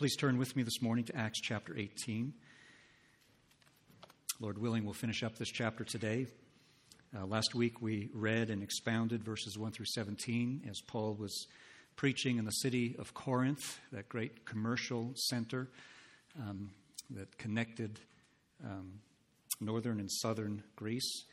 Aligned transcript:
Please 0.00 0.16
turn 0.16 0.38
with 0.38 0.56
me 0.56 0.62
this 0.62 0.80
morning 0.80 1.04
to 1.04 1.14
Acts 1.14 1.42
chapter 1.42 1.76
18. 1.76 2.32
Lord 4.40 4.56
willing, 4.56 4.82
we'll 4.82 4.94
finish 4.94 5.22
up 5.22 5.36
this 5.36 5.50
chapter 5.50 5.84
today. 5.84 6.26
Uh, 7.14 7.26
last 7.26 7.54
week 7.54 7.82
we 7.82 8.08
read 8.14 8.48
and 8.48 8.62
expounded 8.62 9.22
verses 9.22 9.58
1 9.58 9.72
through 9.72 9.84
17 9.84 10.62
as 10.70 10.80
Paul 10.80 11.16
was 11.20 11.46
preaching 11.96 12.38
in 12.38 12.46
the 12.46 12.50
city 12.50 12.96
of 12.98 13.12
Corinth, 13.12 13.78
that 13.92 14.08
great 14.08 14.46
commercial 14.46 15.12
center 15.16 15.68
um, 16.38 16.70
that 17.10 17.36
connected 17.36 18.00
um, 18.64 19.00
northern 19.60 20.00
and 20.00 20.10
southern 20.10 20.62
Greece. 20.76 21.26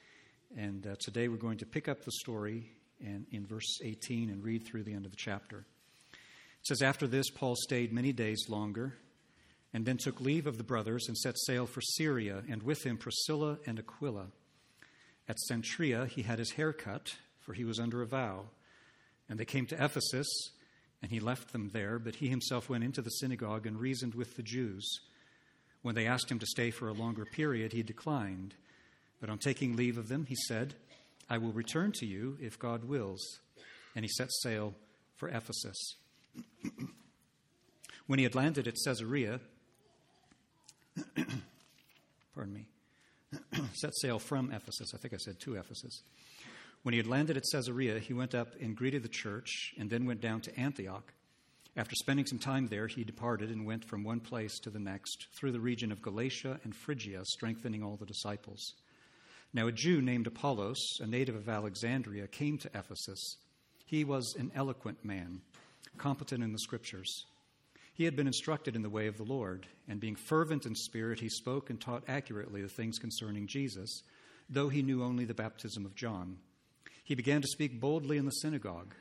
And 0.57 0.85
uh, 0.85 0.95
today 0.99 1.29
we're 1.29 1.37
going 1.37 1.59
to 1.59 1.65
pick 1.65 1.87
up 1.87 2.03
the 2.03 2.11
story 2.11 2.69
and, 2.99 3.27
in 3.31 3.47
verse 3.47 3.79
18 3.81 4.29
and 4.29 4.43
read 4.43 4.67
through 4.67 4.83
the 4.83 4.93
end 4.93 5.05
of 5.05 5.11
the 5.11 5.17
chapter. 5.17 5.65
Says, 6.67 6.81
After 6.81 7.07
this, 7.07 7.29
Paul 7.29 7.55
stayed 7.55 7.93
many 7.93 8.11
days 8.11 8.49
longer 8.49 8.97
and 9.73 9.85
then 9.85 9.95
took 9.95 10.19
leave 10.19 10.47
of 10.47 10.57
the 10.57 10.65
brothers 10.65 11.05
and 11.07 11.17
set 11.17 11.37
sail 11.37 11.65
for 11.65 11.79
Syria, 11.79 12.43
and 12.49 12.61
with 12.61 12.85
him 12.85 12.97
Priscilla 12.97 13.57
and 13.65 13.79
Aquila. 13.79 14.27
At 15.29 15.37
Cenchrea, 15.49 16.07
he 16.07 16.23
had 16.23 16.39
his 16.39 16.51
hair 16.51 16.73
cut, 16.73 17.15
for 17.39 17.53
he 17.53 17.63
was 17.63 17.79
under 17.79 18.01
a 18.01 18.05
vow. 18.05 18.47
And 19.29 19.39
they 19.39 19.45
came 19.45 19.65
to 19.67 19.81
Ephesus, 19.81 20.27
and 21.01 21.09
he 21.09 21.21
left 21.21 21.53
them 21.53 21.69
there, 21.71 21.99
but 21.99 22.15
he 22.15 22.27
himself 22.27 22.69
went 22.69 22.83
into 22.83 23.01
the 23.01 23.11
synagogue 23.11 23.65
and 23.65 23.79
reasoned 23.79 24.13
with 24.13 24.35
the 24.35 24.43
Jews. 24.43 24.85
When 25.83 25.95
they 25.95 26.05
asked 26.05 26.29
him 26.29 26.39
to 26.39 26.45
stay 26.45 26.69
for 26.69 26.89
a 26.89 26.93
longer 26.93 27.23
period, 27.23 27.71
he 27.71 27.81
declined. 27.81 28.55
But 29.21 29.29
on 29.29 29.37
taking 29.37 29.77
leave 29.77 29.97
of 29.97 30.09
them, 30.09 30.25
he 30.25 30.35
said, 30.47 30.73
I 31.29 31.37
will 31.37 31.53
return 31.53 31.93
to 31.93 32.05
you 32.05 32.37
if 32.41 32.59
God 32.59 32.83
wills. 32.83 33.21
And 33.95 34.03
he 34.03 34.09
set 34.09 34.33
sail 34.41 34.73
for 35.15 35.29
Ephesus. 35.29 35.95
When 38.07 38.19
he 38.19 38.23
had 38.23 38.35
landed 38.35 38.67
at 38.67 38.75
Caesarea, 38.85 39.39
pardon 42.33 42.53
me, 42.53 42.67
set 43.73 43.95
sail 43.95 44.19
from 44.19 44.51
Ephesus. 44.51 44.93
I 44.93 44.97
think 44.97 45.13
I 45.13 45.17
said 45.17 45.39
to 45.41 45.55
Ephesus. 45.55 46.01
When 46.83 46.93
he 46.93 46.97
had 46.97 47.07
landed 47.07 47.37
at 47.37 47.43
Caesarea, 47.51 47.99
he 47.99 48.13
went 48.13 48.33
up 48.33 48.49
and 48.61 48.75
greeted 48.75 49.03
the 49.03 49.09
church 49.09 49.73
and 49.77 49.89
then 49.89 50.05
went 50.05 50.21
down 50.21 50.41
to 50.41 50.59
Antioch. 50.59 51.13
After 51.75 51.93
spending 51.95 52.25
some 52.25 52.39
time 52.39 52.67
there, 52.67 52.87
he 52.87 53.03
departed 53.03 53.51
and 53.51 53.65
went 53.65 53.85
from 53.85 54.03
one 54.03 54.19
place 54.19 54.57
to 54.59 54.69
the 54.69 54.79
next 54.79 55.27
through 55.37 55.51
the 55.51 55.59
region 55.59 55.91
of 55.91 56.01
Galatia 56.01 56.59
and 56.63 56.75
Phrygia, 56.75 57.23
strengthening 57.25 57.83
all 57.83 57.97
the 57.97 58.05
disciples. 58.05 58.73
Now, 59.53 59.67
a 59.67 59.71
Jew 59.71 60.01
named 60.01 60.27
Apollos, 60.27 60.77
a 60.99 61.07
native 61.07 61.35
of 61.35 61.47
Alexandria, 61.47 62.27
came 62.27 62.57
to 62.59 62.69
Ephesus. 62.73 63.37
He 63.85 64.03
was 64.03 64.35
an 64.39 64.51
eloquent 64.55 65.05
man, 65.05 65.41
competent 65.97 66.43
in 66.43 66.51
the 66.51 66.59
scriptures. 66.59 67.25
He 67.93 68.05
had 68.05 68.15
been 68.15 68.27
instructed 68.27 68.75
in 68.75 68.83
the 68.83 68.89
way 68.89 69.07
of 69.07 69.17
the 69.17 69.23
Lord, 69.23 69.65
and 69.87 69.99
being 69.99 70.15
fervent 70.15 70.65
in 70.65 70.75
spirit, 70.75 71.19
he 71.19 71.29
spoke 71.29 71.69
and 71.69 71.81
taught 71.81 72.03
accurately 72.07 72.61
the 72.61 72.69
things 72.69 72.99
concerning 72.99 73.47
Jesus, 73.47 74.03
though 74.49 74.69
he 74.69 74.83
knew 74.83 75.03
only 75.03 75.25
the 75.25 75.33
baptism 75.33 75.85
of 75.85 75.95
John. 75.95 76.37
He 77.03 77.15
began 77.15 77.41
to 77.41 77.47
speak 77.47 77.79
boldly 77.79 78.17
in 78.17 78.25
the 78.25 78.31
synagogue. 78.31 78.93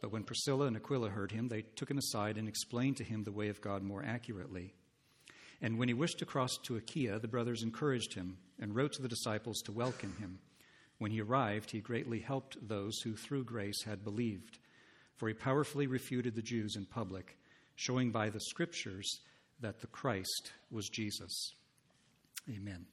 But 0.00 0.12
when 0.12 0.24
Priscilla 0.24 0.66
and 0.66 0.76
Aquila 0.76 1.10
heard 1.10 1.32
him, 1.32 1.48
they 1.48 1.62
took 1.62 1.90
him 1.90 1.98
aside 1.98 2.38
and 2.38 2.48
explained 2.48 2.96
to 2.96 3.04
him 3.04 3.24
the 3.24 3.32
way 3.32 3.48
of 3.48 3.60
God 3.60 3.82
more 3.82 4.02
accurately. 4.02 4.72
And 5.60 5.78
when 5.78 5.88
he 5.88 5.94
wished 5.94 6.20
to 6.20 6.24
cross 6.24 6.56
to 6.64 6.76
Achaia, 6.76 7.18
the 7.18 7.28
brothers 7.28 7.62
encouraged 7.62 8.14
him 8.14 8.38
and 8.58 8.74
wrote 8.74 8.92
to 8.92 9.02
the 9.02 9.08
disciples 9.08 9.60
to 9.62 9.72
welcome 9.72 10.16
him. 10.18 10.38
When 10.96 11.10
he 11.10 11.20
arrived, 11.20 11.70
he 11.70 11.80
greatly 11.80 12.20
helped 12.20 12.56
those 12.66 13.00
who 13.00 13.14
through 13.14 13.44
grace 13.44 13.82
had 13.84 14.04
believed, 14.04 14.58
for 15.20 15.28
he 15.28 15.34
powerfully 15.34 15.86
refuted 15.86 16.34
the 16.34 16.40
Jews 16.40 16.76
in 16.76 16.86
public 16.86 17.36
showing 17.76 18.10
by 18.10 18.30
the 18.30 18.40
scriptures 18.40 19.20
that 19.60 19.82
the 19.82 19.86
Christ 19.86 20.52
was 20.70 20.88
Jesus. 20.88 21.52
Amen. 22.48 22.86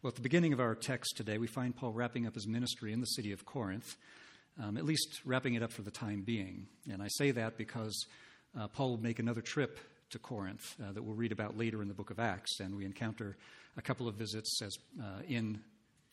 Well, 0.00 0.08
at 0.08 0.14
the 0.14 0.22
beginning 0.22 0.54
of 0.54 0.60
our 0.60 0.74
text 0.74 1.18
today, 1.18 1.36
we 1.36 1.46
find 1.46 1.76
Paul 1.76 1.92
wrapping 1.92 2.26
up 2.26 2.34
his 2.34 2.46
ministry 2.46 2.94
in 2.94 3.00
the 3.00 3.06
city 3.06 3.30
of 3.30 3.44
Corinth, 3.44 3.96
um, 4.58 4.78
at 4.78 4.86
least 4.86 5.20
wrapping 5.26 5.52
it 5.52 5.62
up 5.62 5.70
for 5.70 5.82
the 5.82 5.90
time 5.90 6.22
being. 6.22 6.66
And 6.90 7.02
I 7.02 7.08
say 7.08 7.30
that 7.32 7.58
because 7.58 8.06
uh, 8.58 8.68
Paul 8.68 8.90
will 8.90 9.02
make 9.02 9.18
another 9.18 9.42
trip 9.42 9.78
to 10.10 10.18
Corinth 10.18 10.76
uh, 10.82 10.92
that 10.92 11.02
we'll 11.02 11.14
read 11.14 11.32
about 11.32 11.58
later 11.58 11.82
in 11.82 11.88
the 11.88 11.94
book 11.94 12.08
of 12.08 12.18
Acts, 12.18 12.58
and 12.58 12.74
we 12.74 12.86
encounter 12.86 13.36
a 13.76 13.82
couple 13.82 14.08
of 14.08 14.14
visits 14.14 14.62
as 14.62 14.78
uh, 14.98 15.20
in 15.28 15.60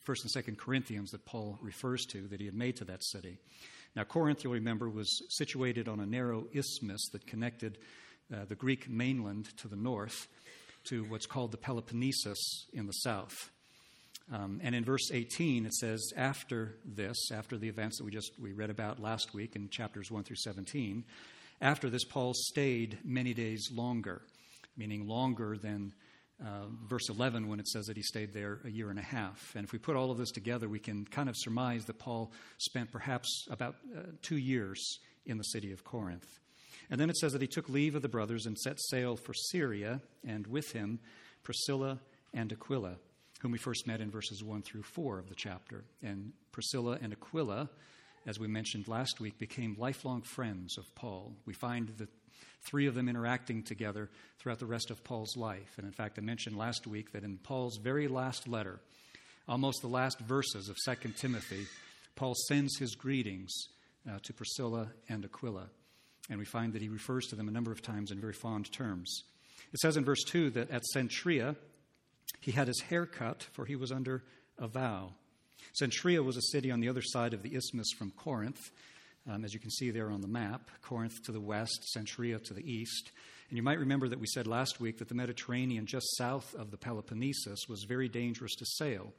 First 0.02 0.24
and 0.24 0.30
Second 0.30 0.58
Corinthians 0.58 1.10
that 1.12 1.24
Paul 1.24 1.58
refers 1.62 2.04
to 2.10 2.28
that 2.28 2.38
he 2.38 2.44
had 2.44 2.54
made 2.54 2.76
to 2.76 2.84
that 2.84 3.02
city. 3.02 3.38
Now, 3.96 4.04
Corinth, 4.04 4.42
you'll 4.42 4.54
remember, 4.54 4.88
was 4.88 5.22
situated 5.28 5.88
on 5.88 6.00
a 6.00 6.06
narrow 6.06 6.46
isthmus 6.52 7.08
that 7.12 7.26
connected 7.26 7.78
uh, 8.32 8.44
the 8.48 8.56
Greek 8.56 8.88
mainland 8.88 9.56
to 9.58 9.68
the 9.68 9.76
north 9.76 10.26
to 10.84 11.04
what's 11.04 11.26
called 11.26 11.52
the 11.52 11.58
Peloponnesus 11.58 12.66
in 12.72 12.86
the 12.86 12.92
south. 12.92 13.50
Um, 14.32 14.60
and 14.62 14.74
in 14.74 14.84
verse 14.84 15.10
18, 15.12 15.66
it 15.66 15.74
says, 15.74 16.12
after 16.16 16.76
this, 16.84 17.30
after 17.30 17.56
the 17.56 17.68
events 17.68 17.98
that 17.98 18.04
we 18.04 18.10
just 18.10 18.32
we 18.40 18.52
read 18.52 18.70
about 18.70 19.00
last 19.00 19.34
week 19.34 19.54
in 19.54 19.68
chapters 19.68 20.10
1 20.10 20.24
through 20.24 20.36
17, 20.36 21.04
after 21.60 21.88
this, 21.88 22.04
Paul 22.04 22.32
stayed 22.34 22.98
many 23.04 23.32
days 23.32 23.70
longer, 23.72 24.22
meaning 24.76 25.06
longer 25.06 25.56
than 25.56 25.92
uh, 26.44 26.66
verse 26.86 27.08
11 27.08 27.48
when 27.48 27.60
it 27.60 27.68
says 27.68 27.86
that 27.86 27.96
he 27.96 28.02
stayed 28.02 28.32
there 28.32 28.60
a 28.64 28.70
year 28.70 28.90
and 28.90 28.98
a 28.98 29.02
half. 29.02 29.52
And 29.54 29.64
if 29.64 29.72
we 29.72 29.78
put 29.78 29.96
all 29.96 30.10
of 30.10 30.18
this 30.18 30.30
together, 30.30 30.68
we 30.68 30.78
can 30.78 31.04
kind 31.06 31.28
of 31.28 31.36
surmise 31.36 31.84
that 31.86 31.98
Paul 31.98 32.32
spent 32.58 32.92
perhaps 32.92 33.46
about 33.50 33.76
uh, 33.96 34.02
two 34.22 34.36
years 34.36 34.98
in 35.26 35.38
the 35.38 35.44
city 35.44 35.72
of 35.72 35.84
Corinth. 35.84 36.40
And 36.90 37.00
then 37.00 37.08
it 37.08 37.16
says 37.16 37.32
that 37.32 37.40
he 37.40 37.48
took 37.48 37.68
leave 37.68 37.94
of 37.94 38.02
the 38.02 38.08
brothers 38.08 38.46
and 38.46 38.58
set 38.58 38.78
sail 38.80 39.16
for 39.16 39.32
Syria, 39.32 40.00
and 40.26 40.46
with 40.46 40.72
him 40.72 40.98
Priscilla 41.42 41.98
and 42.32 42.52
Aquila, 42.52 42.96
whom 43.40 43.52
we 43.52 43.58
first 43.58 43.86
met 43.86 44.00
in 44.00 44.10
verses 44.10 44.44
1 44.44 44.62
through 44.62 44.82
4 44.82 45.18
of 45.18 45.28
the 45.28 45.34
chapter. 45.34 45.84
And 46.02 46.32
Priscilla 46.52 46.98
and 47.00 47.12
Aquila, 47.12 47.70
as 48.26 48.38
we 48.38 48.48
mentioned 48.48 48.86
last 48.86 49.20
week, 49.20 49.38
became 49.38 49.76
lifelong 49.78 50.22
friends 50.22 50.76
of 50.76 50.94
Paul. 50.94 51.32
We 51.46 51.54
find 51.54 51.88
the 51.96 52.08
three 52.62 52.86
of 52.86 52.94
them 52.94 53.08
interacting 53.08 53.62
together 53.62 54.10
throughout 54.38 54.58
the 54.58 54.66
rest 54.66 54.90
of 54.90 55.04
Paul's 55.04 55.36
life. 55.36 55.74
And 55.76 55.86
in 55.86 55.92
fact, 55.92 56.18
I 56.18 56.22
mentioned 56.22 56.56
last 56.56 56.86
week 56.86 57.12
that 57.12 57.24
in 57.24 57.38
Paul's 57.38 57.76
very 57.76 58.08
last 58.08 58.48
letter, 58.48 58.80
almost 59.48 59.80
the 59.82 59.88
last 59.88 60.18
verses 60.20 60.68
of 60.68 60.76
2 60.84 61.10
Timothy, 61.16 61.66
Paul 62.16 62.34
sends 62.48 62.78
his 62.78 62.94
greetings 62.94 63.52
uh, 64.08 64.18
to 64.22 64.32
Priscilla 64.32 64.88
and 65.08 65.24
Aquila 65.24 65.68
and 66.30 66.38
we 66.38 66.44
find 66.44 66.72
that 66.72 66.82
he 66.82 66.88
refers 66.88 67.26
to 67.26 67.36
them 67.36 67.48
a 67.48 67.52
number 67.52 67.72
of 67.72 67.82
times 67.82 68.10
in 68.10 68.20
very 68.20 68.32
fond 68.32 68.70
terms. 68.72 69.24
It 69.72 69.80
says 69.80 69.96
in 69.96 70.04
verse 70.04 70.22
2 70.24 70.50
that 70.50 70.70
at 70.70 70.82
Cenchrea 70.94 71.56
he 72.40 72.52
had 72.52 72.68
his 72.68 72.80
hair 72.80 73.06
cut, 73.06 73.42
for 73.52 73.64
he 73.64 73.76
was 73.76 73.92
under 73.92 74.22
a 74.58 74.68
vow. 74.68 75.12
Cenchrea 75.80 76.24
was 76.24 76.36
a 76.36 76.42
city 76.42 76.70
on 76.70 76.80
the 76.80 76.88
other 76.88 77.02
side 77.02 77.34
of 77.34 77.42
the 77.42 77.54
isthmus 77.54 77.90
from 77.96 78.10
Corinth, 78.12 78.70
um, 79.28 79.44
as 79.44 79.54
you 79.54 79.60
can 79.60 79.70
see 79.70 79.90
there 79.90 80.10
on 80.10 80.20
the 80.20 80.28
map 80.28 80.70
Corinth 80.82 81.22
to 81.24 81.32
the 81.32 81.40
west, 81.40 81.86
Cenchrea 81.96 82.42
to 82.44 82.54
the 82.54 82.64
east. 82.70 83.12
And 83.48 83.56
you 83.56 83.62
might 83.62 83.78
remember 83.78 84.08
that 84.08 84.18
we 84.18 84.26
said 84.26 84.46
last 84.46 84.80
week 84.80 84.98
that 84.98 85.08
the 85.08 85.14
Mediterranean 85.14 85.86
just 85.86 86.16
south 86.16 86.54
of 86.54 86.70
the 86.70 86.76
Peloponnesus 86.76 87.68
was 87.68 87.84
very 87.84 88.08
dangerous 88.08 88.54
to 88.56 88.66
sail. 88.66 89.12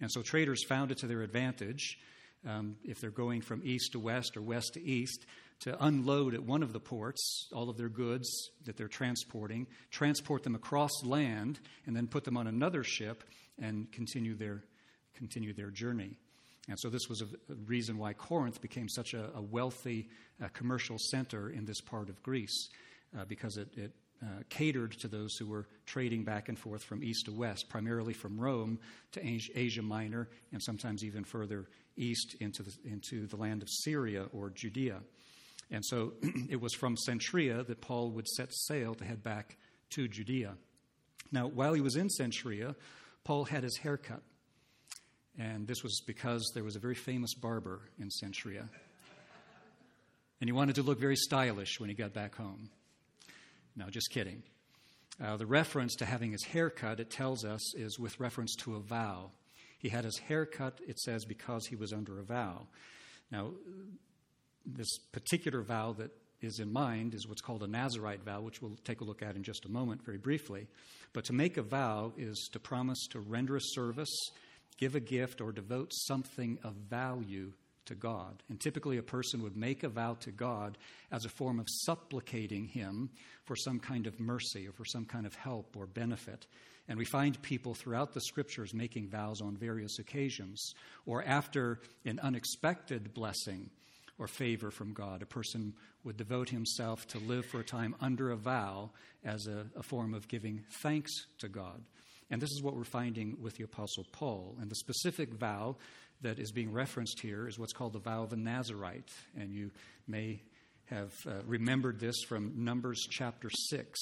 And 0.00 0.10
so 0.10 0.22
traders 0.22 0.64
found 0.64 0.90
it 0.90 0.98
to 0.98 1.06
their 1.06 1.22
advantage, 1.22 1.98
um, 2.46 2.76
if 2.84 3.00
they're 3.00 3.10
going 3.10 3.40
from 3.40 3.62
east 3.64 3.92
to 3.92 3.98
west 3.98 4.36
or 4.36 4.42
west 4.42 4.74
to 4.74 4.82
east, 4.82 5.26
to 5.60 5.84
unload 5.84 6.34
at 6.34 6.42
one 6.42 6.62
of 6.62 6.72
the 6.72 6.80
ports 6.80 7.48
all 7.52 7.70
of 7.70 7.76
their 7.76 7.88
goods 7.88 8.28
that 8.64 8.76
they're 8.76 8.88
transporting, 8.88 9.66
transport 9.90 10.42
them 10.42 10.54
across 10.54 10.90
land, 11.04 11.60
and 11.86 11.96
then 11.96 12.06
put 12.06 12.24
them 12.24 12.36
on 12.36 12.46
another 12.46 12.84
ship 12.84 13.24
and 13.58 13.90
continue 13.92 14.34
their, 14.34 14.62
continue 15.14 15.52
their 15.52 15.70
journey. 15.70 16.16
And 16.68 16.78
so, 16.78 16.88
this 16.88 17.08
was 17.08 17.20
a, 17.22 17.26
reason 17.66 17.98
why 17.98 18.14
Corinth 18.14 18.60
became 18.60 18.88
such 18.88 19.12
a, 19.12 19.30
a 19.34 19.42
wealthy 19.42 20.08
uh, 20.42 20.48
commercial 20.48 20.96
center 20.98 21.50
in 21.50 21.66
this 21.66 21.80
part 21.80 22.08
of 22.08 22.22
Greece, 22.22 22.70
uh, 23.18 23.24
because 23.26 23.58
it, 23.58 23.68
it 23.76 23.92
uh, 24.22 24.42
catered 24.48 24.92
to 24.92 25.08
those 25.08 25.36
who 25.36 25.46
were 25.46 25.66
trading 25.84 26.24
back 26.24 26.48
and 26.48 26.58
forth 26.58 26.82
from 26.82 27.04
east 27.04 27.26
to 27.26 27.32
west, 27.32 27.68
primarily 27.68 28.14
from 28.14 28.40
Rome 28.40 28.78
to 29.12 29.20
Asia 29.54 29.82
Minor, 29.82 30.28
and 30.52 30.62
sometimes 30.62 31.04
even 31.04 31.24
further 31.24 31.66
east 31.96 32.34
into 32.40 32.62
the, 32.62 32.72
into 32.84 33.26
the 33.26 33.36
land 33.36 33.62
of 33.62 33.68
Syria 33.68 34.26
or 34.32 34.50
Judea. 34.50 35.00
And 35.70 35.84
so 35.84 36.14
it 36.48 36.60
was 36.60 36.72
from 36.74 36.96
Cenchrea 36.96 37.66
that 37.66 37.80
Paul 37.80 38.12
would 38.12 38.28
set 38.28 38.54
sail 38.54 38.94
to 38.94 39.04
head 39.04 39.22
back 39.22 39.58
to 39.90 40.08
Judea. 40.08 40.54
Now, 41.32 41.46
while 41.48 41.74
he 41.74 41.80
was 41.80 41.96
in 41.96 42.08
Cenchrea, 42.08 42.74
Paul 43.24 43.44
had 43.44 43.64
his 43.64 43.76
hair 43.78 43.96
cut. 43.96 44.22
And 45.38 45.66
this 45.66 45.82
was 45.82 46.00
because 46.06 46.52
there 46.54 46.62
was 46.62 46.76
a 46.76 46.78
very 46.78 46.94
famous 46.94 47.34
barber 47.34 47.80
in 47.98 48.08
Cenchrea. 48.08 48.68
And 50.40 50.48
he 50.48 50.52
wanted 50.52 50.76
to 50.76 50.82
look 50.82 51.00
very 51.00 51.16
stylish 51.16 51.80
when 51.80 51.88
he 51.88 51.94
got 51.94 52.12
back 52.12 52.36
home. 52.36 52.70
No, 53.76 53.88
just 53.90 54.10
kidding. 54.10 54.42
Uh, 55.22 55.36
the 55.36 55.46
reference 55.46 55.94
to 55.96 56.04
having 56.04 56.32
his 56.32 56.44
hair 56.44 56.70
cut, 56.70 57.00
it 57.00 57.10
tells 57.10 57.44
us, 57.44 57.74
is 57.74 57.98
with 57.98 58.18
reference 58.20 58.54
to 58.56 58.76
a 58.76 58.80
vow. 58.80 59.30
He 59.78 59.88
had 59.88 60.04
his 60.04 60.18
hair 60.18 60.46
cut, 60.46 60.80
it 60.86 60.98
says, 60.98 61.24
because 61.24 61.66
he 61.66 61.76
was 61.76 61.92
under 61.92 62.18
a 62.18 62.24
vow. 62.24 62.66
Now, 63.30 63.52
this 64.66 64.98
particular 65.12 65.62
vow 65.62 65.92
that 65.98 66.10
is 66.40 66.58
in 66.58 66.72
mind 66.72 67.14
is 67.14 67.26
what's 67.26 67.40
called 67.40 67.62
a 67.62 67.66
Nazarite 67.66 68.22
vow, 68.24 68.40
which 68.40 68.60
we'll 68.60 68.76
take 68.84 69.00
a 69.00 69.04
look 69.04 69.22
at 69.22 69.36
in 69.36 69.42
just 69.42 69.64
a 69.64 69.70
moment, 69.70 70.04
very 70.04 70.18
briefly. 70.18 70.66
But 71.12 71.24
to 71.26 71.32
make 71.32 71.56
a 71.56 71.62
vow 71.62 72.12
is 72.16 72.48
to 72.52 72.58
promise 72.58 73.06
to 73.10 73.20
render 73.20 73.56
a 73.56 73.60
service, 73.60 74.14
give 74.78 74.94
a 74.94 75.00
gift, 75.00 75.40
or 75.40 75.52
devote 75.52 75.92
something 75.92 76.58
of 76.62 76.74
value 76.74 77.52
to 77.86 77.94
God. 77.94 78.42
And 78.48 78.60
typically, 78.60 78.96
a 78.96 79.02
person 79.02 79.42
would 79.42 79.56
make 79.56 79.82
a 79.82 79.88
vow 79.88 80.14
to 80.20 80.30
God 80.30 80.78
as 81.12 81.24
a 81.24 81.30
form 81.30 81.60
of 81.60 81.66
supplicating 81.68 82.66
Him 82.66 83.10
for 83.44 83.56
some 83.56 83.78
kind 83.78 84.06
of 84.06 84.20
mercy 84.20 84.66
or 84.66 84.72
for 84.72 84.84
some 84.84 85.04
kind 85.04 85.26
of 85.26 85.34
help 85.34 85.76
or 85.76 85.86
benefit. 85.86 86.46
And 86.88 86.98
we 86.98 87.04
find 87.04 87.40
people 87.40 87.74
throughout 87.74 88.12
the 88.12 88.20
scriptures 88.20 88.74
making 88.74 89.08
vows 89.08 89.40
on 89.40 89.56
various 89.56 89.98
occasions, 89.98 90.74
or 91.06 91.24
after 91.24 91.80
an 92.04 92.20
unexpected 92.20 93.14
blessing 93.14 93.70
or 94.18 94.26
favor 94.28 94.70
from 94.70 94.92
God. 94.92 95.22
A 95.22 95.26
person 95.26 95.74
would 96.04 96.16
devote 96.16 96.50
himself 96.50 97.06
to 97.08 97.18
live 97.18 97.46
for 97.46 97.60
a 97.60 97.64
time 97.64 97.94
under 98.00 98.30
a 98.30 98.36
vow 98.36 98.90
as 99.24 99.46
a, 99.46 99.66
a, 99.76 99.82
form 99.82 100.14
of 100.14 100.28
giving 100.28 100.62
thanks 100.82 101.26
to 101.38 101.48
God. 101.48 101.82
And 102.30 102.40
this 102.40 102.50
is 102.50 102.62
what 102.62 102.74
we're 102.74 102.84
finding 102.84 103.36
with 103.40 103.56
the 103.56 103.64
Apostle 103.64 104.04
Paul. 104.12 104.56
And 104.60 104.70
the 104.70 104.76
specific 104.76 105.34
vow 105.34 105.76
that 106.22 106.38
is 106.38 106.52
being 106.52 106.72
referenced 106.72 107.20
here 107.20 107.46
is 107.46 107.58
what's 107.58 107.72
called 107.72 107.92
the 107.92 107.98
vow 107.98 108.22
of 108.22 108.32
a 108.32 108.36
Nazarite. 108.36 109.10
And 109.38 109.52
you 109.52 109.70
may 110.06 110.40
have 110.86 111.12
uh, 111.26 111.42
remembered 111.46 112.00
this 112.00 112.22
from 112.28 112.52
Numbers 112.64 113.06
chapter 113.10 113.50
6. 113.50 114.00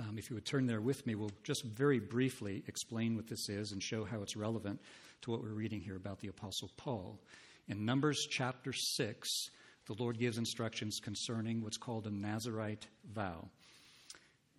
Um, 0.00 0.18
if 0.18 0.28
you 0.28 0.34
would 0.34 0.46
turn 0.46 0.66
there 0.66 0.80
with 0.80 1.06
me, 1.06 1.14
we'll 1.14 1.30
just 1.44 1.64
very 1.64 2.00
briefly 2.00 2.64
explain 2.66 3.16
what 3.16 3.28
this 3.28 3.48
is 3.48 3.72
and 3.72 3.82
show 3.82 4.04
how 4.04 4.22
it's 4.22 4.36
relevant 4.36 4.80
to 5.22 5.30
what 5.30 5.42
we're 5.42 5.50
reading 5.50 5.80
here 5.80 5.96
about 5.96 6.20
the 6.20 6.28
Apostle 6.28 6.70
Paul. 6.76 7.20
In 7.68 7.84
Numbers 7.84 8.26
chapter 8.28 8.72
6, 8.72 9.28
the 9.86 9.94
Lord 9.94 10.18
gives 10.18 10.38
instructions 10.38 11.00
concerning 11.02 11.62
what's 11.62 11.76
called 11.76 12.06
a 12.06 12.10
Nazarite 12.10 12.86
vow. 13.12 13.48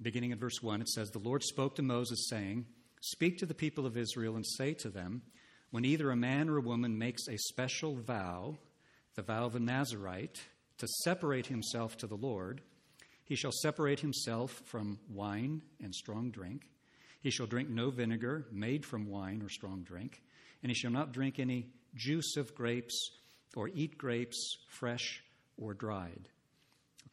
Beginning 0.01 0.31
in 0.31 0.37
verse 0.37 0.61
1, 0.61 0.81
it 0.81 0.89
says, 0.89 1.09
The 1.09 1.19
Lord 1.19 1.43
spoke 1.43 1.75
to 1.75 1.81
Moses, 1.81 2.27
saying, 2.29 2.65
Speak 3.01 3.37
to 3.37 3.45
the 3.45 3.53
people 3.53 3.85
of 3.85 3.97
Israel 3.97 4.35
and 4.35 4.45
say 4.45 4.73
to 4.75 4.89
them, 4.89 5.21
When 5.71 5.85
either 5.85 6.11
a 6.11 6.15
man 6.15 6.49
or 6.49 6.57
a 6.57 6.61
woman 6.61 6.97
makes 6.97 7.27
a 7.27 7.37
special 7.37 7.95
vow, 7.95 8.57
the 9.15 9.21
vow 9.21 9.45
of 9.45 9.55
a 9.55 9.59
Nazarite, 9.59 10.41
to 10.79 10.87
separate 11.03 11.47
himself 11.47 11.97
to 11.97 12.07
the 12.07 12.17
Lord, 12.17 12.61
he 13.23 13.35
shall 13.35 13.51
separate 13.51 14.01
himself 14.01 14.61
from 14.65 14.99
wine 15.09 15.61
and 15.81 15.95
strong 15.95 16.29
drink. 16.29 16.67
He 17.21 17.31
shall 17.31 17.47
drink 17.47 17.69
no 17.69 17.89
vinegar 17.89 18.45
made 18.51 18.85
from 18.85 19.07
wine 19.07 19.41
or 19.41 19.49
strong 19.49 19.83
drink, 19.83 20.21
and 20.61 20.69
he 20.69 20.75
shall 20.75 20.91
not 20.91 21.11
drink 21.11 21.39
any 21.39 21.69
juice 21.95 22.35
of 22.37 22.53
grapes 22.53 23.11
or 23.55 23.69
eat 23.69 23.97
grapes 23.97 24.57
fresh 24.67 25.23
or 25.57 25.73
dried. 25.73 26.27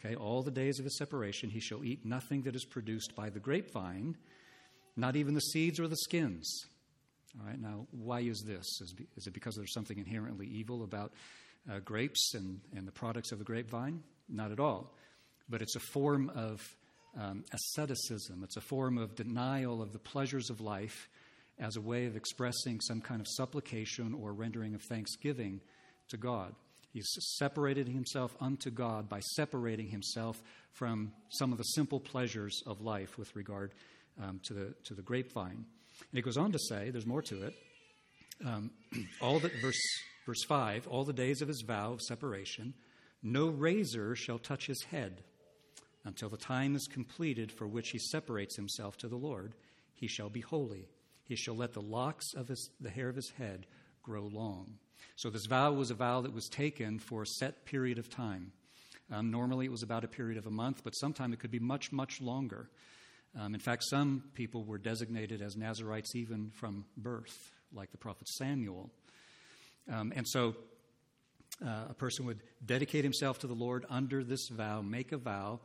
Okay, 0.04 0.16
all 0.16 0.42
the 0.42 0.50
days 0.50 0.78
of 0.78 0.84
his 0.84 0.98
separation 0.98 1.50
he 1.50 1.60
shall 1.60 1.84
eat 1.84 2.04
nothing 2.04 2.42
that 2.42 2.56
is 2.56 2.64
produced 2.64 3.14
by 3.14 3.30
the 3.30 3.38
grapevine, 3.38 4.16
not 4.96 5.16
even 5.16 5.34
the 5.34 5.40
seeds 5.40 5.78
or 5.78 5.86
the 5.86 5.96
skins. 5.96 6.66
All 7.40 7.46
right, 7.46 7.60
now 7.60 7.86
why 7.92 8.20
is 8.20 8.42
this? 8.46 8.66
Is, 9.16 9.26
it 9.26 9.32
because 9.32 9.54
there's 9.54 9.72
something 9.72 9.98
inherently 9.98 10.46
evil 10.46 10.82
about 10.82 11.12
uh, 11.70 11.78
grapes 11.78 12.34
and, 12.34 12.60
and 12.76 12.86
the 12.86 12.92
products 12.92 13.32
of 13.32 13.38
the 13.38 13.44
grapevine? 13.44 14.02
Not 14.28 14.50
at 14.52 14.60
all 14.60 14.92
but 15.52 15.62
it's 15.62 15.76
a 15.76 15.80
form 15.80 16.30
of 16.34 16.60
um, 17.20 17.44
asceticism. 17.52 18.42
It's 18.42 18.56
a 18.56 18.62
form 18.62 18.96
of 18.96 19.14
denial 19.14 19.82
of 19.82 19.92
the 19.92 19.98
pleasures 19.98 20.48
of 20.48 20.60
life 20.60 21.08
as 21.58 21.76
a 21.76 21.80
way 21.80 22.06
of 22.06 22.16
expressing 22.16 22.80
some 22.80 23.02
kind 23.02 23.20
of 23.20 23.26
supplication 23.28 24.14
or 24.14 24.32
rendering 24.32 24.74
of 24.74 24.82
thanksgiving 24.82 25.60
to 26.08 26.16
God. 26.16 26.54
He's 26.92 27.08
separated 27.38 27.88
himself 27.88 28.36
unto 28.40 28.70
God 28.70 29.08
by 29.08 29.20
separating 29.20 29.88
himself 29.88 30.42
from 30.72 31.12
some 31.30 31.50
of 31.50 31.58
the 31.58 31.64
simple 31.64 32.00
pleasures 32.00 32.62
of 32.66 32.82
life 32.82 33.16
with 33.16 33.34
regard 33.34 33.72
um, 34.22 34.40
to, 34.44 34.54
the, 34.54 34.74
to 34.84 34.94
the 34.94 35.02
grapevine. 35.02 35.56
And 35.56 36.12
he 36.12 36.20
goes 36.20 36.36
on 36.36 36.52
to 36.52 36.58
say, 36.58 36.90
there's 36.90 37.06
more 37.06 37.22
to 37.22 37.44
it. 37.44 37.54
Um, 38.44 38.70
all 39.22 39.38
the, 39.38 39.50
verse, 39.62 39.80
verse 40.26 40.44
5 40.46 40.86
all 40.88 41.04
the 41.04 41.12
days 41.12 41.40
of 41.40 41.48
his 41.48 41.62
vow 41.66 41.92
of 41.94 42.02
separation, 42.02 42.74
no 43.22 43.48
razor 43.48 44.14
shall 44.14 44.38
touch 44.38 44.66
his 44.66 44.82
head 44.90 45.22
until 46.04 46.28
the 46.28 46.36
time 46.36 46.74
is 46.74 46.88
completed 46.92 47.52
for 47.52 47.66
which 47.66 47.90
he 47.90 47.98
separates 47.98 48.56
himself 48.56 48.96
to 48.98 49.08
the 49.08 49.16
Lord, 49.16 49.54
he 49.94 50.08
shall 50.08 50.28
be 50.28 50.40
holy. 50.40 50.88
He 51.24 51.36
shall 51.36 51.54
let 51.54 51.72
the 51.72 51.80
locks 51.80 52.34
of 52.34 52.48
his, 52.48 52.70
the 52.80 52.90
hair 52.90 53.08
of 53.08 53.16
his 53.16 53.32
head 53.38 53.66
grow 54.02 54.24
long. 54.26 54.78
So, 55.16 55.30
this 55.30 55.46
vow 55.46 55.72
was 55.72 55.90
a 55.90 55.94
vow 55.94 56.20
that 56.22 56.32
was 56.32 56.48
taken 56.48 56.98
for 56.98 57.22
a 57.22 57.26
set 57.26 57.64
period 57.64 57.98
of 57.98 58.08
time. 58.08 58.52
Um, 59.10 59.30
normally, 59.30 59.66
it 59.66 59.70
was 59.70 59.82
about 59.82 60.04
a 60.04 60.08
period 60.08 60.38
of 60.38 60.46
a 60.46 60.50
month, 60.50 60.82
but 60.84 60.92
sometimes 60.92 61.34
it 61.34 61.40
could 61.40 61.50
be 61.50 61.58
much, 61.58 61.92
much 61.92 62.20
longer. 62.20 62.68
Um, 63.38 63.54
in 63.54 63.60
fact, 63.60 63.84
some 63.84 64.24
people 64.34 64.64
were 64.64 64.78
designated 64.78 65.42
as 65.42 65.56
Nazarites 65.56 66.14
even 66.14 66.50
from 66.50 66.84
birth, 66.96 67.52
like 67.72 67.90
the 67.90 67.98
prophet 67.98 68.28
Samuel. 68.28 68.90
Um, 69.90 70.12
and 70.14 70.26
so, 70.26 70.54
uh, 71.64 71.86
a 71.90 71.94
person 71.94 72.26
would 72.26 72.40
dedicate 72.64 73.04
himself 73.04 73.38
to 73.40 73.46
the 73.46 73.54
Lord 73.54 73.84
under 73.90 74.24
this 74.24 74.48
vow, 74.48 74.82
make 74.82 75.12
a 75.12 75.18
vow, 75.18 75.60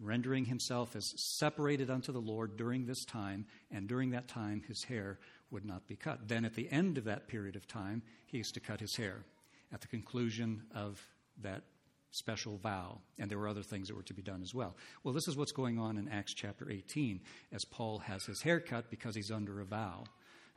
rendering 0.00 0.44
himself 0.44 0.96
as 0.96 1.12
separated 1.38 1.90
unto 1.90 2.12
the 2.12 2.20
Lord 2.20 2.56
during 2.56 2.86
this 2.86 3.04
time, 3.04 3.46
and 3.70 3.88
during 3.88 4.10
that 4.10 4.28
time 4.28 4.62
his 4.66 4.84
hair 4.84 5.18
would 5.50 5.64
not 5.64 5.86
be 5.86 5.96
cut. 5.96 6.28
Then 6.28 6.44
at 6.44 6.54
the 6.54 6.70
end 6.70 6.98
of 6.98 7.04
that 7.04 7.28
period 7.28 7.56
of 7.56 7.66
time, 7.66 8.02
he 8.26 8.40
is 8.40 8.50
to 8.52 8.60
cut 8.60 8.80
his 8.80 8.96
hair 8.96 9.24
at 9.72 9.80
the 9.80 9.86
conclusion 9.88 10.62
of 10.74 11.00
that 11.42 11.62
special 12.10 12.58
vow. 12.58 12.98
And 13.18 13.30
there 13.30 13.38
were 13.38 13.48
other 13.48 13.62
things 13.62 13.88
that 13.88 13.96
were 13.96 14.02
to 14.04 14.14
be 14.14 14.22
done 14.22 14.42
as 14.42 14.54
well. 14.54 14.76
Well, 15.02 15.14
this 15.14 15.28
is 15.28 15.36
what's 15.36 15.52
going 15.52 15.78
on 15.78 15.96
in 15.96 16.08
Acts 16.08 16.34
chapter 16.34 16.70
18 16.70 17.20
as 17.52 17.64
Paul 17.64 17.98
has 17.98 18.24
his 18.24 18.42
hair 18.42 18.60
cut 18.60 18.90
because 18.90 19.14
he's 19.14 19.30
under 19.30 19.60
a 19.60 19.64
vow. 19.64 20.04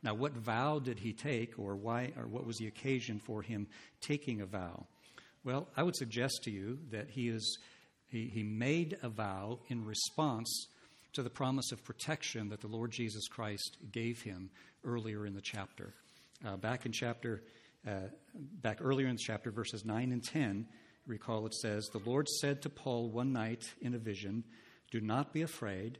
Now, 0.02 0.14
what 0.14 0.32
vow 0.32 0.78
did 0.78 0.98
he 0.98 1.12
take, 1.12 1.58
or 1.58 1.74
why, 1.74 2.12
or 2.16 2.26
what 2.26 2.46
was 2.46 2.58
the 2.58 2.66
occasion 2.66 3.18
for 3.18 3.42
him 3.42 3.66
taking 4.00 4.40
a 4.40 4.46
vow? 4.46 4.86
Well, 5.42 5.68
I 5.76 5.82
would 5.82 5.96
suggest 5.96 6.44
to 6.44 6.50
you 6.50 6.78
that 6.90 7.08
he 7.08 7.28
is 7.28 7.58
he, 8.08 8.30
he 8.32 8.42
made 8.42 8.98
a 9.02 9.08
vow 9.08 9.60
in 9.68 9.84
response 9.84 10.68
to 11.12 11.22
the 11.22 11.30
promise 11.30 11.72
of 11.72 11.82
protection 11.84 12.50
that 12.50 12.60
the 12.60 12.66
Lord 12.66 12.90
Jesus 12.90 13.26
Christ 13.28 13.78
gave 13.90 14.22
him 14.22 14.50
earlier 14.84 15.26
in 15.26 15.34
the 15.34 15.40
chapter. 15.40 15.94
Uh, 16.44 16.56
back 16.56 16.86
in 16.86 16.92
chapter, 16.92 17.42
uh, 17.86 18.08
back 18.34 18.78
earlier 18.80 19.08
in 19.08 19.16
the 19.16 19.22
chapter, 19.22 19.50
verses 19.50 19.84
9 19.84 20.12
and 20.12 20.22
10, 20.22 20.66
recall 21.06 21.46
it 21.46 21.54
says, 21.54 21.86
The 21.86 22.02
Lord 22.04 22.28
said 22.28 22.62
to 22.62 22.68
Paul 22.68 23.10
one 23.10 23.32
night 23.32 23.64
in 23.80 23.94
a 23.94 23.98
vision, 23.98 24.44
Do 24.90 25.00
not 25.00 25.32
be 25.32 25.42
afraid, 25.42 25.98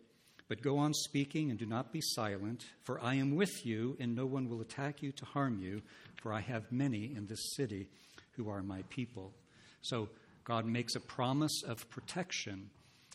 but 0.49 0.63
go 0.63 0.79
on 0.79 0.95
speaking 0.95 1.51
and 1.51 1.59
do 1.59 1.67
not 1.67 1.93
be 1.93 2.01
silent, 2.03 2.65
for 2.85 3.03
I 3.03 3.15
am 3.15 3.35
with 3.35 3.65
you, 3.65 3.97
and 3.99 4.15
no 4.15 4.27
one 4.27 4.49
will 4.49 4.61
attack 4.61 5.03
you 5.03 5.13
to 5.13 5.25
harm 5.25 5.59
you, 5.59 5.83
for 6.23 6.33
I 6.33 6.41
have 6.41 6.71
many 6.71 7.15
in 7.17 7.27
this 7.27 7.55
city 7.57 7.89
who 8.33 8.49
are 8.49 8.63
my 8.63 8.83
people. 8.91 9.33
So, 9.81 10.09
God 10.47 10.65
makes 10.65 10.95
a 10.95 11.01
promise 11.01 11.63
of 11.67 11.91
protection 11.91 12.71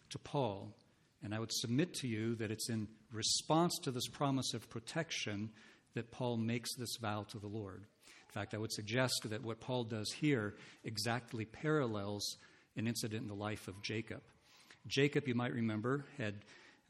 to 0.09 0.19
Paul. 0.19 0.75
And 1.23 1.33
I 1.33 1.39
would 1.39 1.51
submit 1.51 1.93
to 1.95 2.07
you 2.07 2.35
that 2.35 2.51
it's 2.51 2.69
in 2.69 2.87
response 3.11 3.79
to 3.83 3.91
this 3.91 4.07
promise 4.07 4.53
of 4.53 4.69
protection 4.69 5.49
that 5.95 6.11
Paul 6.11 6.37
makes 6.37 6.75
this 6.75 6.97
vow 7.01 7.25
to 7.29 7.39
the 7.39 7.47
Lord. 7.47 7.85
In 8.05 8.33
fact, 8.33 8.53
I 8.53 8.57
would 8.57 8.71
suggest 8.71 9.13
that 9.29 9.43
what 9.43 9.61
Paul 9.61 9.85
does 9.85 10.11
here 10.11 10.55
exactly 10.83 11.45
parallels 11.45 12.37
an 12.75 12.87
incident 12.87 13.21
in 13.21 13.27
the 13.27 13.33
life 13.33 13.67
of 13.67 13.81
Jacob. 13.81 14.21
Jacob, 14.87 15.27
you 15.27 15.35
might 15.35 15.53
remember, 15.53 16.05
had 16.17 16.35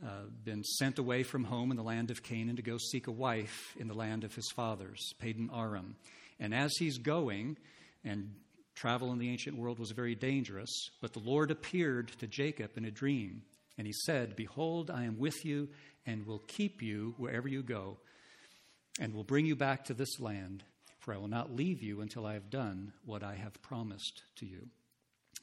uh, 0.03 0.24
been 0.43 0.63
sent 0.63 0.98
away 0.98 1.21
from 1.21 1.43
home 1.43 1.69
in 1.69 1.77
the 1.77 1.83
land 1.83 2.10
of 2.10 2.24
Canaan 2.24 2.55
to 2.55 2.62
go 2.63 2.77
seek 2.77 3.07
a 3.07 3.12
wife 3.12 3.75
in 3.79 3.88
the 3.88 3.93
land 3.93 4.24
of 4.24 4.33
his 4.33 4.50
fathers, 4.55 5.13
Padan 5.19 5.51
Aram. 5.55 5.95
And 6.39 6.55
as 6.55 6.71
he's 6.77 6.98
going, 6.98 7.57
and 8.03 8.33
Travel 8.75 9.12
in 9.12 9.20
the 9.20 9.30
ancient 9.30 9.58
world 9.58 9.80
was 9.80 9.92
very 9.92 10.16
dangerous, 10.16 10.90
but 11.01 11.13
the 11.13 11.20
Lord 11.20 11.51
appeared 11.51 12.10
to 12.20 12.28
Jacob 12.28 12.72
in 12.78 12.86
a 12.86 12.92
dream, 12.92 13.44
and 13.78 13.86
he 13.86 13.94
said, 13.94 14.36
Behold, 14.36 14.90
I 14.90 15.04
am 15.04 15.20
with 15.20 15.46
you 15.46 15.70
and 16.06 16.25
will 16.25 16.42
keep 16.48 16.82
you 16.82 17.13
wherever 17.18 17.48
you 17.48 17.62
go, 17.62 17.98
and 19.00 19.13
will 19.13 19.24
bring 19.24 19.46
you 19.46 19.56
back 19.56 19.86
to 19.86 19.94
this 19.94 20.20
land, 20.20 20.63
for 21.00 21.13
I 21.13 21.18
will 21.18 21.28
not 21.28 21.56
leave 21.56 21.82
you 21.82 22.01
until 22.01 22.25
I 22.25 22.34
have 22.34 22.50
done 22.50 22.94
what 23.06 23.24
I 23.24 23.36
have 23.36 23.62
promised 23.62 24.24
to 24.38 24.46
you. 24.46 24.68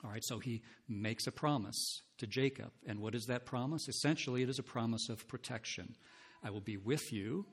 All 0.05 0.11
right, 0.11 0.25
so 0.25 0.39
he 0.39 0.63
makes 0.89 1.27
a 1.27 1.33
promise 1.33 2.03
to 2.19 2.27
Jacob. 2.27 2.71
And 2.87 3.01
what 3.01 3.15
is 3.15 3.27
that 3.27 3.47
promise? 3.47 3.89
Essentially, 3.89 4.43
it 4.43 4.49
is 4.49 4.59
a 4.59 4.65
promise 4.65 5.09
of 5.09 5.27
protection. 5.27 5.97
I 6.43 6.51
will 6.51 6.61
be 6.61 6.77
with 6.77 7.13
you, 7.13 7.47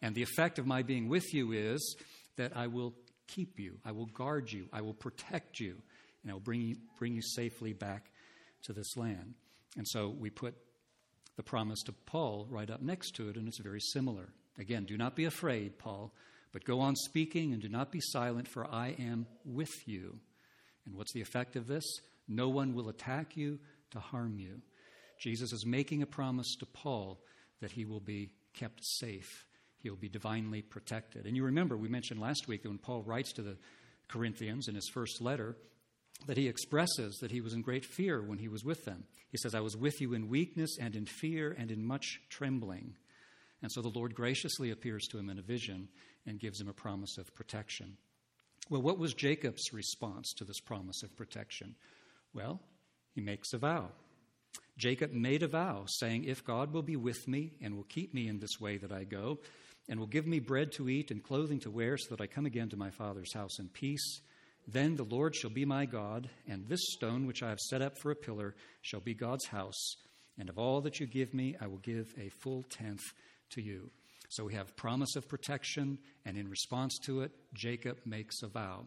and 0.00 0.14
the 0.14 0.22
effect 0.22 0.58
of 0.58 0.66
my 0.66 0.82
being 0.82 1.08
with 1.08 1.34
you 1.34 1.52
is 1.52 1.96
that 2.36 2.56
I 2.56 2.68
will 2.68 2.94
keep 3.34 3.58
you, 3.58 3.78
I 3.84 3.92
will 3.92 4.06
guard 4.06 4.50
you, 4.50 4.66
I 4.72 4.80
will 4.80 4.94
protect 4.94 5.60
you, 5.60 5.76
and 6.22 6.30
I 6.30 6.34
will 6.34 6.40
bring 6.40 6.60
you, 6.60 6.76
bring 6.98 7.14
you 7.14 7.22
safely 7.22 7.72
back 7.72 8.10
to 8.64 8.72
this 8.72 8.96
land. 8.96 9.34
And 9.76 9.86
so 9.88 10.08
we 10.08 10.30
put 10.30 10.54
the 11.36 11.42
promise 11.42 11.80
to 11.84 11.92
Paul 11.92 12.46
right 12.50 12.70
up 12.70 12.82
next 12.82 13.14
to 13.16 13.28
it, 13.28 13.36
and 13.36 13.48
it's 13.48 13.60
very 13.60 13.80
similar. 13.80 14.28
Again, 14.58 14.84
do 14.84 14.96
not 14.96 15.16
be 15.16 15.24
afraid, 15.24 15.78
Paul, 15.78 16.12
but 16.52 16.64
go 16.64 16.80
on 16.80 16.96
speaking 16.96 17.52
and 17.52 17.62
do 17.62 17.68
not 17.68 17.92
be 17.92 18.00
silent, 18.00 18.48
for 18.48 18.66
I 18.66 18.96
am 18.98 19.26
with 19.44 19.86
you. 19.86 20.18
And 20.84 20.94
what's 20.94 21.12
the 21.12 21.22
effect 21.22 21.56
of 21.56 21.66
this? 21.66 21.84
No 22.28 22.48
one 22.48 22.74
will 22.74 22.88
attack 22.88 23.36
you 23.36 23.58
to 23.92 24.00
harm 24.00 24.38
you. 24.38 24.60
Jesus 25.18 25.52
is 25.52 25.64
making 25.66 26.02
a 26.02 26.06
promise 26.06 26.56
to 26.56 26.66
Paul 26.66 27.20
that 27.60 27.72
he 27.72 27.84
will 27.84 28.00
be 28.00 28.30
kept 28.54 28.80
safe. 28.82 29.46
He'll 29.82 29.96
be 29.96 30.08
divinely 30.08 30.62
protected. 30.62 31.26
And 31.26 31.36
you 31.36 31.44
remember, 31.44 31.76
we 31.76 31.88
mentioned 31.88 32.20
last 32.20 32.46
week 32.48 32.62
that 32.62 32.68
when 32.68 32.78
Paul 32.78 33.02
writes 33.02 33.32
to 33.34 33.42
the 33.42 33.56
Corinthians 34.08 34.68
in 34.68 34.74
his 34.74 34.90
first 34.92 35.20
letter, 35.20 35.56
that 36.26 36.36
he 36.36 36.48
expresses 36.48 37.16
that 37.20 37.30
he 37.30 37.40
was 37.40 37.54
in 37.54 37.62
great 37.62 37.84
fear 37.84 38.20
when 38.22 38.38
he 38.38 38.48
was 38.48 38.64
with 38.64 38.84
them. 38.84 39.04
He 39.30 39.38
says, 39.38 39.54
I 39.54 39.60
was 39.60 39.76
with 39.76 40.00
you 40.00 40.12
in 40.12 40.28
weakness 40.28 40.76
and 40.78 40.94
in 40.94 41.06
fear 41.06 41.54
and 41.56 41.70
in 41.70 41.84
much 41.84 42.20
trembling. 42.28 42.94
And 43.62 43.70
so 43.72 43.80
the 43.80 43.88
Lord 43.88 44.14
graciously 44.14 44.70
appears 44.70 45.06
to 45.08 45.18
him 45.18 45.30
in 45.30 45.38
a 45.38 45.42
vision 45.42 45.88
and 46.26 46.38
gives 46.38 46.60
him 46.60 46.68
a 46.68 46.74
promise 46.74 47.16
of 47.16 47.34
protection. 47.34 47.96
Well, 48.68 48.82
what 48.82 48.98
was 48.98 49.14
Jacob's 49.14 49.72
response 49.72 50.32
to 50.34 50.44
this 50.44 50.60
promise 50.60 51.02
of 51.02 51.16
protection? 51.16 51.74
Well, 52.34 52.60
he 53.14 53.20
makes 53.20 53.52
a 53.52 53.58
vow. 53.58 53.88
Jacob 54.76 55.12
made 55.12 55.42
a 55.42 55.48
vow, 55.48 55.84
saying, 55.86 56.24
If 56.24 56.44
God 56.44 56.72
will 56.72 56.82
be 56.82 56.96
with 56.96 57.28
me 57.28 57.52
and 57.60 57.76
will 57.76 57.84
keep 57.84 58.14
me 58.14 58.28
in 58.28 58.38
this 58.38 58.60
way 58.60 58.78
that 58.78 58.92
I 58.92 59.04
go, 59.04 59.38
and 59.90 59.98
will 59.98 60.06
give 60.06 60.26
me 60.26 60.38
bread 60.38 60.70
to 60.72 60.88
eat 60.88 61.10
and 61.10 61.22
clothing 61.22 61.58
to 61.58 61.70
wear, 61.70 61.98
so 61.98 62.14
that 62.14 62.22
I 62.22 62.26
come 62.28 62.46
again 62.46 62.68
to 62.70 62.76
my 62.76 62.90
father's 62.90 63.34
house 63.34 63.58
in 63.58 63.68
peace, 63.68 64.20
then 64.68 64.94
the 64.94 65.04
Lord 65.04 65.34
shall 65.34 65.50
be 65.50 65.64
my 65.64 65.84
God, 65.84 66.30
and 66.46 66.68
this 66.68 66.92
stone 66.92 67.26
which 67.26 67.42
I 67.42 67.48
have 67.48 67.58
set 67.58 67.82
up 67.82 67.98
for 67.98 68.12
a 68.12 68.16
pillar 68.16 68.54
shall 68.82 69.00
be 69.00 69.14
God's 69.14 69.46
house. 69.46 69.96
And 70.38 70.48
of 70.48 70.58
all 70.58 70.80
that 70.82 71.00
you 71.00 71.06
give 71.06 71.34
me, 71.34 71.56
I 71.60 71.66
will 71.66 71.78
give 71.78 72.14
a 72.16 72.28
full 72.28 72.62
tenth 72.70 73.02
to 73.50 73.60
you. 73.60 73.90
So 74.28 74.44
we 74.44 74.54
have 74.54 74.76
promise 74.76 75.16
of 75.16 75.28
protection, 75.28 75.98
and 76.24 76.38
in 76.38 76.48
response 76.48 76.96
to 77.06 77.22
it, 77.22 77.32
Jacob 77.52 77.98
makes 78.06 78.42
a 78.42 78.48
vow. 78.48 78.84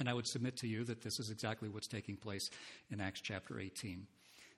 And 0.00 0.08
I 0.08 0.14
would 0.14 0.26
submit 0.26 0.56
to 0.58 0.66
you 0.66 0.82
that 0.84 1.00
this 1.00 1.20
is 1.20 1.30
exactly 1.30 1.68
what's 1.68 1.86
taking 1.86 2.16
place 2.16 2.50
in 2.90 3.00
Acts 3.00 3.20
chapter 3.20 3.60
18. 3.60 4.04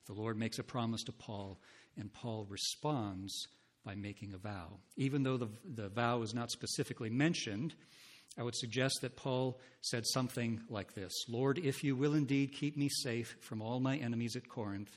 The 0.07 0.14
Lord 0.14 0.38
makes 0.38 0.59
a 0.59 0.64
promise 0.64 1.05
to 1.05 1.12
Paul, 1.12 1.61
and 1.99 2.11
Paul 2.11 2.47
responds 2.49 3.47
by 3.85 3.95
making 3.95 4.35
a 4.35 4.39
vow. 4.39 4.79
Even 4.97 5.23
though 5.23 5.37
the, 5.37 5.49
the 5.75 5.89
vow 5.89 6.23
is 6.23 6.35
not 6.35 6.51
specifically 6.51 7.11
mentioned, 7.11 7.75
I 8.39 8.43
would 8.43 8.57
suggest 8.57 9.01
that 9.03 9.17
Paul 9.17 9.59
said 9.81 10.05
something 10.07 10.61
like 10.69 10.95
this 10.95 11.13
Lord, 11.29 11.59
if 11.59 11.83
you 11.83 11.97
will 11.97 12.15
indeed 12.15 12.53
keep 12.53 12.77
me 12.77 12.89
safe 12.89 13.37
from 13.41 13.63
all 13.63 13.81
my 13.81 13.97
enemies 13.97 14.37
at 14.37 14.49
Corinth, 14.49 14.97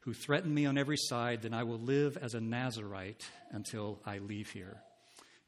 who 0.00 0.12
threaten 0.12 0.52
me 0.52 0.66
on 0.66 0.78
every 0.78 0.96
side, 0.96 1.42
then 1.42 1.54
I 1.54 1.64
will 1.64 1.78
live 1.78 2.16
as 2.16 2.34
a 2.34 2.40
Nazarite 2.40 3.24
until 3.50 4.00
I 4.04 4.18
leave 4.18 4.50
here. 4.50 4.76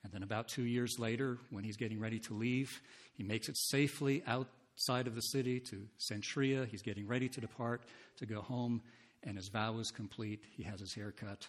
And 0.05 0.13
then, 0.13 0.23
about 0.23 0.49
two 0.49 0.65
years 0.65 0.97
later, 0.99 1.39
when 1.51 1.65
he's 1.65 1.77
getting 1.77 2.01
ready 2.01 2.21
to 2.21 2.35
leave, 2.35 2.81
he 3.15 3.25
makes 3.25 3.49
it 3.49 3.57
safely 3.57 4.23
outside 4.27 5.07
of 5.07 5.15
the 5.15 5.21
city 5.21 5.61
to 5.61 5.87
Cenchrea. 5.99 6.67
He's 6.67 6.83
getting 6.83 7.07
ready 7.07 7.29
to 7.29 7.41
depart 7.41 7.83
to 8.19 8.27
go 8.27 8.41
home, 8.41 8.81
and 9.25 9.37
his 9.37 9.49
vow 9.49 9.79
is 9.79 9.91
complete. 9.91 10.45
He 10.57 10.63
has 10.63 10.81
his 10.81 10.95
hair 10.95 11.13
cut 11.13 11.47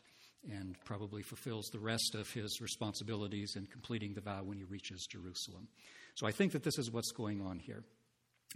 and 0.51 0.75
probably 0.85 1.21
fulfills 1.21 1.65
the 1.67 1.79
rest 1.79 2.15
of 2.15 2.29
his 2.31 2.59
responsibilities 2.61 3.53
in 3.55 3.65
completing 3.65 4.13
the 4.13 4.21
vow 4.21 4.41
when 4.43 4.57
he 4.57 4.63
reaches 4.63 5.07
Jerusalem. 5.09 5.67
So 6.15 6.27
I 6.27 6.31
think 6.31 6.53
that 6.53 6.63
this 6.63 6.77
is 6.77 6.91
what's 6.91 7.11
going 7.11 7.41
on 7.41 7.59
here. 7.59 7.83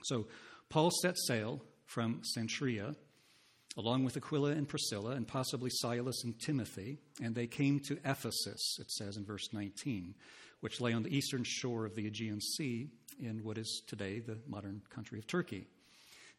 So 0.03 0.27
Paul 0.69 0.91
sets 1.01 1.27
sail 1.27 1.61
from 1.85 2.21
Cenchrea 2.35 2.95
along 3.77 4.03
with 4.03 4.17
Aquila 4.17 4.51
and 4.51 4.67
Priscilla 4.67 5.11
and 5.11 5.27
possibly 5.27 5.69
Silas 5.71 6.23
and 6.23 6.39
Timothy, 6.39 6.99
and 7.21 7.33
they 7.33 7.47
came 7.47 7.79
to 7.81 7.97
Ephesus, 8.05 8.77
it 8.79 8.91
says 8.91 9.17
in 9.17 9.25
verse 9.25 9.51
19, 9.51 10.15
which 10.59 10.79
lay 10.79 10.93
on 10.93 11.03
the 11.03 11.15
eastern 11.15 11.43
shore 11.43 11.85
of 11.85 11.95
the 11.95 12.07
Aegean 12.07 12.39
Sea 12.39 12.87
in 13.19 13.43
what 13.43 13.57
is 13.57 13.81
today 13.87 14.19
the 14.19 14.37
modern 14.47 14.81
country 14.89 15.19
of 15.19 15.27
Turkey. 15.27 15.67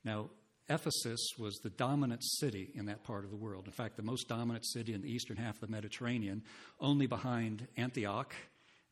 Now, 0.05 0.31
Ephesus 0.69 1.21
was 1.39 1.59
the 1.59 1.71
dominant 1.71 2.23
city 2.23 2.71
in 2.75 2.87
that 2.87 3.05
part 3.05 3.25
of 3.25 3.31
the 3.31 3.37
world. 3.37 3.67
In 3.67 3.73
fact, 3.73 3.97
the 3.97 4.03
most 4.03 4.29
dominant 4.29 4.65
city 4.67 4.95
in 4.95 5.03
the 5.03 5.11
eastern 5.11 5.37
half 5.37 5.57
of 5.57 5.61
the 5.61 5.67
Mediterranean, 5.69 6.43
only 6.81 7.07
behind 7.07 7.67
Antioch, 7.77 8.35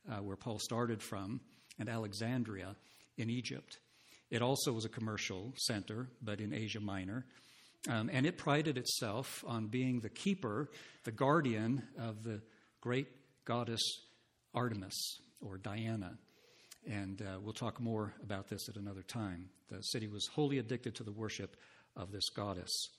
uh, 0.09 0.17
where 0.17 0.35
Paul 0.35 0.59
started 0.59 1.01
from, 1.01 1.41
and 1.79 1.89
Alexandria 1.89 2.75
in 3.17 3.29
Egypt. 3.29 3.79
It 4.29 4.41
also 4.41 4.71
was 4.71 4.85
a 4.85 4.89
commercial 4.89 5.53
center, 5.55 6.07
but 6.21 6.39
in 6.39 6.53
Asia 6.53 6.79
Minor. 6.79 7.25
Um, 7.89 8.09
and 8.13 8.25
it 8.25 8.37
prided 8.37 8.77
itself 8.77 9.43
on 9.47 9.67
being 9.67 9.99
the 9.99 10.09
keeper, 10.09 10.69
the 11.03 11.11
guardian 11.11 11.83
of 11.99 12.23
the 12.23 12.41
great 12.81 13.07
goddess 13.45 13.81
Artemis 14.53 15.19
or 15.41 15.57
Diana. 15.57 16.17
And 16.89 17.21
uh, 17.21 17.39
we'll 17.41 17.53
talk 17.53 17.79
more 17.79 18.13
about 18.23 18.49
this 18.49 18.67
at 18.67 18.75
another 18.75 19.03
time. 19.03 19.49
The 19.69 19.81
city 19.81 20.07
was 20.07 20.27
wholly 20.27 20.57
addicted 20.57 20.95
to 20.95 21.03
the 21.03 21.11
worship 21.11 21.55
of 21.95 22.11
this 22.11 22.29
goddess. 22.29 22.89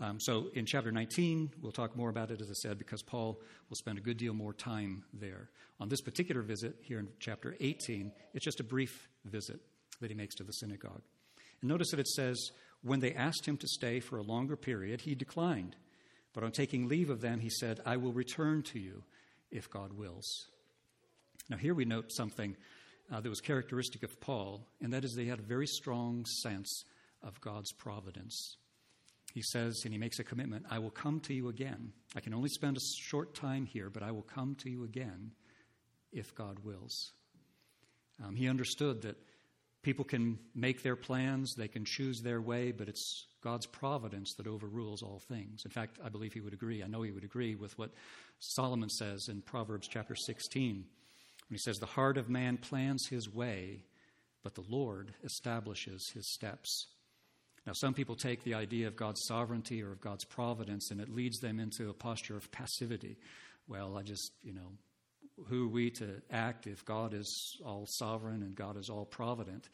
Um, 0.00 0.18
so 0.18 0.48
in 0.54 0.66
chapter 0.66 0.90
19, 0.90 1.52
we'll 1.62 1.72
talk 1.72 1.96
more 1.96 2.10
about 2.10 2.30
it, 2.30 2.40
as 2.40 2.50
I 2.50 2.54
said, 2.54 2.78
because 2.78 3.02
Paul 3.02 3.40
will 3.68 3.76
spend 3.76 3.98
a 3.98 4.00
good 4.00 4.16
deal 4.16 4.34
more 4.34 4.52
time 4.52 5.04
there. 5.12 5.50
On 5.78 5.88
this 5.88 6.00
particular 6.00 6.42
visit 6.42 6.76
here 6.82 6.98
in 6.98 7.08
chapter 7.20 7.56
18, 7.60 8.10
it's 8.32 8.44
just 8.44 8.60
a 8.60 8.64
brief 8.64 9.08
visit 9.24 9.60
that 10.00 10.10
he 10.10 10.16
makes 10.16 10.34
to 10.36 10.44
the 10.44 10.52
synagogue. 10.52 11.02
And 11.60 11.68
notice 11.68 11.90
that 11.90 12.00
it 12.00 12.08
says, 12.08 12.50
when 12.82 13.00
they 13.00 13.14
asked 13.14 13.46
him 13.46 13.56
to 13.58 13.68
stay 13.68 14.00
for 14.00 14.18
a 14.18 14.22
longer 14.22 14.56
period, 14.56 15.02
he 15.02 15.14
declined. 15.14 15.76
But 16.32 16.42
on 16.42 16.50
taking 16.50 16.88
leave 16.88 17.08
of 17.08 17.20
them, 17.20 17.38
he 17.38 17.48
said, 17.48 17.80
I 17.86 17.96
will 17.96 18.12
return 18.12 18.62
to 18.72 18.80
you 18.80 19.04
if 19.50 19.70
God 19.70 19.92
wills. 19.92 20.48
Now, 21.50 21.56
here 21.56 21.74
we 21.74 21.84
note 21.84 22.10
something 22.10 22.56
uh, 23.12 23.20
that 23.20 23.28
was 23.28 23.40
characteristic 23.40 24.02
of 24.02 24.20
Paul, 24.20 24.66
and 24.80 24.92
that 24.92 25.04
is 25.04 25.14
they 25.14 25.26
had 25.26 25.38
a 25.38 25.42
very 25.42 25.66
strong 25.66 26.24
sense 26.24 26.84
of 27.22 27.40
God's 27.40 27.72
providence. 27.72 28.56
He 29.34 29.42
says, 29.42 29.82
and 29.84 29.92
he 29.92 29.98
makes 29.98 30.18
a 30.18 30.24
commitment 30.24 30.64
I 30.70 30.78
will 30.78 30.90
come 30.90 31.20
to 31.20 31.34
you 31.34 31.48
again. 31.48 31.92
I 32.16 32.20
can 32.20 32.34
only 32.34 32.48
spend 32.48 32.76
a 32.76 32.80
short 32.80 33.34
time 33.34 33.66
here, 33.66 33.90
but 33.90 34.02
I 34.02 34.12
will 34.12 34.22
come 34.22 34.54
to 34.60 34.70
you 34.70 34.84
again 34.84 35.32
if 36.12 36.34
God 36.34 36.60
wills. 36.60 37.12
Um, 38.24 38.36
he 38.36 38.48
understood 38.48 39.02
that 39.02 39.16
people 39.82 40.04
can 40.04 40.38
make 40.54 40.82
their 40.82 40.96
plans, 40.96 41.54
they 41.54 41.68
can 41.68 41.84
choose 41.84 42.20
their 42.20 42.40
way, 42.40 42.70
but 42.70 42.88
it's 42.88 43.26
God's 43.42 43.66
providence 43.66 44.34
that 44.34 44.46
overrules 44.46 45.02
all 45.02 45.20
things. 45.28 45.64
In 45.64 45.70
fact, 45.70 45.98
I 46.02 46.08
believe 46.08 46.32
he 46.32 46.40
would 46.40 46.54
agree. 46.54 46.82
I 46.82 46.86
know 46.86 47.02
he 47.02 47.10
would 47.10 47.24
agree 47.24 47.54
with 47.54 47.76
what 47.76 47.90
Solomon 48.38 48.88
says 48.88 49.28
in 49.28 49.42
Proverbs 49.42 49.88
chapter 49.88 50.14
16 50.14 50.84
he 51.50 51.58
says, 51.58 51.78
The 51.78 51.86
heart 51.86 52.16
of 52.16 52.28
man 52.28 52.56
plans 52.56 53.06
his 53.08 53.32
way, 53.32 53.84
but 54.42 54.54
the 54.54 54.64
Lord 54.68 55.14
establishes 55.22 56.10
his 56.14 56.32
steps. 56.32 56.86
Now, 57.66 57.72
some 57.72 57.94
people 57.94 58.14
take 58.14 58.44
the 58.44 58.54
idea 58.54 58.88
of 58.88 58.96
God's 58.96 59.24
sovereignty 59.26 59.82
or 59.82 59.92
of 59.92 60.00
God's 60.00 60.24
providence 60.24 60.90
and 60.90 61.00
it 61.00 61.08
leads 61.08 61.38
them 61.38 61.58
into 61.58 61.88
a 61.88 61.94
posture 61.94 62.36
of 62.36 62.52
passivity. 62.52 63.16
Well, 63.66 63.96
I 63.96 64.02
just, 64.02 64.32
you 64.42 64.52
know, 64.52 64.72
who 65.46 65.66
are 65.66 65.70
we 65.70 65.90
to 65.92 66.20
act 66.30 66.66
if 66.66 66.84
God 66.84 67.14
is 67.14 67.58
all 67.64 67.86
sovereign 67.88 68.42
and 68.42 68.54
God 68.54 68.76
is 68.76 68.90
all 68.90 69.06
provident? 69.06 69.68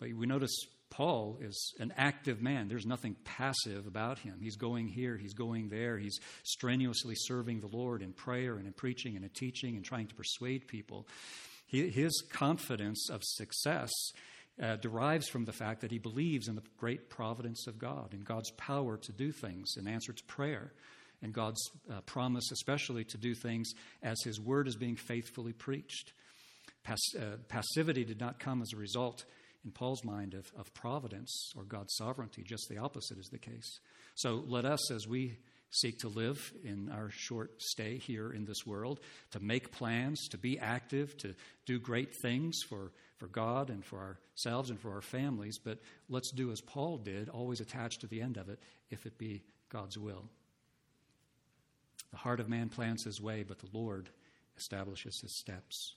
But 0.00 0.12
we 0.12 0.26
notice 0.26 0.66
Paul 0.90 1.38
is 1.40 1.74
an 1.78 1.92
active 1.96 2.40
man. 2.40 2.68
There's 2.68 2.86
nothing 2.86 3.16
passive 3.24 3.86
about 3.86 4.18
him. 4.18 4.38
He's 4.40 4.56
going 4.56 4.88
here, 4.88 5.16
he's 5.16 5.34
going 5.34 5.68
there, 5.68 5.98
he's 5.98 6.18
strenuously 6.44 7.14
serving 7.16 7.60
the 7.60 7.68
Lord 7.68 8.02
in 8.02 8.12
prayer 8.12 8.56
and 8.56 8.66
in 8.66 8.72
preaching 8.72 9.14
and 9.14 9.24
in 9.24 9.30
teaching 9.30 9.76
and 9.76 9.84
trying 9.84 10.06
to 10.06 10.14
persuade 10.14 10.66
people. 10.66 11.06
He, 11.66 11.90
his 11.90 12.22
confidence 12.30 13.10
of 13.10 13.20
success 13.22 13.90
uh, 14.60 14.76
derives 14.76 15.28
from 15.28 15.44
the 15.44 15.52
fact 15.52 15.82
that 15.82 15.90
he 15.90 15.98
believes 15.98 16.48
in 16.48 16.56
the 16.56 16.62
great 16.78 17.10
providence 17.10 17.66
of 17.66 17.78
God 17.78 18.12
and 18.12 18.24
God's 18.24 18.50
power 18.52 18.96
to 18.96 19.12
do 19.12 19.30
things 19.30 19.74
in 19.76 19.86
answer 19.86 20.12
to 20.12 20.24
prayer 20.24 20.72
and 21.22 21.32
God's 21.32 21.60
uh, 21.90 22.00
promise, 22.02 22.50
especially 22.52 23.04
to 23.04 23.18
do 23.18 23.34
things 23.34 23.72
as 24.02 24.16
his 24.24 24.40
word 24.40 24.68
is 24.68 24.76
being 24.76 24.96
faithfully 24.96 25.52
preached. 25.52 26.12
Pass, 26.84 27.00
uh, 27.18 27.36
passivity 27.48 28.04
did 28.04 28.20
not 28.20 28.38
come 28.38 28.62
as 28.62 28.72
a 28.72 28.76
result 28.76 29.24
in 29.64 29.70
Paul's 29.70 30.04
mind 30.04 30.34
of, 30.34 30.50
of 30.56 30.72
providence 30.74 31.52
or 31.56 31.64
God's 31.64 31.94
sovereignty. 31.96 32.42
Just 32.42 32.68
the 32.68 32.78
opposite 32.78 33.18
is 33.18 33.28
the 33.28 33.38
case. 33.38 33.80
So 34.14 34.42
let 34.46 34.64
us, 34.64 34.90
as 34.90 35.06
we 35.06 35.36
seek 35.70 35.98
to 36.00 36.08
live 36.08 36.52
in 36.64 36.90
our 36.90 37.10
short 37.10 37.50
stay 37.60 37.98
here 37.98 38.32
in 38.32 38.44
this 38.44 38.66
world, 38.66 39.00
to 39.32 39.40
make 39.40 39.72
plans, 39.72 40.28
to 40.28 40.38
be 40.38 40.58
active, 40.58 41.16
to 41.18 41.34
do 41.66 41.78
great 41.78 42.14
things 42.22 42.58
for, 42.68 42.92
for 43.18 43.26
God 43.26 43.68
and 43.68 43.84
for 43.84 44.16
ourselves 44.34 44.70
and 44.70 44.80
for 44.80 44.92
our 44.92 45.02
families. 45.02 45.58
But 45.58 45.78
let's 46.08 46.32
do 46.32 46.50
as 46.50 46.60
Paul 46.60 46.98
did, 46.98 47.28
always 47.28 47.60
attached 47.60 48.00
to 48.00 48.06
the 48.06 48.22
end 48.22 48.36
of 48.36 48.48
it, 48.48 48.60
if 48.90 49.04
it 49.06 49.18
be 49.18 49.42
God's 49.68 49.98
will. 49.98 50.24
The 52.10 52.16
heart 52.16 52.40
of 52.40 52.48
man 52.48 52.70
plans 52.70 53.04
his 53.04 53.20
way, 53.20 53.44
but 53.46 53.58
the 53.58 53.68
Lord 53.72 54.08
establishes 54.56 55.20
his 55.20 55.36
steps. 55.36 55.94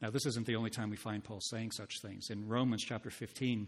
Now, 0.00 0.10
this 0.10 0.26
isn't 0.26 0.46
the 0.46 0.56
only 0.56 0.70
time 0.70 0.90
we 0.90 0.96
find 0.96 1.24
Paul 1.24 1.40
saying 1.40 1.72
such 1.72 2.00
things. 2.00 2.30
In 2.30 2.46
Romans 2.46 2.84
chapter 2.84 3.10
15, 3.10 3.66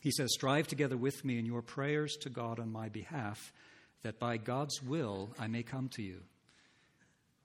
he 0.00 0.10
says, 0.12 0.30
Strive 0.32 0.68
together 0.68 0.96
with 0.96 1.24
me 1.24 1.38
in 1.38 1.46
your 1.46 1.62
prayers 1.62 2.16
to 2.20 2.30
God 2.30 2.60
on 2.60 2.70
my 2.70 2.88
behalf, 2.88 3.52
that 4.02 4.20
by 4.20 4.36
God's 4.36 4.82
will 4.82 5.34
I 5.38 5.48
may 5.48 5.62
come 5.62 5.88
to 5.90 6.02
you. 6.02 6.20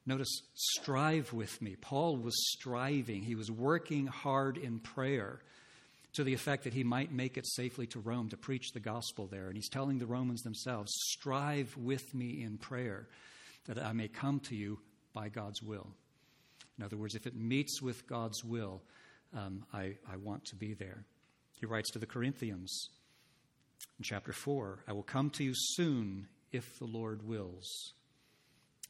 Notice, 0.05 0.41
strive 0.53 1.33
with 1.33 1.61
me. 1.61 1.75
Paul 1.75 2.17
was 2.17 2.35
striving, 2.53 3.23
he 3.23 3.35
was 3.35 3.51
working 3.51 4.07
hard 4.07 4.57
in 4.57 4.79
prayer 4.79 5.41
to 6.13 6.23
the 6.23 6.33
effect 6.33 6.63
that 6.63 6.73
he 6.73 6.83
might 6.83 7.11
make 7.11 7.37
it 7.37 7.45
safely 7.45 7.85
to 7.87 7.99
Rome 7.99 8.29
to 8.29 8.37
preach 8.37 8.71
the 8.71 8.79
gospel 8.79 9.27
there. 9.27 9.47
And 9.47 9.55
he's 9.55 9.69
telling 9.69 9.99
the 9.99 10.05
Romans 10.05 10.41
themselves, 10.43 10.91
Strive 11.09 11.75
with 11.77 12.13
me 12.15 12.41
in 12.41 12.57
prayer 12.57 13.07
that 13.65 13.77
I 13.77 13.91
may 13.91 14.07
come 14.07 14.39
to 14.41 14.55
you 14.55 14.79
by 15.13 15.29
God's 15.29 15.61
will. 15.61 15.87
In 16.77 16.83
other 16.83 16.97
words, 16.97 17.15
if 17.15 17.25
it 17.25 17.35
meets 17.35 17.81
with 17.81 18.07
God's 18.07 18.43
will, 18.43 18.81
um, 19.35 19.65
I, 19.73 19.95
I 20.11 20.17
want 20.17 20.45
to 20.45 20.55
be 20.55 20.73
there. 20.73 21.03
He 21.59 21.65
writes 21.65 21.91
to 21.91 21.99
the 21.99 22.05
Corinthians 22.05 22.89
in 23.97 24.03
chapter 24.03 24.31
4 24.31 24.83
I 24.87 24.93
will 24.93 25.03
come 25.03 25.29
to 25.31 25.43
you 25.43 25.53
soon 25.55 26.27
if 26.51 26.77
the 26.79 26.85
Lord 26.85 27.27
wills. 27.27 27.93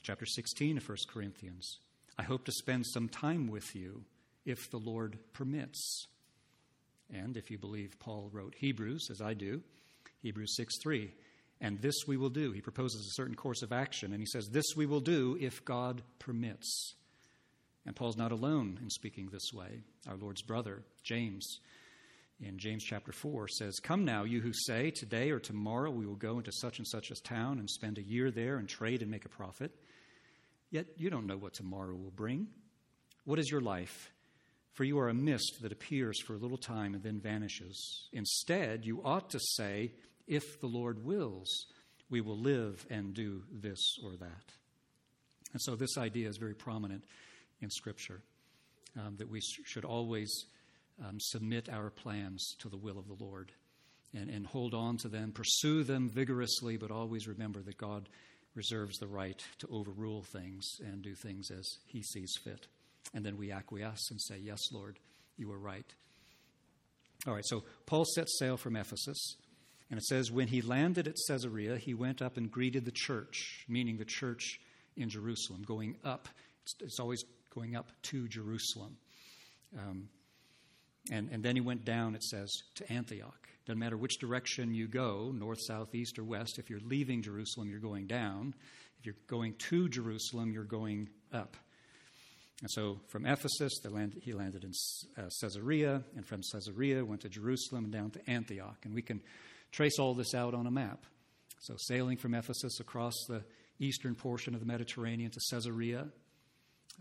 Chapter 0.03 0.25
16 0.25 0.77
of 0.77 0.87
1 0.87 0.97
Corinthians 1.11 1.79
I 2.19 2.23
hope 2.23 2.45
to 2.45 2.51
spend 2.51 2.85
some 2.87 3.07
time 3.09 3.47
with 3.47 3.75
you 3.75 4.03
if 4.45 4.71
the 4.71 4.79
Lord 4.79 5.19
permits. 5.33 6.07
And 7.13 7.37
if 7.37 7.51
you 7.51 7.57
believe 7.57 7.99
Paul 7.99 8.29
wrote 8.33 8.55
Hebrews, 8.57 9.09
as 9.11 9.21
I 9.21 9.33
do, 9.33 9.61
Hebrews 10.23 10.55
6 10.55 10.81
3, 10.81 11.13
and 11.61 11.81
this 11.81 11.95
we 12.07 12.17
will 12.17 12.29
do. 12.29 12.51
He 12.51 12.61
proposes 12.61 13.01
a 13.01 13.13
certain 13.13 13.35
course 13.35 13.61
of 13.61 13.71
action, 13.71 14.11
and 14.11 14.21
he 14.21 14.25
says, 14.25 14.49
This 14.49 14.75
we 14.75 14.85
will 14.85 14.99
do 14.99 15.37
if 15.39 15.63
God 15.63 16.01
permits. 16.19 16.95
And 17.87 17.95
Paul's 17.95 18.17
not 18.17 18.33
alone 18.33 18.77
in 18.81 18.89
speaking 18.89 19.29
this 19.31 19.53
way. 19.53 19.79
Our 20.09 20.17
Lord's 20.17 20.41
brother, 20.41 20.83
James, 21.03 21.61
in 22.41 22.59
James 22.59 22.83
chapter 22.83 23.13
4, 23.13 23.47
says, 23.47 23.79
Come 23.79 24.03
now, 24.03 24.25
you 24.25 24.41
who 24.41 24.51
say, 24.53 24.91
Today 24.91 25.31
or 25.31 25.39
tomorrow 25.39 25.89
we 25.89 26.05
will 26.05 26.15
go 26.15 26.37
into 26.37 26.51
such 26.51 26.79
and 26.79 26.87
such 26.87 27.11
a 27.11 27.23
town 27.23 27.59
and 27.59 27.69
spend 27.69 27.97
a 27.97 28.03
year 28.03 28.29
there 28.29 28.57
and 28.57 28.67
trade 28.67 29.01
and 29.01 29.09
make 29.09 29.23
a 29.23 29.29
profit. 29.29 29.71
Yet 30.69 30.87
you 30.97 31.09
don't 31.09 31.27
know 31.27 31.37
what 31.37 31.53
tomorrow 31.53 31.95
will 31.95 32.11
bring. 32.11 32.47
What 33.23 33.39
is 33.39 33.49
your 33.49 33.61
life? 33.61 34.11
For 34.73 34.83
you 34.83 34.99
are 34.99 35.07
a 35.07 35.13
mist 35.13 35.59
that 35.61 35.71
appears 35.71 36.21
for 36.21 36.33
a 36.33 36.37
little 36.37 36.57
time 36.57 36.93
and 36.93 37.01
then 37.01 37.21
vanishes. 37.21 38.09
Instead, 38.11 38.85
you 38.85 39.01
ought 39.05 39.29
to 39.29 39.39
say, 39.39 39.93
If 40.27 40.59
the 40.59 40.67
Lord 40.67 41.05
wills, 41.05 41.67
we 42.09 42.19
will 42.19 42.37
live 42.37 42.85
and 42.89 43.13
do 43.13 43.43
this 43.49 43.79
or 44.03 44.17
that. 44.17 44.51
And 45.53 45.61
so 45.61 45.77
this 45.77 45.97
idea 45.97 46.27
is 46.27 46.35
very 46.35 46.53
prominent 46.53 47.05
in 47.61 47.69
Scripture 47.69 48.21
um, 48.97 49.15
that 49.17 49.29
we 49.29 49.39
sh- 49.39 49.61
should 49.65 49.85
always 49.85 50.45
um, 51.05 51.17
submit 51.19 51.69
our 51.69 51.89
plans 51.89 52.55
to 52.59 52.69
the 52.69 52.77
will 52.77 52.97
of 52.97 53.07
the 53.07 53.23
Lord 53.23 53.51
and, 54.13 54.29
and 54.29 54.45
hold 54.45 54.73
on 54.73 54.97
to 54.97 55.09
them, 55.09 55.31
pursue 55.31 55.83
them 55.83 56.09
vigorously, 56.09 56.77
but 56.77 56.91
always 56.91 57.27
remember 57.27 57.61
that 57.61 57.77
God 57.77 58.09
reserves 58.55 58.97
the 58.97 59.07
right 59.07 59.41
to 59.59 59.67
overrule 59.71 60.23
things 60.23 60.67
and 60.79 61.01
do 61.01 61.13
things 61.13 61.51
as 61.51 61.77
He 61.85 62.01
sees 62.01 62.33
fit. 62.43 62.67
And 63.13 63.25
then 63.25 63.37
we 63.37 63.51
acquiesce 63.51 64.09
and 64.09 64.21
say, 64.21 64.37
Yes, 64.41 64.59
Lord, 64.71 64.99
you 65.37 65.51
are 65.51 65.59
right. 65.59 65.85
All 67.25 67.33
right, 67.33 67.45
so 67.45 67.63
Paul 67.85 68.05
sets 68.05 68.37
sail 68.39 68.57
from 68.57 68.75
Ephesus, 68.75 69.35
and 69.89 69.97
it 69.97 70.05
says, 70.05 70.31
When 70.31 70.47
he 70.47 70.61
landed 70.61 71.07
at 71.07 71.15
Caesarea, 71.27 71.77
he 71.77 71.93
went 71.93 72.21
up 72.21 72.37
and 72.37 72.51
greeted 72.51 72.85
the 72.85 72.91
church, 72.91 73.65
meaning 73.67 73.97
the 73.97 74.05
church 74.05 74.59
in 74.95 75.09
Jerusalem, 75.09 75.63
going 75.63 75.95
up. 76.03 76.27
It's, 76.63 76.73
it's 76.81 76.99
always 76.99 77.23
going 77.53 77.75
up 77.75 77.89
to 78.03 78.27
Jerusalem. 78.27 78.97
Um, 79.77 80.09
and, 81.11 81.29
and 81.31 81.43
then 81.43 81.55
he 81.55 81.61
went 81.61 81.85
down, 81.85 82.15
it 82.15 82.23
says, 82.23 82.51
to 82.75 82.91
Antioch. 82.91 83.47
Doesn't 83.65 83.79
matter 83.79 83.97
which 83.97 84.17
direction 84.19 84.73
you 84.73 84.87
go, 84.87 85.31
north, 85.33 85.59
south, 85.67 85.93
east, 85.93 86.17
or 86.17 86.23
west. 86.23 86.57
If 86.57 86.69
you're 86.69 86.79
leaving 86.79 87.21
Jerusalem, 87.21 87.69
you're 87.69 87.79
going 87.79 88.07
down. 88.07 88.53
If 88.99 89.05
you're 89.05 89.15
going 89.27 89.55
to 89.69 89.89
Jerusalem, 89.89 90.51
you're 90.51 90.63
going 90.63 91.09
up. 91.33 91.57
And 92.61 92.71
so 92.71 93.01
from 93.07 93.25
Ephesus, 93.25 93.73
land, 93.85 94.19
he 94.21 94.33
landed 94.33 94.63
in 94.63 94.71
uh, 95.17 95.29
Caesarea, 95.41 96.01
and 96.15 96.25
from 96.25 96.41
Caesarea 96.51 97.05
went 97.05 97.21
to 97.21 97.29
Jerusalem 97.29 97.83
and 97.83 97.93
down 97.93 98.11
to 98.11 98.29
Antioch. 98.29 98.77
And 98.83 98.95
we 98.95 99.01
can 99.01 99.21
trace 99.71 99.99
all 99.99 100.15
this 100.15 100.33
out 100.33 100.53
on 100.53 100.65
a 100.65 100.71
map. 100.71 101.05
So 101.59 101.75
sailing 101.77 102.17
from 102.17 102.33
Ephesus 102.33 102.79
across 102.79 103.13
the 103.27 103.43
eastern 103.79 104.15
portion 104.15 104.53
of 104.53 104.59
the 104.59 104.65
Mediterranean 104.65 105.29
to 105.31 105.39
Caesarea. 105.51 106.07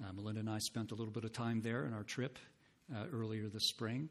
Uh, 0.03 0.13
Melinda 0.13 0.41
and 0.41 0.51
I 0.51 0.59
spent 0.59 0.93
a 0.93 0.95
little 0.95 1.13
bit 1.13 1.25
of 1.25 1.33
time 1.33 1.63
there 1.63 1.87
in 1.87 1.95
our 1.95 2.03
trip 2.03 2.39
uh, 2.95 3.05
earlier 3.13 3.49
this 3.49 3.69
spring. 3.69 4.09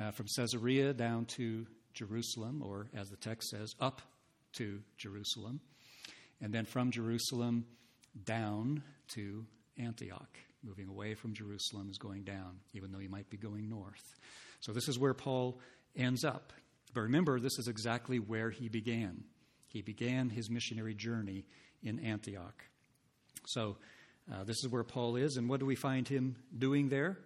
Uh, 0.00 0.10
from 0.10 0.26
Caesarea 0.36 0.92
down 0.92 1.24
to 1.24 1.66
Jerusalem, 1.94 2.62
or 2.62 2.88
as 2.94 3.08
the 3.08 3.16
text 3.16 3.48
says, 3.48 3.74
up 3.80 4.02
to 4.52 4.80
Jerusalem. 4.98 5.60
And 6.42 6.52
then 6.52 6.66
from 6.66 6.90
Jerusalem 6.90 7.64
down 8.24 8.82
to 9.14 9.46
Antioch. 9.78 10.38
Moving 10.62 10.88
away 10.88 11.14
from 11.14 11.32
Jerusalem 11.32 11.88
is 11.88 11.98
going 11.98 12.24
down, 12.24 12.58
even 12.74 12.92
though 12.92 12.98
you 12.98 13.08
might 13.08 13.30
be 13.30 13.36
going 13.36 13.68
north. 13.68 14.14
So 14.60 14.72
this 14.72 14.88
is 14.88 14.98
where 14.98 15.14
Paul 15.14 15.58
ends 15.96 16.24
up. 16.24 16.52
But 16.92 17.02
remember, 17.02 17.40
this 17.40 17.58
is 17.58 17.68
exactly 17.68 18.18
where 18.18 18.50
he 18.50 18.68
began. 18.68 19.24
He 19.68 19.82
began 19.82 20.28
his 20.28 20.50
missionary 20.50 20.94
journey 20.94 21.46
in 21.82 21.98
Antioch. 22.00 22.64
So 23.46 23.76
uh, 24.32 24.44
this 24.44 24.62
is 24.64 24.68
where 24.68 24.84
Paul 24.84 25.16
is, 25.16 25.36
and 25.36 25.48
what 25.48 25.60
do 25.60 25.66
we 25.66 25.74
find 25.74 26.06
him 26.06 26.36
doing 26.56 26.88
there? 26.88 27.18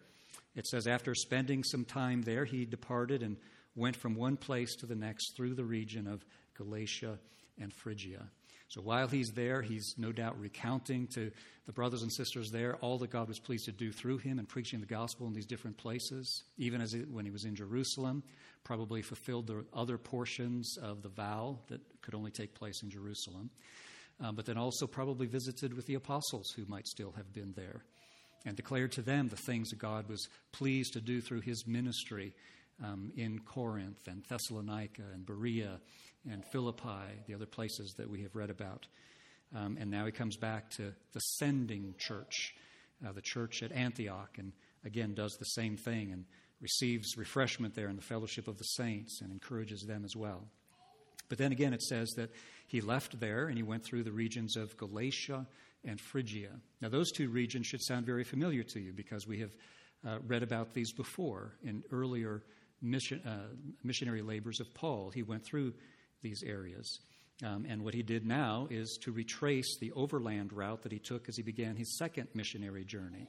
It 0.54 0.66
says, 0.66 0.86
after 0.86 1.14
spending 1.14 1.64
some 1.64 1.84
time 1.84 2.22
there, 2.22 2.44
he 2.44 2.64
departed 2.64 3.22
and 3.22 3.36
went 3.74 3.96
from 3.96 4.14
one 4.14 4.36
place 4.36 4.76
to 4.76 4.86
the 4.86 4.94
next 4.94 5.34
through 5.36 5.54
the 5.54 5.64
region 5.64 6.06
of 6.06 6.24
Galatia 6.54 7.18
and 7.58 7.72
Phrygia. 7.72 8.28
So 8.68 8.80
while 8.80 9.06
he's 9.06 9.32
there, 9.32 9.60
he's 9.60 9.94
no 9.98 10.12
doubt 10.12 10.38
recounting 10.40 11.06
to 11.08 11.30
the 11.66 11.72
brothers 11.72 12.02
and 12.02 12.12
sisters 12.12 12.50
there 12.50 12.76
all 12.76 12.98
that 12.98 13.10
God 13.10 13.28
was 13.28 13.38
pleased 13.38 13.66
to 13.66 13.72
do 13.72 13.92
through 13.92 14.18
him 14.18 14.38
and 14.38 14.48
preaching 14.48 14.80
the 14.80 14.86
gospel 14.86 15.26
in 15.26 15.34
these 15.34 15.44
different 15.44 15.76
places. 15.76 16.44
Even 16.56 16.80
as 16.80 16.94
it, 16.94 17.10
when 17.10 17.26
he 17.26 17.30
was 17.30 17.44
in 17.44 17.54
Jerusalem, 17.54 18.22
probably 18.64 19.02
fulfilled 19.02 19.46
the 19.46 19.64
other 19.74 19.98
portions 19.98 20.78
of 20.78 21.02
the 21.02 21.10
vow 21.10 21.58
that 21.68 21.80
could 22.00 22.14
only 22.14 22.30
take 22.30 22.54
place 22.54 22.82
in 22.82 22.88
Jerusalem. 22.88 23.50
Um, 24.22 24.36
but 24.36 24.46
then 24.46 24.56
also 24.56 24.86
probably 24.86 25.26
visited 25.26 25.74
with 25.74 25.86
the 25.86 25.96
apostles 25.96 26.52
who 26.54 26.64
might 26.68 26.86
still 26.86 27.12
have 27.16 27.32
been 27.32 27.52
there 27.56 27.82
and 28.46 28.56
declared 28.56 28.92
to 28.92 29.02
them 29.02 29.28
the 29.28 29.36
things 29.36 29.70
that 29.70 29.80
God 29.80 30.08
was 30.08 30.28
pleased 30.52 30.92
to 30.92 31.00
do 31.00 31.20
through 31.20 31.40
his 31.40 31.66
ministry 31.66 32.32
um, 32.84 33.12
in 33.16 33.40
Corinth 33.40 34.06
and 34.06 34.22
Thessalonica 34.28 35.02
and 35.12 35.26
Berea 35.26 35.80
and 36.30 36.44
Philippi, 36.46 37.22
the 37.26 37.34
other 37.34 37.46
places 37.46 37.94
that 37.98 38.08
we 38.08 38.22
have 38.22 38.36
read 38.36 38.50
about. 38.50 38.86
Um, 39.54 39.76
and 39.80 39.90
now 39.90 40.06
he 40.06 40.12
comes 40.12 40.36
back 40.36 40.70
to 40.76 40.94
the 41.12 41.20
sending 41.20 41.94
church, 41.98 42.54
uh, 43.06 43.12
the 43.12 43.22
church 43.22 43.62
at 43.62 43.72
Antioch, 43.72 44.38
and 44.38 44.52
again 44.84 45.14
does 45.14 45.36
the 45.38 45.44
same 45.44 45.76
thing 45.76 46.12
and 46.12 46.24
receives 46.60 47.16
refreshment 47.16 47.74
there 47.74 47.88
in 47.88 47.96
the 47.96 48.02
fellowship 48.02 48.46
of 48.46 48.56
the 48.56 48.64
saints 48.64 49.20
and 49.20 49.32
encourages 49.32 49.82
them 49.82 50.04
as 50.04 50.14
well. 50.16 50.46
But 51.28 51.38
then 51.38 51.52
again, 51.52 51.72
it 51.72 51.82
says 51.82 52.10
that 52.16 52.30
he 52.66 52.80
left 52.80 53.20
there 53.20 53.48
and 53.48 53.56
he 53.56 53.62
went 53.62 53.84
through 53.84 54.02
the 54.02 54.12
regions 54.12 54.56
of 54.56 54.76
Galatia 54.76 55.46
and 55.84 56.00
Phrygia. 56.00 56.50
Now, 56.80 56.88
those 56.88 57.10
two 57.10 57.28
regions 57.28 57.66
should 57.66 57.82
sound 57.82 58.06
very 58.06 58.24
familiar 58.24 58.62
to 58.62 58.80
you 58.80 58.92
because 58.92 59.26
we 59.26 59.40
have 59.40 59.50
uh, 60.06 60.18
read 60.26 60.42
about 60.42 60.74
these 60.74 60.92
before 60.92 61.54
in 61.62 61.82
earlier 61.90 62.42
mission, 62.80 63.20
uh, 63.26 63.54
missionary 63.82 64.22
labors 64.22 64.60
of 64.60 64.72
Paul. 64.74 65.10
He 65.10 65.22
went 65.22 65.44
through 65.44 65.74
these 66.22 66.42
areas. 66.44 67.00
Um, 67.44 67.66
and 67.68 67.82
what 67.82 67.94
he 67.94 68.02
did 68.02 68.24
now 68.24 68.68
is 68.70 68.98
to 69.02 69.12
retrace 69.12 69.78
the 69.80 69.92
overland 69.92 70.52
route 70.52 70.82
that 70.82 70.92
he 70.92 70.98
took 70.98 71.28
as 71.28 71.36
he 71.36 71.42
began 71.42 71.76
his 71.76 71.98
second 71.98 72.28
missionary 72.34 72.84
journey. 72.84 73.28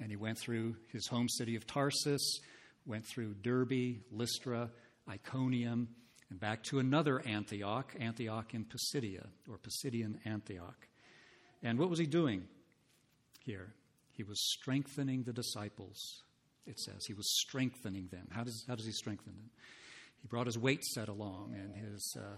And 0.00 0.10
he 0.10 0.16
went 0.16 0.38
through 0.38 0.76
his 0.92 1.06
home 1.06 1.28
city 1.28 1.56
of 1.56 1.66
Tarsus, 1.66 2.40
went 2.86 3.04
through 3.06 3.34
Derbe, 3.42 3.98
Lystra, 4.10 4.70
Iconium, 5.08 5.88
and 6.30 6.38
back 6.38 6.62
to 6.64 6.78
another 6.78 7.20
Antioch, 7.26 7.94
Antioch 7.98 8.54
in 8.54 8.64
Pisidia, 8.64 9.26
or 9.48 9.58
Pisidian 9.58 10.18
Antioch. 10.24 10.86
And 11.62 11.78
what 11.78 11.90
was 11.90 11.98
he 11.98 12.06
doing 12.06 12.44
here? 13.44 13.74
He 14.12 14.22
was 14.22 14.40
strengthening 14.52 15.24
the 15.24 15.32
disciples, 15.32 16.22
it 16.66 16.78
says. 16.78 17.04
He 17.06 17.14
was 17.14 17.38
strengthening 17.40 18.08
them. 18.10 18.28
How 18.30 18.44
does, 18.44 18.64
how 18.68 18.76
does 18.76 18.86
he 18.86 18.92
strengthen 18.92 19.32
them? 19.34 19.50
He 20.22 20.28
brought 20.28 20.46
his 20.46 20.58
weight 20.58 20.84
set 20.84 21.08
along 21.08 21.54
and 21.54 21.74
his 21.74 22.16
uh, 22.18 22.36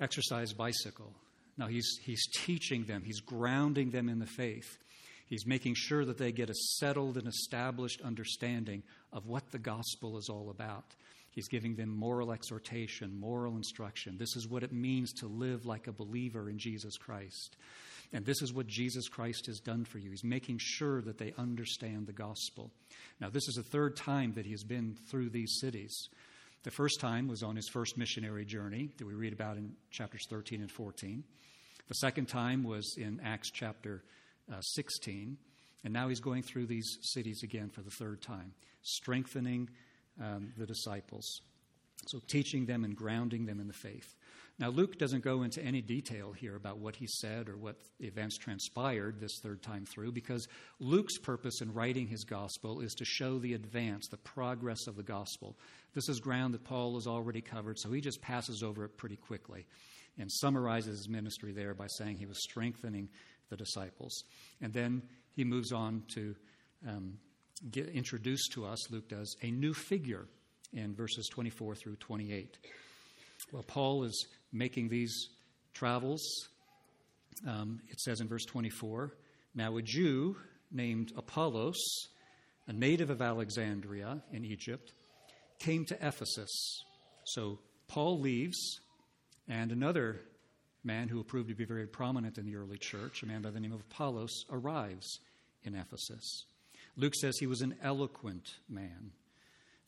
exercise 0.00 0.52
bicycle. 0.52 1.12
Now 1.56 1.68
he's, 1.68 1.98
he's 2.02 2.26
teaching 2.34 2.84
them, 2.84 3.02
he's 3.04 3.20
grounding 3.20 3.90
them 3.90 4.08
in 4.08 4.18
the 4.18 4.26
faith. 4.26 4.78
He's 5.26 5.46
making 5.46 5.74
sure 5.76 6.04
that 6.04 6.18
they 6.18 6.32
get 6.32 6.50
a 6.50 6.54
settled 6.78 7.16
and 7.16 7.26
established 7.26 8.02
understanding 8.02 8.82
of 9.12 9.26
what 9.26 9.50
the 9.52 9.58
gospel 9.58 10.18
is 10.18 10.28
all 10.28 10.50
about. 10.50 10.84
He's 11.34 11.48
giving 11.48 11.74
them 11.74 11.88
moral 11.88 12.32
exhortation, 12.32 13.18
moral 13.18 13.56
instruction. 13.56 14.16
This 14.18 14.36
is 14.36 14.46
what 14.46 14.62
it 14.62 14.72
means 14.72 15.12
to 15.14 15.26
live 15.26 15.66
like 15.66 15.88
a 15.88 15.92
believer 15.92 16.48
in 16.48 16.58
Jesus 16.58 16.96
Christ. 16.96 17.56
And 18.12 18.24
this 18.24 18.40
is 18.40 18.52
what 18.52 18.68
Jesus 18.68 19.08
Christ 19.08 19.46
has 19.46 19.58
done 19.58 19.84
for 19.84 19.98
you. 19.98 20.10
He's 20.10 20.22
making 20.22 20.58
sure 20.60 21.02
that 21.02 21.18
they 21.18 21.34
understand 21.36 22.06
the 22.06 22.12
gospel. 22.12 22.70
Now, 23.20 23.30
this 23.30 23.48
is 23.48 23.56
the 23.56 23.64
third 23.64 23.96
time 23.96 24.34
that 24.34 24.46
he 24.46 24.52
has 24.52 24.62
been 24.62 24.96
through 25.10 25.30
these 25.30 25.58
cities. 25.60 26.08
The 26.62 26.70
first 26.70 27.00
time 27.00 27.26
was 27.26 27.42
on 27.42 27.56
his 27.56 27.68
first 27.68 27.98
missionary 27.98 28.44
journey 28.44 28.90
that 28.96 29.06
we 29.06 29.14
read 29.14 29.32
about 29.32 29.56
in 29.56 29.72
chapters 29.90 30.26
13 30.30 30.60
and 30.60 30.70
14. 30.70 31.24
The 31.88 31.94
second 31.94 32.26
time 32.26 32.62
was 32.62 32.94
in 32.96 33.20
Acts 33.24 33.50
chapter 33.50 34.04
uh, 34.52 34.60
16. 34.60 35.36
And 35.82 35.92
now 35.92 36.08
he's 36.08 36.20
going 36.20 36.42
through 36.42 36.66
these 36.66 36.98
cities 37.02 37.42
again 37.42 37.68
for 37.68 37.82
the 37.82 37.90
third 37.90 38.22
time, 38.22 38.54
strengthening 38.82 39.68
um, 40.20 40.52
the 40.56 40.66
disciples. 40.66 41.40
So, 42.06 42.20
teaching 42.28 42.66
them 42.66 42.84
and 42.84 42.94
grounding 42.94 43.46
them 43.46 43.60
in 43.60 43.66
the 43.66 43.72
faith. 43.72 44.14
Now, 44.58 44.68
Luke 44.68 44.98
doesn't 44.98 45.24
go 45.24 45.42
into 45.42 45.60
any 45.64 45.80
detail 45.80 46.32
here 46.32 46.54
about 46.54 46.78
what 46.78 46.94
he 46.94 47.08
said 47.08 47.48
or 47.48 47.56
what 47.56 47.76
events 47.98 48.38
transpired 48.38 49.18
this 49.18 49.40
third 49.42 49.62
time 49.62 49.84
through, 49.84 50.12
because 50.12 50.46
Luke's 50.78 51.18
purpose 51.18 51.60
in 51.60 51.72
writing 51.72 52.06
his 52.06 52.22
gospel 52.22 52.80
is 52.80 52.94
to 52.94 53.04
show 53.04 53.38
the 53.38 53.54
advance, 53.54 54.06
the 54.06 54.16
progress 54.18 54.86
of 54.86 54.94
the 54.94 55.02
gospel. 55.02 55.56
This 55.94 56.08
is 56.08 56.20
ground 56.20 56.54
that 56.54 56.62
Paul 56.62 56.94
has 56.94 57.08
already 57.08 57.40
covered, 57.40 57.80
so 57.80 57.90
he 57.90 58.00
just 58.00 58.22
passes 58.22 58.62
over 58.62 58.84
it 58.84 58.96
pretty 58.96 59.16
quickly 59.16 59.66
and 60.18 60.30
summarizes 60.30 60.98
his 60.98 61.08
ministry 61.08 61.52
there 61.52 61.74
by 61.74 61.86
saying 61.88 62.18
he 62.18 62.26
was 62.26 62.42
strengthening 62.42 63.08
the 63.50 63.56
disciples. 63.56 64.24
And 64.60 64.72
then 64.72 65.02
he 65.34 65.44
moves 65.44 65.72
on 65.72 66.04
to 66.14 66.36
um, 66.88 67.18
get 67.70 67.88
introduced 67.88 68.52
to 68.52 68.66
us, 68.66 68.90
Luke 68.90 69.08
does, 69.08 69.36
a 69.42 69.50
new 69.50 69.74
figure 69.74 70.26
in 70.72 70.94
verses 70.94 71.28
24 71.28 71.74
through 71.74 71.96
28. 71.96 72.58
Well, 73.52 73.62
Paul 73.62 74.04
is 74.04 74.26
making 74.52 74.88
these 74.88 75.28
travels. 75.72 76.22
Um, 77.46 77.80
it 77.88 78.00
says 78.00 78.20
in 78.20 78.28
verse 78.28 78.44
24 78.44 79.12
Now 79.54 79.76
a 79.76 79.82
Jew 79.82 80.36
named 80.70 81.12
Apollos, 81.16 81.76
a 82.66 82.72
native 82.72 83.10
of 83.10 83.22
Alexandria 83.22 84.22
in 84.32 84.44
Egypt, 84.44 84.92
came 85.58 85.84
to 85.86 85.94
Ephesus. 86.06 86.50
So 87.24 87.58
Paul 87.88 88.20
leaves, 88.20 88.80
and 89.48 89.72
another 89.72 90.20
man 90.82 91.08
who 91.08 91.22
proved 91.24 91.48
to 91.48 91.54
be 91.54 91.64
very 91.64 91.86
prominent 91.86 92.38
in 92.38 92.46
the 92.46 92.56
early 92.56 92.78
church, 92.78 93.22
a 93.22 93.26
man 93.26 93.42
by 93.42 93.50
the 93.50 93.60
name 93.60 93.72
of 93.72 93.80
Apollos, 93.80 94.44
arrives 94.50 95.20
in 95.62 95.74
Ephesus. 95.74 96.44
Luke 96.96 97.14
says 97.14 97.38
he 97.38 97.46
was 97.46 97.60
an 97.60 97.74
eloquent 97.82 98.54
man. 98.68 99.10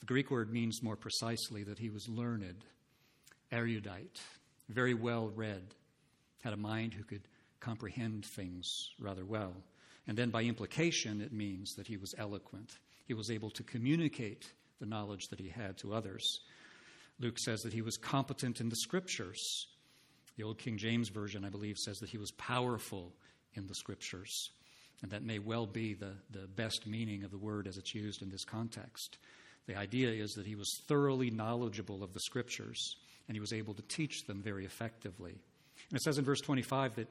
The 0.00 0.06
Greek 0.06 0.30
word 0.30 0.52
means 0.52 0.82
more 0.82 0.96
precisely 0.96 1.62
that 1.64 1.78
he 1.78 1.88
was 1.88 2.08
learned, 2.08 2.64
erudite, 3.52 4.20
very 4.68 4.94
well 4.94 5.28
read, 5.28 5.62
had 6.42 6.52
a 6.52 6.56
mind 6.56 6.94
who 6.94 7.04
could 7.04 7.22
comprehend 7.60 8.24
things 8.24 8.68
rather 9.00 9.24
well. 9.24 9.54
And 10.08 10.16
then 10.16 10.30
by 10.30 10.42
implication, 10.42 11.20
it 11.20 11.32
means 11.32 11.74
that 11.74 11.86
he 11.86 11.96
was 11.96 12.14
eloquent. 12.18 12.72
He 13.06 13.14
was 13.14 13.30
able 13.30 13.50
to 13.50 13.62
communicate 13.62 14.52
the 14.80 14.86
knowledge 14.86 15.28
that 15.28 15.40
he 15.40 15.48
had 15.48 15.78
to 15.78 15.94
others. 15.94 16.40
Luke 17.18 17.38
says 17.38 17.62
that 17.62 17.72
he 17.72 17.82
was 17.82 17.96
competent 17.96 18.60
in 18.60 18.68
the 18.68 18.76
scriptures. 18.76 19.66
The 20.36 20.42
Old 20.42 20.58
King 20.58 20.76
James 20.76 21.08
Version, 21.08 21.44
I 21.44 21.50
believe, 21.50 21.78
says 21.78 21.98
that 21.98 22.10
he 22.10 22.18
was 22.18 22.30
powerful 22.32 23.12
in 23.54 23.66
the 23.66 23.74
scriptures. 23.74 24.50
And 25.02 25.10
that 25.10 25.22
may 25.22 25.38
well 25.38 25.66
be 25.66 25.94
the, 25.94 26.12
the 26.30 26.46
best 26.46 26.86
meaning 26.86 27.22
of 27.24 27.30
the 27.30 27.38
word 27.38 27.66
as 27.66 27.76
it's 27.76 27.94
used 27.94 28.22
in 28.22 28.30
this 28.30 28.44
context. 28.44 29.18
The 29.66 29.76
idea 29.76 30.10
is 30.10 30.32
that 30.32 30.46
he 30.46 30.54
was 30.54 30.80
thoroughly 30.88 31.30
knowledgeable 31.30 32.02
of 32.02 32.12
the 32.12 32.20
scriptures 32.20 32.96
and 33.28 33.36
he 33.36 33.40
was 33.40 33.52
able 33.52 33.74
to 33.74 33.82
teach 33.82 34.24
them 34.26 34.42
very 34.42 34.64
effectively. 34.64 35.32
And 35.90 35.96
it 35.96 36.02
says 36.02 36.18
in 36.18 36.24
verse 36.24 36.40
25 36.40 36.96
that 36.96 37.08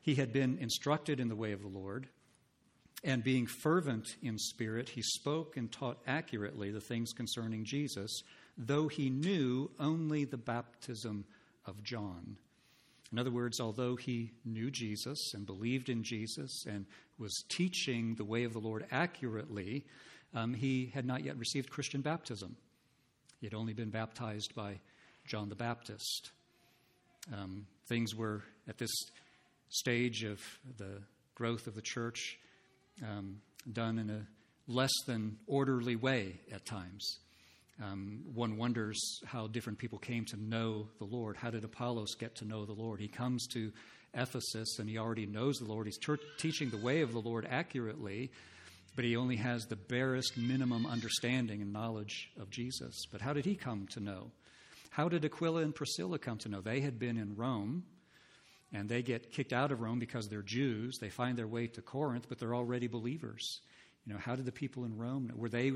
he 0.00 0.14
had 0.14 0.32
been 0.32 0.58
instructed 0.58 1.20
in 1.20 1.28
the 1.28 1.36
way 1.36 1.52
of 1.52 1.62
the 1.62 1.68
Lord, 1.68 2.08
and 3.04 3.22
being 3.22 3.46
fervent 3.46 4.16
in 4.22 4.38
spirit, 4.38 4.88
he 4.88 5.02
spoke 5.02 5.56
and 5.56 5.70
taught 5.70 5.98
accurately 6.06 6.70
the 6.70 6.80
things 6.80 7.12
concerning 7.12 7.64
Jesus, 7.64 8.22
though 8.56 8.88
he 8.88 9.10
knew 9.10 9.70
only 9.78 10.24
the 10.24 10.38
baptism 10.38 11.24
of 11.66 11.82
John. 11.82 12.36
In 13.12 13.18
other 13.18 13.30
words, 13.30 13.60
although 13.60 13.96
he 13.96 14.32
knew 14.44 14.70
Jesus 14.70 15.32
and 15.34 15.46
believed 15.46 15.88
in 15.88 16.02
Jesus 16.02 16.64
and 16.66 16.86
was 17.18 17.44
teaching 17.48 18.14
the 18.14 18.24
way 18.24 18.44
of 18.44 18.52
the 18.52 18.58
Lord 18.58 18.86
accurately, 18.90 19.84
um, 20.34 20.54
he 20.54 20.90
had 20.92 21.06
not 21.06 21.24
yet 21.24 21.38
received 21.38 21.70
Christian 21.70 22.00
baptism. 22.00 22.56
He 23.40 23.46
had 23.46 23.54
only 23.54 23.74
been 23.74 23.90
baptized 23.90 24.54
by 24.54 24.80
John 25.26 25.48
the 25.48 25.54
Baptist. 25.54 26.30
Um, 27.32 27.66
things 27.88 28.14
were 28.14 28.42
at 28.68 28.78
this 28.78 28.92
stage 29.68 30.24
of 30.24 30.40
the 30.78 31.02
growth 31.34 31.66
of 31.66 31.74
the 31.74 31.82
church 31.82 32.38
um, 33.02 33.40
done 33.72 33.98
in 33.98 34.10
a 34.10 34.26
less 34.68 34.92
than 35.06 35.38
orderly 35.46 35.96
way 35.96 36.40
at 36.52 36.64
times. 36.64 37.18
Um, 37.82 38.22
one 38.32 38.56
wonders 38.56 39.20
how 39.26 39.48
different 39.48 39.78
people 39.78 39.98
came 39.98 40.24
to 40.26 40.36
know 40.36 40.88
the 40.98 41.04
Lord. 41.04 41.36
How 41.36 41.50
did 41.50 41.64
Apollos 41.64 42.14
get 42.14 42.36
to 42.36 42.46
know 42.46 42.64
the 42.64 42.72
Lord? 42.72 43.00
He 43.00 43.08
comes 43.08 43.46
to 43.48 43.70
Ephesus 44.14 44.78
and 44.78 44.88
he 44.88 44.96
already 44.96 45.26
knows 45.26 45.58
the 45.58 45.66
Lord. 45.66 45.86
He's 45.86 45.98
ter- 45.98 46.18
teaching 46.38 46.70
the 46.70 46.78
way 46.78 47.02
of 47.02 47.12
the 47.12 47.20
Lord 47.20 47.46
accurately, 47.48 48.30
but 48.94 49.04
he 49.04 49.14
only 49.14 49.36
has 49.36 49.66
the 49.66 49.76
barest 49.76 50.38
minimum 50.38 50.86
understanding 50.86 51.60
and 51.60 51.72
knowledge 51.72 52.30
of 52.40 52.48
Jesus. 52.48 53.04
But 53.12 53.20
how 53.20 53.34
did 53.34 53.44
he 53.44 53.54
come 53.54 53.86
to 53.88 54.00
know? 54.00 54.30
How 54.88 55.10
did 55.10 55.26
Aquila 55.26 55.60
and 55.60 55.74
Priscilla 55.74 56.18
come 56.18 56.38
to 56.38 56.48
know? 56.48 56.62
They 56.62 56.80
had 56.80 56.98
been 56.98 57.18
in 57.18 57.36
Rome, 57.36 57.84
and 58.72 58.88
they 58.88 59.02
get 59.02 59.30
kicked 59.30 59.52
out 59.52 59.70
of 59.70 59.82
Rome 59.82 59.98
because 59.98 60.28
they're 60.28 60.40
Jews. 60.40 60.96
They 60.98 61.10
find 61.10 61.36
their 61.36 61.46
way 61.46 61.66
to 61.66 61.82
Corinth, 61.82 62.24
but 62.30 62.38
they're 62.38 62.54
already 62.54 62.86
believers. 62.86 63.60
You 64.06 64.14
know, 64.14 64.18
how 64.18 64.36
did 64.36 64.46
the 64.46 64.52
people 64.52 64.86
in 64.86 64.96
Rome, 64.96 65.30
were 65.36 65.50
they, 65.50 65.72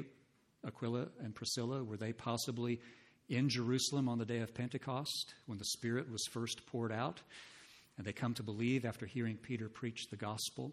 Aquila 0.66 1.08
and 1.22 1.34
Priscilla, 1.34 1.82
were 1.82 1.96
they 1.96 2.12
possibly 2.12 2.80
in 3.28 3.48
Jerusalem 3.48 4.08
on 4.08 4.18
the 4.18 4.24
day 4.24 4.40
of 4.40 4.54
Pentecost 4.54 5.34
when 5.46 5.58
the 5.58 5.64
Spirit 5.64 6.10
was 6.10 6.26
first 6.32 6.66
poured 6.66 6.92
out? 6.92 7.20
And 7.96 8.06
they 8.06 8.12
come 8.12 8.34
to 8.34 8.42
believe 8.42 8.84
after 8.84 9.06
hearing 9.06 9.36
Peter 9.36 9.68
preach 9.68 10.08
the 10.10 10.16
gospel, 10.16 10.72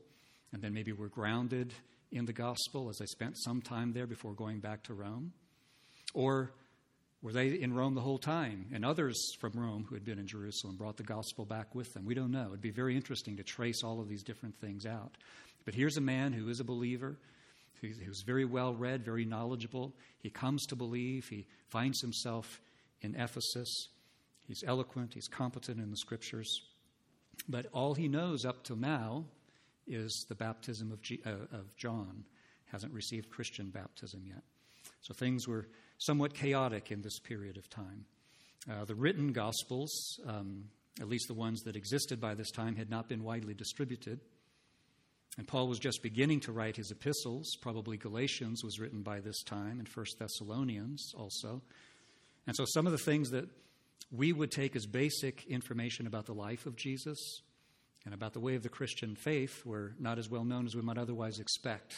and 0.54 0.62
then 0.62 0.73
maybe 0.73 0.93
were 0.93 1.10
grounded 1.10 1.73
in 2.12 2.26
the 2.26 2.34
gospel 2.34 2.89
as 2.89 2.97
they 2.97 3.06
spent 3.06 3.38
some 3.38 3.62
time 3.62 3.91
there 3.91 4.08
before 4.08 4.34
going 4.34 4.60
back 4.60 4.84
to 4.84 4.93
Rome? 4.93 5.34
Or 6.13 6.52
were 7.21 7.34
they 7.34 7.50
in 7.50 7.73
Rome 7.73 7.95
the 7.95 8.02
whole 8.02 8.17
time? 8.17 8.67
And 8.73 8.86
others 8.86 9.36
from 9.39 9.54
Rome 9.54 9.86
who 9.88 9.95
had 9.95 10.06
been 10.06 10.19
in 10.19 10.28
Jerusalem 10.28 10.78
brought 10.78 10.97
the 10.97 11.04
gospel 11.04 11.45
back 11.45 11.76
with 11.76 11.93
them. 11.93 12.06
We 12.06 12.13
don't 12.13 12.32
know. 12.32 12.47
It'd 12.47 12.62
be 12.62 12.71
very 12.71 12.95
interesting 12.95 13.38
to 13.38 13.43
trace 13.43 13.84
all 13.84 14.00
of 14.00 14.08
these 14.08 14.23
different 14.23 14.60
things 14.60 14.86
out. 14.86 15.17
But 15.65 15.76
here's 15.76 15.97
a 15.97 16.02
man 16.02 16.32
who 16.32 16.47
is 16.47 16.60
a 16.60 16.63
believer, 16.63 17.17
who's 17.82 18.24
very 18.26 18.46
well 18.46 18.74
read, 18.74 19.06
very 19.06 19.26
knowledgeable. 19.26 19.94
He 20.20 20.30
comes 20.30 20.66
to 20.68 20.76
believe. 20.76 21.28
He 21.30 21.48
finds 21.68 22.02
himself 22.02 22.60
in 23.02 23.16
Ephesus. 23.16 23.90
He's 24.48 24.63
eloquent, 24.66 25.13
he's 25.13 25.28
competent 25.28 25.80
in 25.80 25.92
the 25.92 25.98
scriptures. 25.98 26.62
But 27.50 27.68
all 27.74 27.94
he 27.94 28.08
knows 28.08 28.46
up 28.46 28.63
till 28.63 28.78
now 28.78 29.26
is 29.86 30.26
the 30.30 30.36
baptism 30.36 30.92
of, 30.92 31.02
G- 31.02 31.22
uh, 31.26 31.56
of 31.56 31.76
John. 31.76 32.24
Hasn't 32.72 32.94
received 32.94 33.30
Christian 33.30 33.70
baptism 33.70 34.24
yet. 34.26 34.44
So 35.02 35.13
things 35.13 35.48
were 35.48 35.68
somewhat 36.00 36.34
chaotic 36.34 36.92
in 36.92 37.02
this 37.02 37.20
period 37.20 37.58
of 37.58 37.70
time. 37.70 38.06
Uh, 38.70 38.86
the 38.86 38.96
written 38.96 39.32
Gospels, 39.32 40.20
um, 40.26 40.66
at 41.00 41.08
least 41.08 41.28
the 41.28 41.34
ones 41.34 41.62
that 41.62 41.76
existed 41.76 42.20
by 42.20 42.34
this 42.34 42.52
time, 42.52 42.76
had 42.76 42.90
not 42.90 43.08
been 43.08 43.24
widely 43.24 43.54
distributed. 43.54 44.20
And 45.38 45.47
Paul 45.47 45.67
was 45.67 45.80
just 45.80 46.02
beginning 46.02 46.39
to 46.41 46.52
write 46.52 46.76
his 46.76 46.89
epistles. 46.89 47.56
Probably 47.62 47.95
Galatians 47.95 48.63
was 48.63 48.80
written 48.80 49.04
by 49.04 49.19
this 49.19 49.43
time, 49.43 49.80
and 49.80 49.88
First 49.88 50.17
Thessalonians 50.17 51.13
also. 51.15 51.62
And 52.47 52.56
so 52.56 52.65
some 52.65 52.88
of 52.88 52.91
the 52.91 52.97
things 52.97 53.30
that 53.32 53.47
we 54.12 54.34
would 54.34 54.52
take 54.52 54.76
as 54.76 54.86
basic 54.86 55.45
information 55.47 56.08
about 56.08 56.26
the 56.26 56.34
life 56.34 56.65
of 56.65 56.76
Jesus 56.76 57.41
and 58.06 58.13
about 58.13 58.34
the 58.34 58.39
way 58.39 58.56
of 58.56 58.63
the 58.63 58.69
Christian 58.69 59.15
faith 59.15 59.65
were 59.65 59.93
not 60.00 60.17
as 60.17 60.30
well 60.30 60.45
known 60.45 60.65
as 60.65 60.76
we 60.76 60.82
might 60.82 60.97
otherwise 60.97 61.39
expect. 61.39 61.93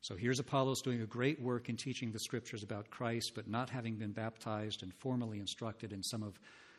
So 0.00 0.16
here's 0.16 0.38
Apollos 0.38 0.80
doing 0.80 1.02
a 1.02 1.06
great 1.06 1.40
work 1.40 1.68
in 1.68 1.76
teaching 1.76 2.12
the 2.12 2.20
scriptures 2.20 2.62
about 2.62 2.90
Christ, 2.90 3.32
but 3.34 3.48
not 3.48 3.68
having 3.68 3.96
been 3.96 4.12
baptized 4.12 4.82
and 4.82 4.94
formally 4.94 5.38
instructed 5.38 5.92
in 5.92 6.02
some 6.02 6.22
of 6.22 6.38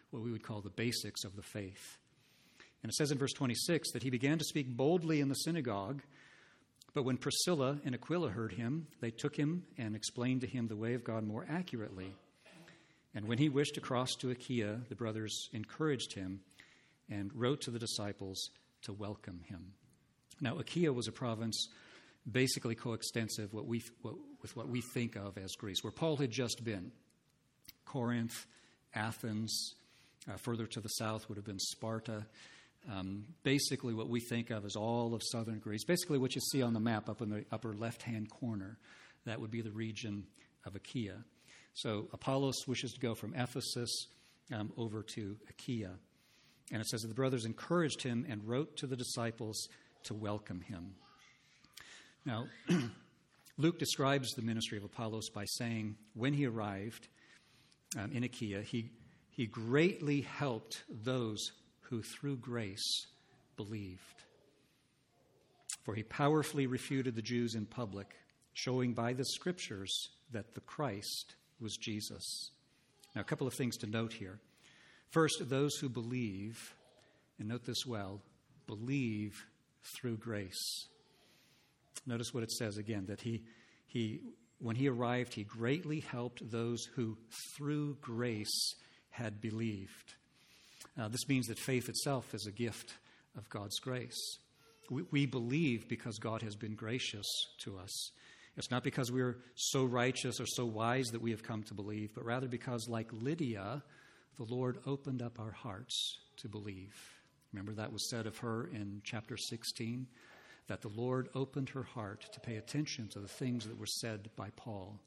what 0.09 0.23
we 0.23 0.31
would 0.31 0.43
call 0.43 0.61
the 0.61 0.69
basics 0.69 1.23
of 1.23 1.35
the 1.35 1.43
faith. 1.43 1.97
And 2.81 2.89
it 2.89 2.95
says 2.95 3.11
in 3.11 3.17
verse 3.17 3.33
26 3.33 3.91
that 3.91 4.03
he 4.03 4.09
began 4.09 4.37
to 4.37 4.45
speak 4.45 4.67
boldly 4.69 5.19
in 5.19 5.29
the 5.29 5.35
synagogue, 5.35 6.01
but 6.93 7.03
when 7.03 7.17
Priscilla 7.17 7.77
and 7.85 7.93
Aquila 7.93 8.29
heard 8.29 8.53
him, 8.53 8.87
they 8.99 9.11
took 9.11 9.35
him 9.35 9.63
and 9.77 9.95
explained 9.95 10.41
to 10.41 10.47
him 10.47 10.67
the 10.67 10.75
way 10.75 10.93
of 10.93 11.03
God 11.03 11.23
more 11.23 11.45
accurately. 11.49 12.13
And 13.13 13.27
when 13.27 13.37
he 13.37 13.49
wished 13.49 13.75
to 13.75 13.81
cross 13.81 14.15
to 14.19 14.29
Achaia, 14.29 14.79
the 14.87 14.95
brothers 14.95 15.49
encouraged 15.51 16.13
him 16.13 16.41
and 17.09 17.31
wrote 17.33 17.61
to 17.61 17.71
the 17.71 17.79
disciples 17.79 18.49
to 18.83 18.93
welcome 18.93 19.41
him. 19.47 19.73
Now, 20.41 20.57
Achaia 20.57 20.93
was 20.93 21.07
a 21.07 21.11
province 21.11 21.67
basically 22.29 22.75
coextensive 22.75 23.53
what 23.53 23.65
we, 23.65 23.83
what, 24.01 24.15
with 24.41 24.55
what 24.55 24.67
we 24.67 24.81
think 24.93 25.15
of 25.15 25.37
as 25.37 25.55
Greece, 25.55 25.83
where 25.83 25.91
Paul 25.91 26.17
had 26.17 26.31
just 26.31 26.63
been. 26.63 26.91
Corinth, 27.85 28.45
Athens, 28.93 29.75
uh, 30.29 30.37
further 30.37 30.67
to 30.67 30.79
the 30.79 30.89
south 30.89 31.27
would 31.27 31.37
have 31.37 31.45
been 31.45 31.59
Sparta. 31.59 32.25
Um, 32.91 33.25
basically, 33.43 33.93
what 33.93 34.09
we 34.09 34.19
think 34.19 34.49
of 34.49 34.65
as 34.65 34.75
all 34.75 35.13
of 35.13 35.21
southern 35.23 35.59
Greece, 35.59 35.83
basically 35.83 36.17
what 36.17 36.35
you 36.35 36.41
see 36.41 36.61
on 36.61 36.73
the 36.73 36.79
map 36.79 37.09
up 37.09 37.21
in 37.21 37.29
the 37.29 37.45
upper 37.51 37.73
left 37.73 38.03
hand 38.03 38.29
corner, 38.29 38.77
that 39.25 39.39
would 39.39 39.51
be 39.51 39.61
the 39.61 39.71
region 39.71 40.25
of 40.65 40.75
Achaia. 40.75 41.23
So 41.73 42.07
Apollos 42.13 42.67
wishes 42.67 42.93
to 42.93 42.99
go 42.99 43.15
from 43.15 43.33
Ephesus 43.35 44.07
um, 44.53 44.71
over 44.77 45.03
to 45.15 45.37
Achaia. 45.49 45.91
And 46.71 46.81
it 46.81 46.87
says 46.87 47.01
that 47.01 47.07
the 47.07 47.15
brothers 47.15 47.45
encouraged 47.45 48.01
him 48.01 48.25
and 48.29 48.47
wrote 48.47 48.77
to 48.77 48.87
the 48.87 48.95
disciples 48.95 49.67
to 50.03 50.13
welcome 50.13 50.61
him. 50.61 50.95
Now, 52.25 52.47
Luke 53.57 53.79
describes 53.79 54.31
the 54.31 54.41
ministry 54.41 54.77
of 54.77 54.83
Apollos 54.83 55.29
by 55.29 55.45
saying, 55.45 55.95
when 56.13 56.33
he 56.33 56.45
arrived 56.45 57.07
um, 57.97 58.11
in 58.11 58.23
Achaia, 58.23 58.61
he, 58.61 58.91
he 59.31 59.47
greatly 59.47 60.21
helped 60.21 60.83
those 60.89 61.51
who 61.89 62.02
through 62.02 62.38
grace 62.38 63.08
believed. 63.58 64.23
For 65.84 65.95
he 65.95 66.04
powerfully 66.04 66.67
refuted 66.67 67.15
the 67.15 67.21
Jews 67.21 67.56
in 67.56 67.65
public, 67.65 68.15
showing 68.54 68.93
by 68.93 69.13
the 69.13 69.25
scriptures 69.25 70.10
that 70.32 70.54
the 70.54 70.62
Christ 70.62 71.36
was 71.60 71.78
Jesus. 71.78 72.52
Now, 73.15 73.21
a 73.21 73.25
couple 73.25 73.47
of 73.47 73.54
things 73.54 73.78
to 73.78 73.88
note 73.88 74.13
here. 74.13 74.39
First, 75.10 75.49
those 75.49 75.75
who 75.78 75.89
believe, 75.89 76.75
and 77.39 77.47
note 77.47 77.65
this 77.65 77.86
well, 77.86 78.21
believe 78.67 79.45
through 79.95 80.17
grace. 80.17 80.88
Notice 82.06 82.34
what 82.34 82.43
it 82.43 82.52
says 82.52 82.78
again 82.78 83.06
that 83.08 83.21
he, 83.21 83.43
he, 83.88 84.21
when 84.60 84.75
he 84.75 84.88
arrived, 84.88 85.34
he 85.34 85.43
greatly 85.43 86.02
helped 86.02 86.52
those 86.52 86.86
who 86.95 87.17
through 87.58 87.97
grace 88.02 88.75
had 89.10 89.41
believed. 89.41 90.13
Uh, 90.99 91.07
this 91.07 91.29
means 91.29 91.47
that 91.47 91.57
faith 91.57 91.88
itself 91.88 92.33
is 92.33 92.45
a 92.45 92.51
gift 92.51 92.93
of 93.38 93.49
God's 93.49 93.79
grace. 93.79 94.38
We, 94.89 95.03
we 95.12 95.25
believe 95.25 95.88
because 95.88 96.17
God 96.17 96.41
has 96.41 96.55
been 96.55 96.75
gracious 96.75 97.25
to 97.59 97.77
us. 97.77 98.12
It's 98.57 98.71
not 98.71 98.83
because 98.83 99.09
we're 99.09 99.38
so 99.55 99.85
righteous 99.85 100.41
or 100.41 100.45
so 100.45 100.65
wise 100.65 101.07
that 101.12 101.21
we 101.21 101.31
have 101.31 101.43
come 101.43 101.63
to 101.63 101.73
believe, 101.73 102.13
but 102.13 102.25
rather 102.25 102.49
because, 102.49 102.89
like 102.89 103.07
Lydia, 103.13 103.81
the 104.38 104.53
Lord 104.53 104.79
opened 104.85 105.21
up 105.21 105.39
our 105.39 105.51
hearts 105.51 106.17
to 106.38 106.49
believe. 106.49 106.93
Remember 107.53 107.71
that 107.73 107.93
was 107.93 108.09
said 108.09 108.27
of 108.27 108.38
her 108.39 108.69
in 108.73 109.01
chapter 109.05 109.38
16? 109.38 110.05
That 110.67 110.81
the 110.81 110.89
Lord 110.89 111.29
opened 111.33 111.69
her 111.69 111.83
heart 111.83 112.25
to 112.33 112.39
pay 112.41 112.57
attention 112.57 113.07
to 113.09 113.19
the 113.19 113.27
things 113.27 113.65
that 113.65 113.79
were 113.79 113.85
said 113.85 114.29
by 114.35 114.49
Paul, 114.57 114.99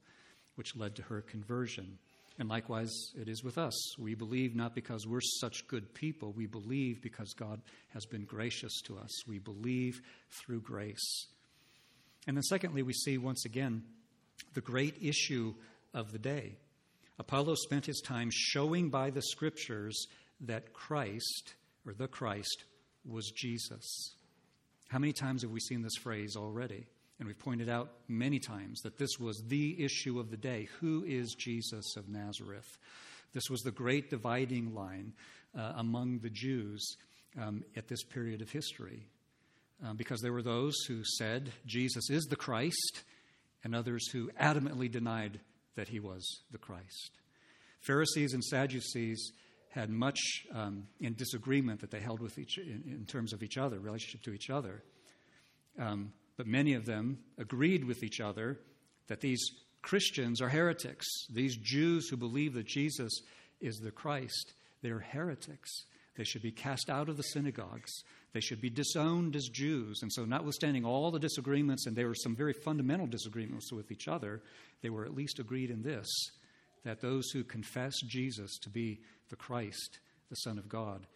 which 0.55 0.74
led 0.74 0.96
to 0.96 1.02
her 1.02 1.20
conversion. 1.20 1.98
And 2.38 2.49
likewise, 2.49 2.90
it 3.21 3.29
is 3.29 3.45
with 3.45 3.59
us. 3.59 3.99
We 3.99 4.14
believe 4.14 4.55
not 4.55 4.75
because 4.75 5.07
we're 5.07 5.21
such 5.21 5.66
good 5.68 5.92
people, 5.95 6.33
we 6.33 6.47
believe 6.47 7.03
because 7.03 7.35
God 7.35 7.61
has 7.92 8.07
been 8.07 8.25
gracious 8.25 8.81
to 8.87 8.99
us. 8.99 9.27
We 9.27 9.38
believe 9.38 10.01
through 10.31 10.62
grace. 10.62 11.27
And 12.27 12.37
then, 12.37 12.42
secondly, 12.42 12.83
we 12.83 12.92
see 12.95 13.18
once 13.18 13.45
again 13.45 13.83
the 14.55 14.61
great 14.61 14.97
issue 15.03 15.55
of 15.92 16.12
the 16.12 16.18
day. 16.18 16.57
Apollos 17.18 17.62
spent 17.62 17.87
his 17.87 18.01
time 18.01 18.31
showing 18.33 18.88
by 18.88 19.11
the 19.11 19.23
scriptures 19.23 20.07
that 20.40 20.73
Christ, 20.73 21.55
or 21.87 21.92
the 21.92 22.09
Christ, 22.09 22.64
was 23.05 23.31
Jesus. 23.31 24.14
How 24.88 24.99
many 24.99 25.12
times 25.12 25.42
have 25.42 25.51
we 25.51 25.61
seen 25.61 25.83
this 25.83 25.97
phrase 25.97 26.37
already? 26.37 26.87
And 27.22 27.28
we've 27.28 27.38
pointed 27.38 27.68
out 27.68 27.92
many 28.08 28.40
times 28.40 28.80
that 28.80 28.98
this 28.98 29.16
was 29.20 29.44
the 29.46 29.80
issue 29.80 30.18
of 30.18 30.32
the 30.32 30.37
day. 30.37 30.66
Who 30.80 31.04
is 31.06 31.37
Jesus 31.38 31.94
of 31.96 32.08
Nazareth? 32.08 32.66
This 33.32 33.48
was 33.48 33.61
the 33.61 33.70
great 33.70 34.11
dividing 34.11 34.74
line 34.74 35.12
uh, 35.56 35.74
among 35.76 36.18
the 36.18 36.30
Jews 36.30 36.96
um, 37.40 37.62
at 37.76 37.87
this 37.87 38.02
period 38.02 38.42
of 38.42 38.50
history. 38.50 39.06
Um, 39.87 39.96
because 39.96 40.20
there 40.20 40.32
were 40.32 40.42
those 40.42 40.74
who 40.88 41.04
said 41.04 41.52
Jesus 41.64 42.11
is 42.11 42.24
the 42.24 42.35
Christ, 42.35 43.04
and 43.62 43.72
others 43.72 44.11
who 44.11 44.28
adamantly 44.32 44.90
denied 44.90 45.38
that 45.76 45.87
he 45.87 46.00
was 46.00 46.26
the 46.50 46.58
Christ. 46.58 47.12
Pharisees 47.82 48.32
and 48.32 48.42
Sadducees 48.42 49.30
had 49.70 49.90
much 49.90 50.18
um, 50.52 50.88
in 50.98 51.14
disagreement 51.14 51.82
that 51.82 51.92
they 51.92 52.00
held 52.00 52.18
with 52.18 52.37
each 52.37 52.58
in, 52.58 52.82
in, 52.85 53.06
terms 53.06 53.32
of 53.32 53.44
each 53.44 53.58
other, 53.58 53.78
relationship 53.78 54.22
to 54.22 54.32
each 54.32 54.50
other. 54.50 54.82
Um, 55.78 56.12
but 56.37 56.47
many 56.47 56.75
of 56.75 56.87
them 56.87 57.18
agreed 57.38 57.85
with 57.85 58.03
each 58.03 58.21
other 58.21 58.59
that 59.09 59.21
these 59.21 59.45
Christians 59.83 60.40
are 60.40 60.49
heretics. 60.49 61.07
These 61.29 61.57
Jews 61.57 62.09
who 62.09 62.16
believe 62.16 62.55
that 62.55 62.66
Jesus 62.66 63.12
is 63.61 63.77
the 63.79 63.90
Christ, 63.90 64.55
they're 64.81 65.01
heretics. 65.01 65.71
They 66.16 66.25
should 66.25 66.42
be 66.42 66.53
cast 66.53 66.90
out 66.90 67.09
of 67.09 67.16
the 67.16 67.23
synagogues. 67.23 67.90
They 68.33 68.40
should 68.40 68.61
be 68.61 68.71
disowned 68.71 69.35
as 69.35 69.49
Jews. 69.49 70.01
And 70.03 70.12
so, 70.12 70.25
notwithstanding 70.25 70.85
all 70.85 71.11
the 71.11 71.18
disagreements, 71.18 71.87
and 71.87 71.97
there 71.97 72.09
were 72.09 72.14
some 72.14 72.37
very 72.37 72.53
fundamental 72.53 73.07
disagreements 73.07 73.73
with 73.73 73.90
each 73.90 74.09
other, 74.09 74.42
they 74.83 74.90
were 74.90 75.05
at 75.05 75.14
least 75.14 75.38
agreed 75.38 75.71
in 75.71 75.83
this 75.83 76.07
that 76.85 77.01
those 77.01 77.31
who 77.31 77.45
confess 77.45 77.95
Jesus 78.09 78.59
to 78.59 78.68
be 78.68 79.01
the 79.29 79.37
Christ, 79.37 80.01
the 80.31 80.37
Son 80.37 80.59
of 80.59 80.68
God, 80.68 81.07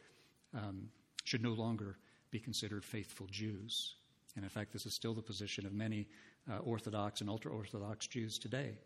um, 0.55 0.89
should 1.25 1.43
no 1.43 1.55
longer 1.55 1.97
be 2.31 2.39
considered 2.39 2.85
faithful 2.85 3.27
Jews. 3.31 3.97
And 4.37 4.45
in 4.45 4.51
fact, 4.51 4.73
this 4.73 4.87
is 4.87 4.95
still 4.95 5.15
the 5.15 5.23
position 5.23 5.67
of 5.67 5.73
many 5.73 6.07
uh, 6.51 6.59
Orthodox 6.59 7.21
and 7.21 7.29
ultra 7.29 7.51
Orthodox 7.51 8.07
Jews 8.07 8.39
today 8.39 8.77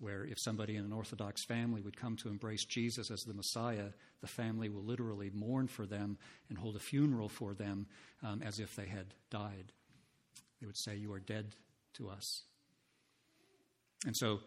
where 0.00 0.24
if 0.24 0.38
somebody 0.38 0.76
in 0.76 0.84
an 0.84 0.92
Orthodox 0.92 1.44
family 1.44 1.80
would 1.80 1.96
come 1.96 2.16
to 2.16 2.28
embrace 2.28 2.64
Jesus 2.64 3.10
as 3.10 3.20
the 3.22 3.34
Messiah, 3.34 3.88
the 4.20 4.28
family 4.28 4.68
will 4.68 4.84
literally 4.84 5.30
mourn 5.34 5.66
for 5.66 5.86
them 5.86 6.18
and 6.48 6.58
hold 6.58 6.76
a 6.76 6.80
funeral 6.80 7.28
for 7.28 7.54
them 7.54 7.86
um, 8.22 8.42
as 8.42 8.60
if 8.60 8.76
they 8.76 8.86
had 8.86 9.06
died. 9.30 9.72
They 10.60 10.66
would 10.66 10.78
say, 10.78 10.96
You 10.96 11.12
are 11.12 11.20
dead 11.20 11.46
to 11.94 12.08
us. 12.08 12.42
And 14.06 14.16
so 14.16 14.40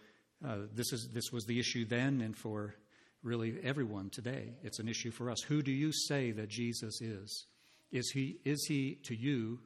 uh, 0.46 0.58
this, 0.74 0.94
is, 0.94 1.10
this 1.14 1.32
was 1.32 1.46
the 1.46 1.60
issue 1.60 1.86
then 1.86 2.22
and 2.22 2.36
for 2.36 2.76
really 3.22 3.56
everyone 3.64 4.10
today. 4.10 4.54
It's 4.64 4.80
an 4.80 4.88
issue 4.88 5.12
for 5.12 5.30
us. 5.30 5.42
Who 5.42 5.62
do 5.62 5.72
you 5.72 5.92
say 5.92 6.32
that 6.32 6.50
Jesus 6.50 7.02
is? 7.02 7.46
Is 7.92 8.10
he, 8.12 8.38
is 8.46 8.66
he 8.68 9.00
to 9.04 9.16
you 9.16 9.60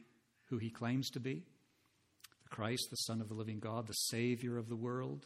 who 0.49 0.58
he 0.58 0.69
claims 0.69 1.10
to 1.12 1.19
be? 1.19 1.43
The 2.43 2.49
Christ, 2.49 2.88
the 2.89 2.97
Son 2.97 3.21
of 3.21 3.29
the 3.29 3.36
living 3.36 3.60
God, 3.60 3.88
the 3.88 3.93
Savior 3.93 4.58
of 4.58 4.69
the 4.69 4.75
world? 4.75 5.25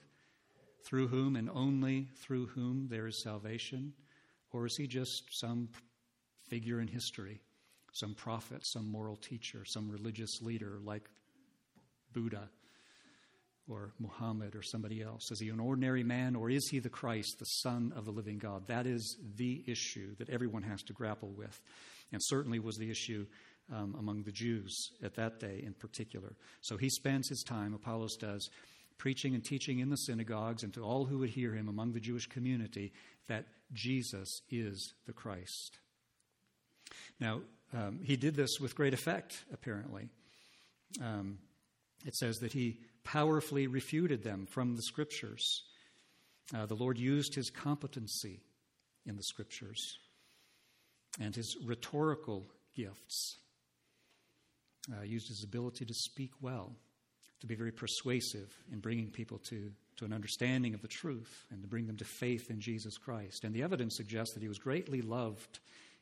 through 0.85 1.07
whom 1.07 1.35
and 1.35 1.49
only 1.49 2.07
through 2.21 2.47
whom 2.47 2.87
there 2.89 3.07
is 3.07 3.21
salvation? 3.23 3.93
Or 4.51 4.65
is 4.65 4.75
he 4.77 4.87
just 4.87 5.23
some 5.31 5.69
figure 6.49 6.79
in 6.79 6.87
history, 6.87 7.41
some 7.93 8.15
prophet, 8.15 8.65
some 8.65 8.91
moral 8.91 9.15
teacher, 9.15 9.63
some 9.65 9.89
religious 9.89 10.41
leader 10.41 10.79
like 10.83 11.07
Buddha 12.13 12.49
or 13.67 13.93
Muhammad 13.99 14.55
or 14.55 14.63
somebody 14.63 15.01
else? 15.01 15.31
Is 15.31 15.39
he 15.39 15.49
an 15.49 15.59
ordinary 15.59 16.03
man 16.03 16.35
or 16.35 16.49
is 16.49 16.67
he 16.69 16.79
the 16.79 16.89
Christ, 16.89 17.37
the 17.37 17.45
Son 17.45 17.93
of 17.95 18.05
the 18.05 18.11
living 18.11 18.39
God? 18.39 18.67
That 18.67 18.87
is 18.87 19.17
the 19.35 19.63
issue 19.67 20.15
that 20.17 20.29
everyone 20.29 20.63
has 20.63 20.81
to 20.83 20.93
grapple 20.93 21.29
with, 21.29 21.61
and 22.11 22.21
certainly 22.23 22.59
was 22.59 22.77
the 22.77 22.89
issue. 22.89 23.27
Um, 23.71 23.95
among 23.99 24.23
the 24.23 24.31
Jews 24.31 24.89
at 25.03 25.13
that 25.13 25.39
day 25.39 25.61
in 25.63 25.75
particular. 25.75 26.33
So 26.61 26.75
he 26.75 26.89
spends 26.89 27.29
his 27.29 27.43
time, 27.43 27.75
Apollos 27.75 28.15
does, 28.15 28.49
preaching 28.97 29.35
and 29.35 29.43
teaching 29.43 29.77
in 29.77 29.91
the 29.91 29.95
synagogues 29.95 30.63
and 30.63 30.73
to 30.73 30.81
all 30.81 31.05
who 31.05 31.19
would 31.19 31.29
hear 31.29 31.53
him 31.53 31.67
among 31.67 31.93
the 31.93 31.99
Jewish 31.99 32.25
community 32.25 32.91
that 33.27 33.45
Jesus 33.71 34.41
is 34.49 34.93
the 35.05 35.13
Christ. 35.13 35.77
Now, 37.19 37.41
um, 37.73 37.99
he 38.03 38.15
did 38.15 38.35
this 38.35 38.59
with 38.59 38.75
great 38.75 38.93
effect, 38.93 39.43
apparently. 39.53 40.09
Um, 41.01 41.37
it 42.05 42.15
says 42.15 42.37
that 42.37 42.53
he 42.53 42.79
powerfully 43.03 43.67
refuted 43.67 44.23
them 44.23 44.47
from 44.47 44.75
the 44.75 44.81
scriptures. 44.81 45.63
Uh, 46.53 46.65
the 46.65 46.75
Lord 46.75 46.97
used 46.97 47.35
his 47.35 47.49
competency 47.49 48.41
in 49.05 49.15
the 49.15 49.23
scriptures 49.23 49.97
and 51.19 51.35
his 51.35 51.57
rhetorical 51.65 52.45
gifts, 52.75 53.37
uh, 54.91 55.03
used 55.03 55.27
his 55.27 55.43
ability 55.43 55.85
to 55.85 55.93
speak 55.93 56.31
well 56.41 56.71
to 57.39 57.47
be 57.47 57.55
very 57.55 57.71
persuasive 57.71 58.53
in 58.71 58.79
bringing 58.79 59.09
people 59.09 59.39
to, 59.49 59.71
to 59.97 60.05
an 60.05 60.13
understanding 60.13 60.73
of 60.73 60.81
the 60.81 60.87
truth 60.87 61.45
and 61.51 61.61
to 61.61 61.67
bring 61.67 61.87
them 61.87 61.97
to 61.97 62.05
faith 62.05 62.49
in 62.49 62.59
Jesus 62.59 62.97
Christ. 62.97 63.43
And 63.43 63.53
the 63.53 63.63
evidence 63.63 63.95
suggests 63.95 64.33
that 64.33 64.43
he 64.43 64.49
was 64.49 64.59
greatly 64.59 65.01
loved 65.01 65.59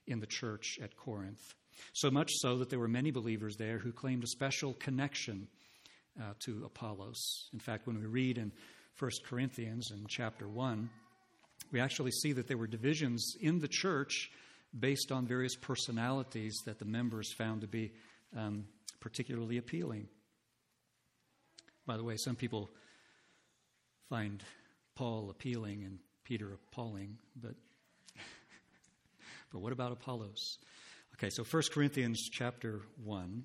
in 0.08 0.20
the 0.20 0.26
church 0.26 0.80
at 0.82 0.98
Corinth, 0.98 1.54
so 1.94 2.10
much 2.10 2.32
so 2.36 2.58
that 2.58 2.70
there 2.70 2.80
were 2.80 2.88
many 2.88 3.12
believers 3.12 3.56
there 3.58 3.78
who 3.78 3.92
claimed 3.92 4.24
a 4.24 4.28
special 4.28 4.74
connection 4.74 5.48
uh, 6.20 6.34
to 6.40 6.64
Apollos. 6.66 7.50
In 7.54 7.60
fact, 7.60 7.86
when 7.86 8.00
we 8.00 8.08
read 8.08 8.38
in 8.38 8.52
1 8.98 9.12
Corinthians 9.28 9.92
in 9.92 10.06
chapter 10.08 10.48
1, 10.48 10.90
we 11.72 11.80
actually 11.80 12.12
see 12.12 12.32
that 12.34 12.48
there 12.48 12.58
were 12.58 12.68
divisions 12.68 13.36
in 13.40 13.60
the 13.60 13.68
church 13.68 14.32
based 14.78 15.12
on 15.12 15.28
various 15.28 15.56
personalities 15.56 16.56
that 16.66 16.80
the 16.80 16.86
members 16.86 17.34
found 17.34 17.62
to 17.62 17.68
be 17.68 17.92
um, 18.36 18.66
particularly 19.00 19.58
appealing. 19.58 20.08
By 21.86 21.98
the 21.98 22.04
way, 22.04 22.18
some 22.18 22.36
people 22.36 22.70
find 24.10 24.44
Paul 24.96 25.30
appealing 25.30 25.84
and 25.84 26.00
Peter 26.24 26.54
appalling, 26.54 27.18
but 27.42 27.56
but 29.52 29.62
what 29.62 29.72
about 29.72 29.92
Apollos? 29.92 30.58
Okay, 31.16 31.30
so 31.30 31.44
1 31.44 31.64
Corinthians 31.74 32.30
chapter 32.32 32.82
1. 33.04 33.44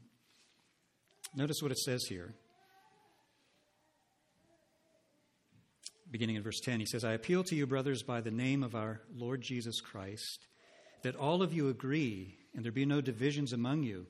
Notice 1.34 1.62
what 1.62 1.72
it 1.72 1.78
says 1.78 2.04
here. 2.08 2.34
Beginning 6.10 6.36
in 6.36 6.42
verse 6.42 6.60
10, 6.60 6.80
he 6.80 6.86
says, 6.86 7.04
I 7.04 7.12
appeal 7.12 7.42
to 7.44 7.54
you, 7.54 7.66
brothers, 7.66 8.02
by 8.02 8.20
the 8.20 8.30
name 8.30 8.62
of 8.62 8.74
our 8.74 9.00
Lord 9.16 9.40
Jesus 9.40 9.80
Christ, 9.80 10.46
that 11.02 11.16
all 11.16 11.42
of 11.42 11.54
you 11.54 11.70
agree 11.70 12.36
and 12.54 12.62
there 12.62 12.72
be 12.72 12.84
no 12.84 13.00
divisions 13.00 13.54
among 13.54 13.82
you 13.82 14.06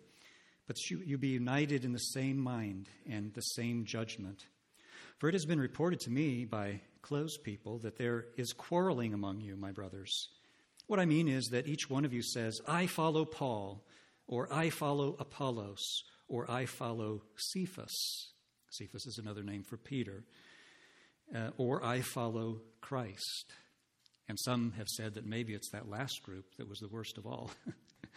but 0.66 0.76
you, 0.90 1.18
be 1.18 1.28
united 1.28 1.84
in 1.84 1.92
the 1.92 1.98
same 1.98 2.38
mind 2.38 2.88
and 3.08 3.32
the 3.34 3.40
same 3.40 3.84
judgment. 3.84 4.46
For 5.18 5.28
it 5.28 5.34
has 5.34 5.46
been 5.46 5.60
reported 5.60 6.00
to 6.00 6.10
me 6.10 6.44
by 6.44 6.80
Chloe's 7.02 7.38
people 7.38 7.78
that 7.80 7.98
there 7.98 8.26
is 8.36 8.52
quarreling 8.52 9.14
among 9.14 9.40
you, 9.40 9.56
my 9.56 9.72
brothers. 9.72 10.28
What 10.86 11.00
I 11.00 11.04
mean 11.04 11.28
is 11.28 11.46
that 11.52 11.66
each 11.66 11.88
one 11.88 12.04
of 12.04 12.12
you 12.12 12.22
says, 12.22 12.60
I 12.66 12.86
follow 12.86 13.24
Paul, 13.24 13.84
or 14.26 14.52
I 14.52 14.70
follow 14.70 15.16
Apollos, 15.18 16.04
or 16.28 16.50
I 16.50 16.66
follow 16.66 17.22
Cephas. 17.36 18.32
Cephas 18.70 19.06
is 19.06 19.18
another 19.18 19.42
name 19.42 19.64
for 19.64 19.76
Peter. 19.76 20.24
Uh, 21.34 21.50
or 21.56 21.84
I 21.84 22.00
follow 22.00 22.60
Christ. 22.80 23.52
And 24.28 24.38
some 24.38 24.72
have 24.76 24.88
said 24.88 25.14
that 25.14 25.24
maybe 25.26 25.54
it's 25.54 25.70
that 25.70 25.88
last 25.88 26.22
group 26.22 26.44
that 26.58 26.68
was 26.68 26.78
the 26.78 26.88
worst 26.88 27.16
of 27.16 27.26
all. 27.26 27.50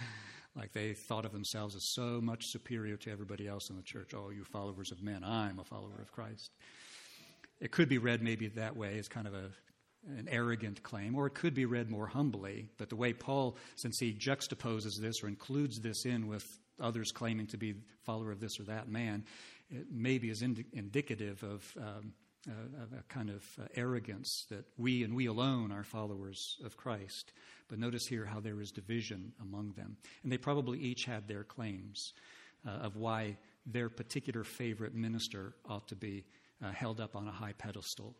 like 0.56 0.72
they 0.72 0.94
thought 0.94 1.26
of 1.26 1.32
themselves 1.32 1.76
as 1.76 1.84
so 1.94 2.22
much 2.22 2.48
superior 2.48 2.98
to 2.98 3.12
everybody 3.12 3.48
else 3.48 3.70
in 3.70 3.76
the 3.76 3.84
church. 3.84 4.14
Oh, 4.14 4.30
you 4.30 4.44
followers 4.44 4.92
of 4.92 5.04
men, 5.04 5.24
I'm 5.24 5.60
a 5.60 5.64
follower 5.64 6.00
of 6.02 6.12
Christ. 6.12 6.52
It 7.60 7.72
could 7.72 7.90
be 7.90 7.98
read 7.98 8.22
maybe 8.22 8.48
that 8.50 8.76
way 8.76 8.98
as 8.98 9.08
kind 9.08 9.28
of 9.28 9.34
a, 9.34 9.50
an 10.18 10.28
arrogant 10.30 10.84
claim, 10.84 11.16
or 11.16 11.28
it 11.28 11.34
could 11.34 11.54
be 11.54 11.66
read 11.66 11.90
more 11.90 12.08
humbly. 12.08 12.70
But 12.78 12.90
the 12.90 12.96
way 12.96 13.14
Paul, 13.14 13.58
since 13.76 14.00
he 14.00 14.14
juxtaposes 14.14 15.00
this 15.00 15.24
or 15.24 15.28
includes 15.28 15.80
this 15.80 16.06
in 16.06 16.28
with 16.28 16.46
others 16.80 17.12
claiming 17.12 17.48
to 17.48 17.58
be 17.58 17.76
follower 18.04 18.32
of 18.32 18.40
this 18.40 18.60
or 18.60 18.64
that 18.64 18.88
man, 18.90 19.24
it 19.70 19.88
maybe 19.92 20.30
is 20.30 20.42
indi- 20.42 20.66
indicative 20.74 21.44
of 21.44 21.64
um, 21.78 22.14
uh, 22.48 22.84
of 22.84 22.94
a 22.94 23.04
kind 23.10 23.30
of 23.30 23.44
uh, 23.60 23.68
arrogance 23.76 24.46
that 24.50 24.66
we 24.78 25.04
and 25.04 25.16
we 25.16 25.26
alone 25.26 25.72
are 25.72 25.84
followers 25.84 26.58
of 26.64 26.78
Christ. 26.78 27.34
But 27.68 27.80
notice 27.80 28.06
here 28.08 28.26
how 28.26 28.40
there 28.40 28.62
is 28.62 28.72
division 28.72 29.34
among 29.42 29.74
them. 29.74 29.98
And 30.24 30.32
they 30.32 30.38
probably 30.38 30.80
each 30.80 31.06
had 31.06 31.28
their 31.28 31.44
claims 31.44 32.14
uh, 32.68 32.72
of 32.72 32.96
why 32.96 33.38
their 33.66 33.90
particular 33.90 34.44
favorite 34.44 34.94
minister 34.94 35.56
ought 35.68 35.88
to 35.88 35.96
be 35.96 36.26
uh, 36.64 36.72
held 36.72 37.00
up 37.00 37.16
on 37.16 37.28
a 37.28 37.32
high 37.32 37.54
pedestal. 37.54 38.16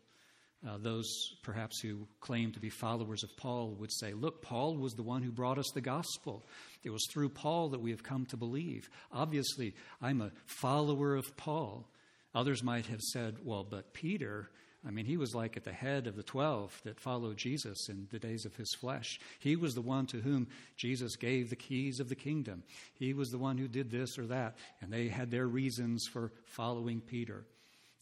Uh, 0.66 0.78
those 0.78 1.06
perhaps 1.42 1.80
who 1.80 2.06
claim 2.20 2.50
to 2.50 2.58
be 2.58 2.70
followers 2.70 3.22
of 3.22 3.36
Paul 3.36 3.76
would 3.78 3.92
say, 3.92 4.14
Look, 4.14 4.42
Paul 4.42 4.76
was 4.76 4.94
the 4.94 5.02
one 5.02 5.22
who 5.22 5.30
brought 5.30 5.58
us 5.58 5.70
the 5.74 5.80
gospel. 5.80 6.46
It 6.82 6.90
was 6.90 7.06
through 7.12 7.28
Paul 7.28 7.68
that 7.70 7.80
we 7.80 7.90
have 7.90 8.02
come 8.02 8.26
to 8.26 8.36
believe. 8.36 8.88
Obviously, 9.12 9.74
I'm 10.00 10.22
a 10.22 10.32
follower 10.46 11.14
of 11.14 11.36
Paul. 11.36 11.88
Others 12.36 12.62
might 12.62 12.84
have 12.86 13.00
said, 13.00 13.38
Well, 13.42 13.64
but 13.64 13.94
Peter, 13.94 14.50
I 14.86 14.90
mean, 14.90 15.06
he 15.06 15.16
was 15.16 15.34
like 15.34 15.56
at 15.56 15.64
the 15.64 15.72
head 15.72 16.06
of 16.06 16.16
the 16.16 16.22
12 16.22 16.82
that 16.84 17.00
followed 17.00 17.38
Jesus 17.38 17.88
in 17.88 18.06
the 18.12 18.18
days 18.18 18.44
of 18.44 18.54
his 18.54 18.74
flesh. 18.74 19.18
He 19.38 19.56
was 19.56 19.74
the 19.74 19.80
one 19.80 20.04
to 20.08 20.20
whom 20.20 20.46
Jesus 20.76 21.16
gave 21.16 21.48
the 21.48 21.56
keys 21.56 21.98
of 21.98 22.10
the 22.10 22.14
kingdom. 22.14 22.62
He 22.92 23.14
was 23.14 23.30
the 23.30 23.38
one 23.38 23.56
who 23.56 23.68
did 23.68 23.90
this 23.90 24.18
or 24.18 24.26
that, 24.26 24.58
and 24.82 24.92
they 24.92 25.08
had 25.08 25.30
their 25.30 25.46
reasons 25.46 26.06
for 26.12 26.30
following 26.44 27.00
Peter. 27.00 27.46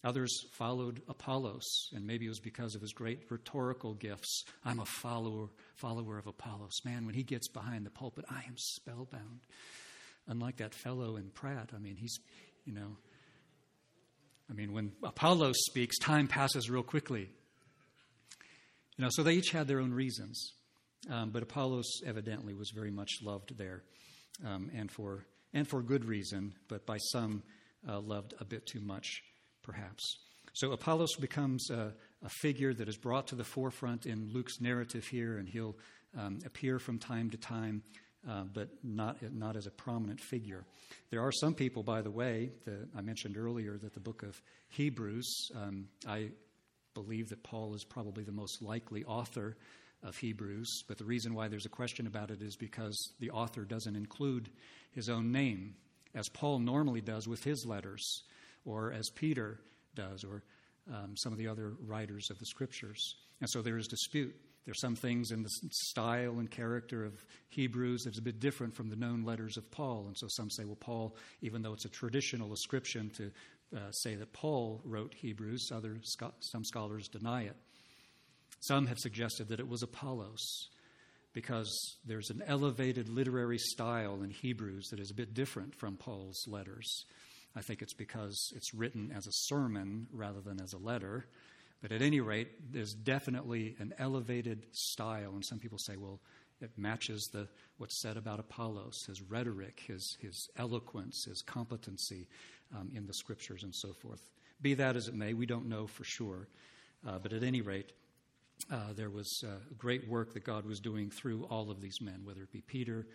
Others 0.03 0.47
followed 0.51 1.01
Apollos, 1.09 1.90
and 1.94 2.05
maybe 2.05 2.27
it 2.27 2.31
was 2.31 2.40
because 2.40 2.75
of 2.75 2.83
his 2.83 2.92
great 2.92 3.20
rhetorical 3.31 3.94
gifts. 3.94 4.44
I'm 4.64 4.81
a 4.81 4.85
follower, 4.85 5.47
follower 5.77 6.18
of 6.18 6.27
Apollos. 6.27 6.81
Man, 6.85 7.07
when 7.07 7.14
he 7.14 7.23
gets 7.23 7.47
behind 7.47 7.87
the 7.87 7.90
pulpit, 7.90 8.25
I 8.29 8.42
am 8.49 8.57
spellbound. 8.57 9.40
Unlike 10.27 10.57
that 10.57 10.75
fellow 10.75 11.16
in 11.16 11.31
Pratt, 11.31 11.70
I 11.73 11.79
mean, 11.79 11.97
he's, 11.97 12.18
you 12.64 12.75
know, 12.75 12.97
I 14.50 14.52
mean, 14.52 14.72
when 14.72 14.92
Apollos 15.02 15.57
speaks, 15.66 15.98
time 15.98 16.28
passes 16.28 16.68
real 16.68 16.83
quickly. 16.83 17.30
You 18.96 19.04
know, 19.04 19.09
so 19.11 19.22
they 19.22 19.35
each 19.35 19.50
had 19.50 19.66
their 19.66 19.80
own 19.80 19.92
reasons. 19.92 20.52
Um, 21.11 21.30
but 21.30 21.42
Apollos 21.42 22.00
evidently 22.07 22.54
was 22.54 22.70
very 22.70 22.90
much 22.90 23.11
loved 23.22 23.59
there, 23.59 23.83
um, 24.46 24.70
and 24.74 24.90
for 24.90 25.26
and 25.52 25.68
for 25.68 25.83
good 25.83 26.04
reason, 26.04 26.54
but 26.68 26.87
by 26.87 26.96
some 27.12 27.42
uh, 27.88 28.00
loved 28.00 28.35
a 28.40 28.44
bit 28.44 28.66
too 28.66 28.80
much 28.80 29.22
perhaps. 29.62 30.18
So 30.54 30.72
Apollos 30.72 31.16
becomes 31.16 31.70
a, 31.70 31.92
a, 32.22 32.28
figure 32.28 32.72
that 32.74 32.88
is 32.88 32.96
brought 32.96 33.26
to 33.28 33.35
the 33.35 33.44
forefront 33.44 34.07
in 34.07 34.30
Luke's 34.33 34.61
narrative 34.61 35.04
here, 35.04 35.38
and 35.38 35.48
he'll 35.48 35.76
um, 36.16 36.38
appear 36.46 36.78
from 36.78 36.98
time 36.98 37.30
to 37.30 37.37
time, 37.37 37.83
uh, 38.28 38.44
but 38.52 38.68
not, 38.82 39.18
not 39.34 39.56
as 39.56 39.66
a 39.66 39.70
prominent 39.70 40.20
figure. 40.20 40.64
There 41.10 41.22
are 41.22 41.32
some 41.32 41.54
people, 41.54 41.82
by 41.82 42.02
the 42.02 42.10
way, 42.10 42.50
that 42.64 42.88
I 42.96 43.00
mentioned 43.00 43.37
earlier 43.37 43.76
that 43.78 43.94
the 43.94 44.00
book 44.00 44.22
of 44.22 44.40
Hebrews, 44.70 45.50
um, 45.54 45.88
I 46.06 46.30
believe 46.94 47.28
that 47.28 47.42
Paul 47.42 47.74
is 47.74 47.84
probably 47.84 48.24
the 48.24 48.32
most 48.32 48.62
likely 48.62 49.04
author 49.04 49.56
of 50.02 50.16
Hebrews, 50.16 50.84
but 50.87 50.98
the 50.98 51.04
reason 51.04 51.34
why 51.34 51.48
there's 51.48 51.66
a 51.66 51.70
question 51.70 52.06
about 52.06 52.30
it 52.30 52.42
is 52.42 52.56
because 52.56 53.12
the 53.20 53.30
author 53.30 53.64
doesn't 53.64 53.96
include 53.96 54.50
his 54.92 55.08
own 55.08 55.32
name, 55.32 55.74
as 56.14 56.28
Paul 56.28 56.58
normally 56.58 57.00
does 57.00 57.26
with 57.26 57.42
his 57.42 57.64
letters 57.66 58.22
or 58.64 58.92
as 58.92 59.10
Peter 59.14 59.60
does, 59.94 60.24
or 60.24 60.42
um, 60.92 61.14
some 61.16 61.32
of 61.32 61.38
the 61.38 61.48
other 61.48 61.74
writers 61.87 62.30
of 62.30 62.38
the 62.38 62.46
scriptures. 62.46 63.16
And 63.40 63.50
so 63.50 63.62
there 63.62 63.76
is 63.76 63.88
dispute. 63.88 64.34
There's 64.64 64.81
some 64.81 64.96
things 64.96 65.31
in 65.31 65.42
the 65.42 65.50
style 65.70 66.38
and 66.38 66.50
character 66.50 67.05
of 67.05 67.12
Hebrews 67.50 68.05
that's 68.05 68.18
a 68.18 68.22
bit 68.22 68.40
different 68.40 68.74
from 68.74 68.88
the 68.88 68.96
known 68.96 69.22
letters 69.22 69.57
of 69.57 69.70
Paul. 69.70 70.07
And 70.07 70.16
so 70.16 70.27
some 70.29 70.50
say, 70.50 70.64
well, 70.64 70.77
Paul, 70.77 71.16
even 71.42 71.61
though 71.61 71.74
it's 71.74 71.85
a 71.85 71.90
traditional 71.90 72.53
ascription 72.53 73.11
to 73.11 73.31
uh, 73.77 73.90
say 73.90 74.14
that 74.14 74.33
Paul 74.33 74.81
wrote 74.85 75.12
Hebrews, 75.14 75.70
other 75.72 75.98
some 76.40 76.64
scholars 76.64 77.09
deny 77.09 77.42
it. 77.42 77.57
Some 78.61 78.87
have 78.87 78.98
suggested 78.98 79.48
that 79.48 79.61
it 79.61 79.68
was 79.68 79.83
Apollos 79.83 80.70
because 81.35 81.96
there's 82.07 82.31
an 82.31 82.42
elevated 82.46 83.09
literary 83.09 83.59
style 83.59 84.22
in 84.22 84.31
Hebrews 84.31 84.88
that 84.88 85.00
is 85.00 85.11
a 85.11 85.14
bit 85.14 85.35
different 85.35 85.74
from 85.74 85.96
Paul's 85.96 86.46
letters. 86.46 87.05
I 87.57 87.61
think 87.61 87.83
it's 87.83 87.94
because 87.94 88.53
it's 88.57 88.72
written 88.72 89.12
as 89.14 89.27
a 89.27 89.33
sermon 89.33 90.07
rather 90.12 90.40
than 90.40 90.61
as 90.61 90.72
a 90.72 90.79
letter. 90.79 91.27
But 91.85 91.92
at 91.92 92.01
any 92.01 92.20
rate, 92.20 92.73
there's 92.73 92.94
definitely 92.94 93.77
an 93.79 93.92
elevated 93.99 94.64
style. 94.73 95.33
And 95.35 95.44
some 95.44 95.59
people 95.59 95.77
say, 95.77 95.99
well, 95.99 96.18
it 96.62 96.70
matches 96.79 97.29
the, 97.31 97.47
what's 97.77 98.01
said 98.01 98.16
about 98.16 98.40
Apollos, 98.40 99.05
his 99.07 99.20
rhetoric, 99.20 99.83
his, 99.87 100.16
his 100.18 100.49
eloquence, 100.57 101.27
his 101.27 101.42
competency 101.42 102.27
um, 102.75 102.90
in 102.94 103.07
the 103.07 103.12
scriptures, 103.12 103.64
and 103.64 103.75
so 103.75 103.92
forth. 103.92 104.23
Be 104.62 104.73
that 104.73 104.97
as 104.97 105.09
it 105.09 105.14
may, 105.14 105.35
we 105.35 105.44
don't 105.44 105.68
know 105.68 105.87
for 105.87 106.05
sure. 106.05 106.49
Uh, 107.07 107.18
but 107.18 107.35
at 107.35 107.42
any 107.42 107.61
rate, 107.61 107.92
uh, 108.73 108.94
there 108.97 109.11
was 109.11 109.44
uh, 109.47 109.51
great 109.77 110.09
work 110.09 110.33
that 110.33 110.44
God 110.44 110.64
was 110.64 110.81
doing 110.81 111.11
through 111.11 111.44
all 111.51 111.70
of 111.70 111.83
these 111.83 112.01
men, 112.01 112.23
whether 112.25 112.44
it 112.44 112.51
be 112.51 112.62
Peter 112.62 113.07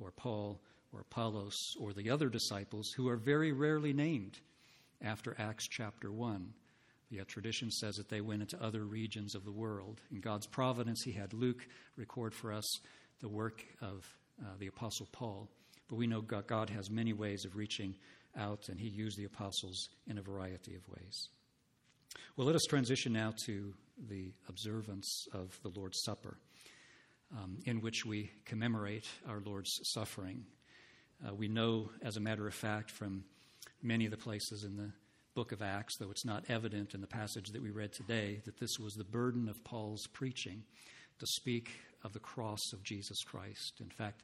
or 0.00 0.12
Paul 0.12 0.60
or 0.92 1.00
Apollos 1.00 1.74
or 1.80 1.92
the 1.92 2.10
other 2.10 2.28
disciples 2.28 2.92
who 2.92 3.08
are 3.08 3.16
very 3.16 3.50
rarely 3.50 3.92
named 3.92 4.38
after 5.02 5.34
Acts 5.40 5.66
chapter 5.66 6.12
1. 6.12 6.54
Yet 7.12 7.28
tradition 7.28 7.70
says 7.70 7.96
that 7.96 8.08
they 8.08 8.20
went 8.20 8.42
into 8.42 8.62
other 8.62 8.84
regions 8.84 9.34
of 9.34 9.44
the 9.44 9.52
world. 9.52 10.00
In 10.10 10.20
God's 10.20 10.46
providence, 10.46 11.02
He 11.04 11.12
had 11.12 11.32
Luke 11.32 11.66
record 11.96 12.34
for 12.34 12.52
us 12.52 12.64
the 13.20 13.28
work 13.28 13.64
of 13.80 14.04
uh, 14.40 14.46
the 14.58 14.66
Apostle 14.66 15.08
Paul. 15.12 15.48
But 15.88 15.96
we 15.96 16.06
know 16.06 16.22
God, 16.22 16.46
God 16.46 16.70
has 16.70 16.90
many 16.90 17.12
ways 17.12 17.44
of 17.44 17.54
reaching 17.54 17.94
out, 18.36 18.68
and 18.68 18.80
He 18.80 18.88
used 18.88 19.18
the 19.18 19.26
apostles 19.26 19.88
in 20.08 20.18
a 20.18 20.22
variety 20.22 20.74
of 20.74 20.88
ways. 20.88 21.28
Well, 22.36 22.46
let 22.46 22.56
us 22.56 22.64
transition 22.68 23.12
now 23.12 23.34
to 23.46 23.74
the 24.08 24.32
observance 24.48 25.26
of 25.32 25.56
the 25.62 25.70
Lord's 25.78 26.00
Supper, 26.02 26.38
um, 27.36 27.58
in 27.66 27.80
which 27.82 28.06
we 28.06 28.30
commemorate 28.46 29.06
our 29.28 29.40
Lord's 29.44 29.70
suffering 29.94 30.46
uh, 31.26 31.34
we 31.34 31.48
know, 31.48 31.90
as 32.02 32.16
a 32.16 32.20
matter 32.20 32.46
of 32.48 32.54
fact, 32.54 32.90
from 32.90 33.24
many 33.82 34.04
of 34.04 34.10
the 34.10 34.16
places 34.16 34.64
in 34.64 34.76
the 34.76 34.90
book 35.34 35.52
of 35.52 35.62
Acts, 35.62 35.96
though 35.96 36.10
it's 36.10 36.24
not 36.24 36.44
evident 36.48 36.94
in 36.94 37.00
the 37.00 37.06
passage 37.06 37.48
that 37.52 37.62
we 37.62 37.70
read 37.70 37.92
today, 37.92 38.40
that 38.44 38.58
this 38.58 38.78
was 38.78 38.94
the 38.94 39.04
burden 39.04 39.48
of 39.48 39.62
Paul's 39.64 40.06
preaching 40.12 40.62
to 41.18 41.26
speak 41.26 41.70
of 42.04 42.12
the 42.12 42.20
cross 42.20 42.60
of 42.72 42.82
Jesus 42.82 43.22
Christ. 43.24 43.80
In 43.80 43.88
fact, 43.88 44.22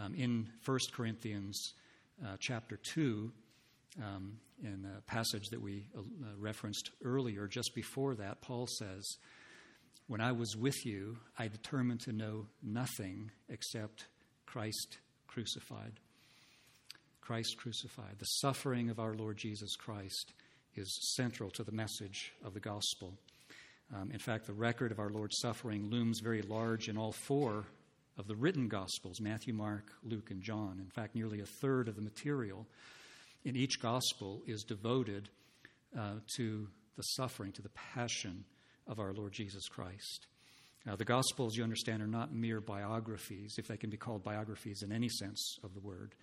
um, 0.00 0.14
in 0.14 0.48
1 0.64 0.78
Corinthians 0.92 1.72
uh, 2.24 2.36
chapter 2.40 2.78
2, 2.92 3.30
um, 4.02 4.38
in 4.62 4.86
a 4.96 5.00
passage 5.02 5.48
that 5.50 5.60
we 5.60 5.86
uh, 5.96 6.02
referenced 6.38 6.90
earlier, 7.04 7.46
just 7.46 7.74
before 7.74 8.14
that, 8.16 8.40
Paul 8.42 8.66
says, 8.78 9.16
When 10.08 10.20
I 10.20 10.32
was 10.32 10.56
with 10.56 10.84
you, 10.84 11.16
I 11.38 11.48
determined 11.48 12.00
to 12.02 12.12
know 12.12 12.46
nothing 12.62 13.30
except 13.48 14.06
Christ 14.46 14.98
crucified. 15.26 16.00
Christ 17.24 17.56
crucified. 17.56 18.18
The 18.18 18.26
suffering 18.26 18.90
of 18.90 19.00
our 19.00 19.14
Lord 19.14 19.38
Jesus 19.38 19.76
Christ 19.76 20.34
is 20.76 21.14
central 21.16 21.50
to 21.52 21.64
the 21.64 21.72
message 21.72 22.32
of 22.44 22.52
the 22.52 22.60
gospel. 22.60 23.14
Um, 23.94 24.10
in 24.10 24.18
fact, 24.18 24.46
the 24.46 24.52
record 24.52 24.92
of 24.92 24.98
our 24.98 25.08
Lord's 25.08 25.38
suffering 25.38 25.88
looms 25.88 26.20
very 26.22 26.42
large 26.42 26.88
in 26.88 26.98
all 26.98 27.12
four 27.12 27.64
of 28.18 28.28
the 28.28 28.36
written 28.36 28.68
gospels 28.68 29.22
Matthew, 29.22 29.54
Mark, 29.54 29.90
Luke, 30.02 30.30
and 30.30 30.42
John. 30.42 30.78
In 30.78 30.90
fact, 30.90 31.14
nearly 31.14 31.40
a 31.40 31.46
third 31.46 31.88
of 31.88 31.96
the 31.96 32.02
material 32.02 32.66
in 33.42 33.56
each 33.56 33.80
gospel 33.80 34.42
is 34.46 34.62
devoted 34.62 35.30
uh, 35.98 36.16
to 36.36 36.68
the 36.96 37.02
suffering, 37.02 37.52
to 37.52 37.62
the 37.62 37.70
passion 37.70 38.44
of 38.86 39.00
our 39.00 39.14
Lord 39.14 39.32
Jesus 39.32 39.66
Christ. 39.66 40.26
Now, 40.84 40.96
the 40.96 41.06
Gospels, 41.06 41.56
you 41.56 41.62
understand, 41.62 42.02
are 42.02 42.06
not 42.06 42.34
mere 42.34 42.60
biographies, 42.60 43.54
if 43.56 43.66
they 43.66 43.78
can 43.78 43.88
be 43.88 43.96
called 43.96 44.22
biographies 44.22 44.82
in 44.82 44.92
any 44.92 45.08
sense 45.08 45.56
of 45.64 45.72
the 45.72 45.80
word. 45.80 46.14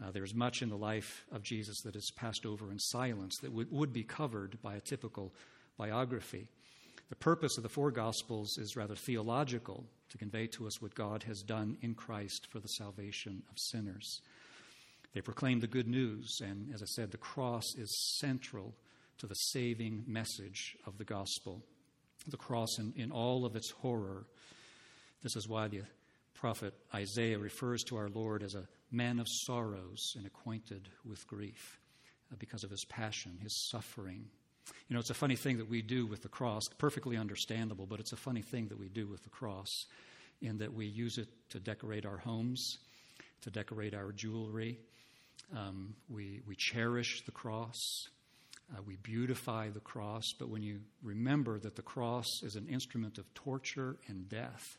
Uh, 0.00 0.10
there's 0.10 0.34
much 0.34 0.62
in 0.62 0.68
the 0.68 0.76
life 0.76 1.24
of 1.32 1.42
Jesus 1.42 1.80
that 1.82 1.96
is 1.96 2.12
passed 2.16 2.46
over 2.46 2.70
in 2.70 2.78
silence 2.78 3.38
that 3.38 3.52
would, 3.52 3.70
would 3.70 3.92
be 3.92 4.04
covered 4.04 4.60
by 4.62 4.74
a 4.74 4.80
typical 4.80 5.32
biography. 5.76 6.48
The 7.08 7.16
purpose 7.16 7.56
of 7.56 7.62
the 7.62 7.68
four 7.68 7.90
Gospels 7.90 8.56
is 8.58 8.76
rather 8.76 8.94
theological 8.96 9.84
to 10.10 10.18
convey 10.18 10.46
to 10.48 10.66
us 10.66 10.80
what 10.80 10.94
God 10.94 11.22
has 11.24 11.42
done 11.42 11.76
in 11.82 11.94
Christ 11.94 12.46
for 12.50 12.58
the 12.58 12.68
salvation 12.68 13.42
of 13.50 13.58
sinners. 13.58 14.20
They 15.14 15.20
proclaim 15.20 15.60
the 15.60 15.66
good 15.66 15.88
news, 15.88 16.40
and 16.42 16.72
as 16.72 16.82
I 16.82 16.86
said, 16.86 17.10
the 17.10 17.18
cross 17.18 17.74
is 17.76 18.16
central 18.18 18.74
to 19.18 19.26
the 19.26 19.34
saving 19.34 20.04
message 20.06 20.76
of 20.86 20.96
the 20.96 21.04
gospel. 21.04 21.62
The 22.28 22.36
cross 22.36 22.78
in, 22.78 22.94
in 22.96 23.10
all 23.10 23.44
of 23.44 23.56
its 23.56 23.70
horror. 23.70 24.26
This 25.22 25.36
is 25.36 25.48
why 25.48 25.68
the 25.68 25.82
prophet 26.34 26.74
Isaiah 26.94 27.38
refers 27.38 27.82
to 27.84 27.96
our 27.96 28.08
Lord 28.08 28.42
as 28.42 28.54
a 28.54 28.66
man 28.90 29.18
of 29.18 29.26
sorrows 29.28 30.14
and 30.16 30.26
acquainted 30.26 30.88
with 31.04 31.26
grief 31.26 31.80
uh, 32.30 32.36
because 32.38 32.64
of 32.64 32.70
his 32.70 32.84
passion, 32.84 33.38
his 33.42 33.68
suffering. 33.70 34.24
You 34.88 34.94
know, 34.94 35.00
it's 35.00 35.10
a 35.10 35.14
funny 35.14 35.36
thing 35.36 35.58
that 35.58 35.68
we 35.68 35.82
do 35.82 36.06
with 36.06 36.22
the 36.22 36.28
cross, 36.28 36.62
perfectly 36.78 37.16
understandable, 37.16 37.86
but 37.86 38.00
it's 38.00 38.12
a 38.12 38.16
funny 38.16 38.42
thing 38.42 38.68
that 38.68 38.78
we 38.78 38.88
do 38.88 39.06
with 39.06 39.22
the 39.22 39.30
cross 39.30 39.86
in 40.40 40.58
that 40.58 40.72
we 40.72 40.86
use 40.86 41.18
it 41.18 41.28
to 41.50 41.60
decorate 41.60 42.04
our 42.04 42.18
homes, 42.18 42.78
to 43.42 43.50
decorate 43.50 43.94
our 43.94 44.12
jewelry. 44.12 44.78
Um, 45.56 45.94
we, 46.08 46.40
we 46.46 46.54
cherish 46.56 47.22
the 47.24 47.32
cross. 47.32 48.08
Uh, 48.72 48.82
we 48.86 48.96
beautify 48.96 49.68
the 49.68 49.80
cross, 49.80 50.32
but 50.38 50.48
when 50.48 50.62
you 50.62 50.80
remember 51.02 51.58
that 51.58 51.76
the 51.76 51.82
cross 51.82 52.26
is 52.42 52.56
an 52.56 52.66
instrument 52.68 53.18
of 53.18 53.32
torture 53.34 53.96
and 54.08 54.28
death, 54.28 54.78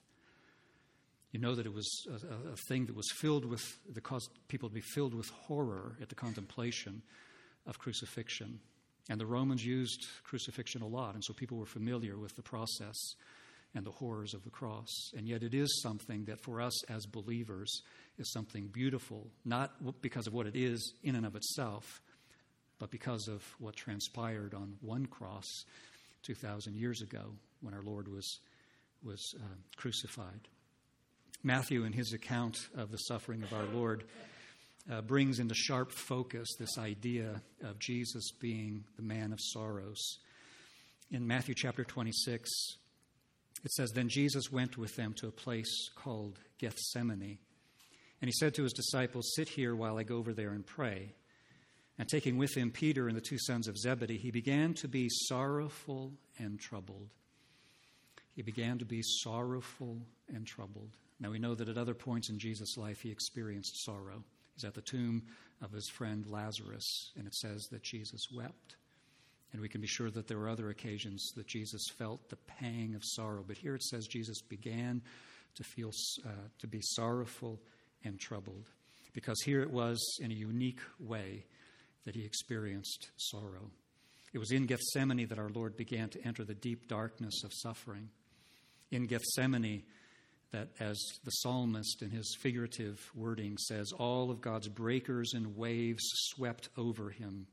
you 1.33 1.39
know 1.39 1.55
that 1.55 1.65
it 1.65 1.73
was 1.73 1.89
a, 2.07 2.51
a 2.51 2.55
thing 2.67 2.85
that 2.85 2.95
was 2.95 3.09
filled 3.11 3.43
with, 3.43 3.63
that 3.91 4.03
caused 4.03 4.29
people 4.47 4.69
to 4.69 4.75
be 4.75 4.81
filled 4.81 5.15
with 5.15 5.27
horror 5.29 5.97
at 5.99 6.07
the 6.07 6.15
contemplation 6.15 7.01
of 7.65 7.79
crucifixion. 7.79 8.59
And 9.09 9.19
the 9.19 9.25
Romans 9.25 9.65
used 9.65 10.05
crucifixion 10.23 10.83
a 10.83 10.87
lot, 10.87 11.15
and 11.15 11.23
so 11.23 11.33
people 11.33 11.57
were 11.57 11.65
familiar 11.65 12.17
with 12.17 12.35
the 12.35 12.43
process 12.43 12.95
and 13.75 13.83
the 13.83 13.91
horrors 13.91 14.35
of 14.35 14.43
the 14.43 14.51
cross. 14.51 14.87
And 15.17 15.27
yet, 15.27 15.41
it 15.41 15.55
is 15.55 15.81
something 15.81 16.25
that 16.25 16.39
for 16.39 16.61
us 16.61 16.83
as 16.85 17.07
believers 17.07 17.81
is 18.19 18.31
something 18.31 18.67
beautiful, 18.67 19.27
not 19.43 19.71
because 20.03 20.27
of 20.27 20.33
what 20.33 20.45
it 20.45 20.55
is 20.55 20.93
in 21.03 21.15
and 21.15 21.25
of 21.25 21.35
itself, 21.35 21.99
but 22.77 22.91
because 22.91 23.27
of 23.27 23.43
what 23.57 23.75
transpired 23.75 24.53
on 24.53 24.75
one 24.81 25.07
cross 25.07 25.47
2,000 26.21 26.75
years 26.75 27.01
ago 27.01 27.33
when 27.61 27.73
our 27.73 27.81
Lord 27.81 28.07
was, 28.07 28.39
was 29.03 29.33
uh, 29.41 29.55
crucified. 29.75 30.47
Matthew, 31.45 31.83
in 31.83 31.91
his 31.91 32.13
account 32.13 32.57
of 32.73 32.89
the 32.89 32.97
suffering 32.97 33.43
of 33.43 33.51
our 33.51 33.65
Lord, 33.65 34.05
uh, 34.89 35.01
brings 35.01 35.39
into 35.39 35.53
sharp 35.53 35.91
focus 35.91 36.47
this 36.57 36.77
idea 36.77 37.41
of 37.63 37.79
Jesus 37.79 38.31
being 38.31 38.85
the 38.95 39.03
man 39.03 39.33
of 39.33 39.39
sorrows. 39.41 40.19
In 41.11 41.27
Matthew 41.27 41.53
chapter 41.53 41.83
26, 41.83 42.49
it 43.65 43.71
says, 43.71 43.91
Then 43.91 44.07
Jesus 44.07 44.51
went 44.53 44.77
with 44.77 44.95
them 44.95 45.13
to 45.15 45.27
a 45.27 45.31
place 45.31 45.89
called 45.95 46.39
Gethsemane. 46.59 47.39
And 48.21 48.29
he 48.29 48.33
said 48.39 48.53
to 48.53 48.63
his 48.63 48.73
disciples, 48.73 49.33
Sit 49.35 49.49
here 49.49 49.75
while 49.75 49.97
I 49.97 50.03
go 50.03 50.15
over 50.15 50.33
there 50.33 50.51
and 50.51 50.65
pray. 50.65 51.13
And 51.99 52.07
taking 52.07 52.37
with 52.37 52.55
him 52.55 52.71
Peter 52.71 53.09
and 53.09 53.17
the 53.17 53.21
two 53.21 53.37
sons 53.37 53.67
of 53.67 53.77
Zebedee, 53.77 54.17
he 54.17 54.31
began 54.31 54.73
to 54.75 54.87
be 54.87 55.09
sorrowful 55.09 56.13
and 56.39 56.57
troubled. 56.57 57.09
He 58.33 58.41
began 58.41 58.79
to 58.79 58.85
be 58.85 59.01
sorrowful 59.03 60.01
and 60.33 60.47
troubled. 60.47 60.95
Now 61.19 61.31
we 61.31 61.39
know 61.39 61.55
that 61.55 61.69
at 61.69 61.77
other 61.77 61.93
points 61.93 62.29
in 62.29 62.39
Jesus' 62.39 62.77
life 62.77 63.01
he 63.01 63.11
experienced 63.11 63.83
sorrow. 63.83 64.23
He's 64.55 64.65
at 64.65 64.73
the 64.73 64.81
tomb 64.81 65.23
of 65.61 65.71
his 65.71 65.89
friend 65.89 66.25
Lazarus, 66.27 67.11
and 67.17 67.25
it 67.25 67.33
says 67.33 67.67
that 67.71 67.83
Jesus 67.83 68.27
wept. 68.35 68.75
And 69.51 69.61
we 69.61 69.69
can 69.69 69.81
be 69.81 69.87
sure 69.87 70.09
that 70.09 70.27
there 70.27 70.39
were 70.39 70.49
other 70.49 70.69
occasions 70.69 71.31
that 71.35 71.47
Jesus 71.47 71.87
felt 71.97 72.29
the 72.29 72.35
pang 72.35 72.93
of 72.95 73.03
sorrow. 73.03 73.43
But 73.47 73.57
here 73.57 73.75
it 73.75 73.83
says 73.83 74.07
Jesus 74.07 74.41
began 74.41 75.01
to 75.55 75.63
feel 75.63 75.91
uh, 76.25 76.29
to 76.59 76.67
be 76.67 76.81
sorrowful 76.81 77.61
and 78.03 78.19
troubled, 78.19 78.65
because 79.13 79.39
here 79.43 79.61
it 79.61 79.71
was 79.71 79.99
in 80.19 80.31
a 80.31 80.35
unique 80.35 80.81
way 80.99 81.45
that 82.05 82.15
he 82.15 82.25
experienced 82.25 83.11
sorrow. 83.17 83.69
It 84.33 84.39
was 84.39 84.51
in 84.51 84.65
Gethsemane 84.65 85.27
that 85.27 85.39
our 85.39 85.49
Lord 85.49 85.77
began 85.77 86.09
to 86.09 86.21
enter 86.25 86.43
the 86.43 86.55
deep 86.55 86.87
darkness 86.87 87.43
of 87.43 87.51
suffering. 87.53 88.09
In 88.91 89.05
Gethsemane, 89.05 89.83
that 90.53 90.69
as 90.79 90.97
the 91.25 91.31
psalmist 91.31 92.01
in 92.01 92.11
his 92.11 92.37
figurative 92.39 93.11
wording 93.15 93.57
says, 93.57 93.91
all 93.91 94.31
of 94.31 94.39
God's 94.39 94.69
breakers 94.69 95.33
and 95.33 95.57
waves 95.57 96.03
swept 96.13 96.69
over 96.77 97.09
him. 97.09 97.47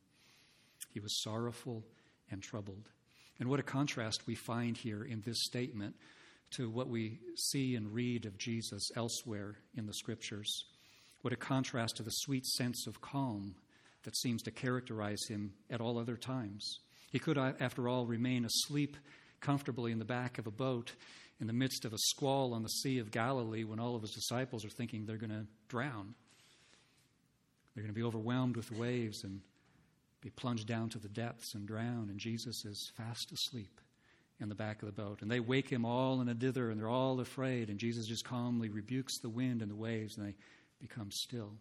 He 0.93 1.01
was 1.01 1.23
sorrowful 1.23 1.83
and 2.31 2.43
troubled. 2.43 2.89
And 3.41 3.49
what 3.49 3.59
a 3.59 3.65
contrast 3.65 4.27
we 4.27 4.35
find 4.35 4.77
here 4.77 5.03
in 5.03 5.23
this 5.23 5.43
statement 5.45 5.97
to 6.53 6.69
what 6.69 6.89
we 6.89 7.19
see 7.37 7.75
and 7.75 7.93
read 7.93 8.27
of 8.27 8.37
Jesus 8.37 8.91
elsewhere 8.95 9.57
in 9.77 9.87
the 9.87 9.95
scriptures. 9.95 10.65
What 11.23 11.33
a 11.33 11.37
contrast 11.37 11.97
to 11.97 12.03
the 12.03 12.11
sweet 12.11 12.45
sense 12.45 12.87
of 12.87 13.01
calm 13.01 13.55
that 14.03 14.17
seems 14.17 14.43
to 14.43 14.51
characterize 14.51 15.25
him 15.27 15.53
at 15.71 15.81
all 15.81 15.99
other 15.99 16.17
times. 16.17 16.81
He 17.11 17.19
could, 17.19 17.39
uh, 17.39 17.53
after 17.61 17.89
all, 17.89 18.07
remain 18.07 18.45
asleep 18.45 18.97
comfortably 19.41 19.91
in 19.91 19.99
the 19.99 20.05
back 20.05 20.39
of 20.39 20.47
a 20.47 20.51
boat 20.51 20.93
in 21.41 21.47
the 21.47 21.53
midst 21.53 21.85
of 21.85 21.93
a 21.93 21.99
squall 21.99 22.53
on 22.53 22.63
the 22.63 22.69
Sea 22.69 22.99
of 22.99 23.11
Galilee 23.11 23.65
when 23.65 23.81
all 23.81 23.97
of 23.97 24.03
his 24.03 24.13
disciples 24.13 24.65
are 24.65 24.71
thinking 24.71 25.07
they're 25.07 25.17
going 25.17 25.31
to 25.31 25.47
drown. 25.69 26.15
They're 27.75 27.83
going 27.83 27.95
to 27.95 27.99
be 27.99 28.07
overwhelmed 28.07 28.57
with 28.57 28.71
waves 28.73 29.25
and 29.25 29.41
be 30.21 30.31
plunged 30.31 30.67
down 30.67 30.91
to 30.91 30.99
the 30.99 31.09
depths 31.09 31.55
and 31.55 31.67
drown, 31.67 32.09
and 32.11 32.19
Jesus 32.19 32.65
is 32.67 32.93
fast 32.97 33.33
asleep 33.33 33.81
in 34.39 34.49
the 34.49 34.55
back 34.55 34.83
of 34.83 34.87
the 34.87 35.03
boat. 35.03 35.23
And 35.23 35.31
they 35.31 35.41
wake 35.41 35.69
him 35.69 35.87
all 35.87 36.21
in 36.21 36.29
a 36.29 36.35
dither, 36.35 36.71
and 36.71 36.79
they're 36.79 36.89
all 36.89 37.21
afraid, 37.21 37.71
and 37.71 37.79
Jesus 37.79 38.07
just 38.07 38.25
calmly 38.25 38.69
rebukes 38.69 39.19
the 39.21 39.31
wind 39.31 39.63
and 39.63 39.71
the 39.71 39.77
waves, 39.77 40.19
and 40.19 40.27
they 40.27 40.35
become 40.81 41.11
still. 41.11 41.53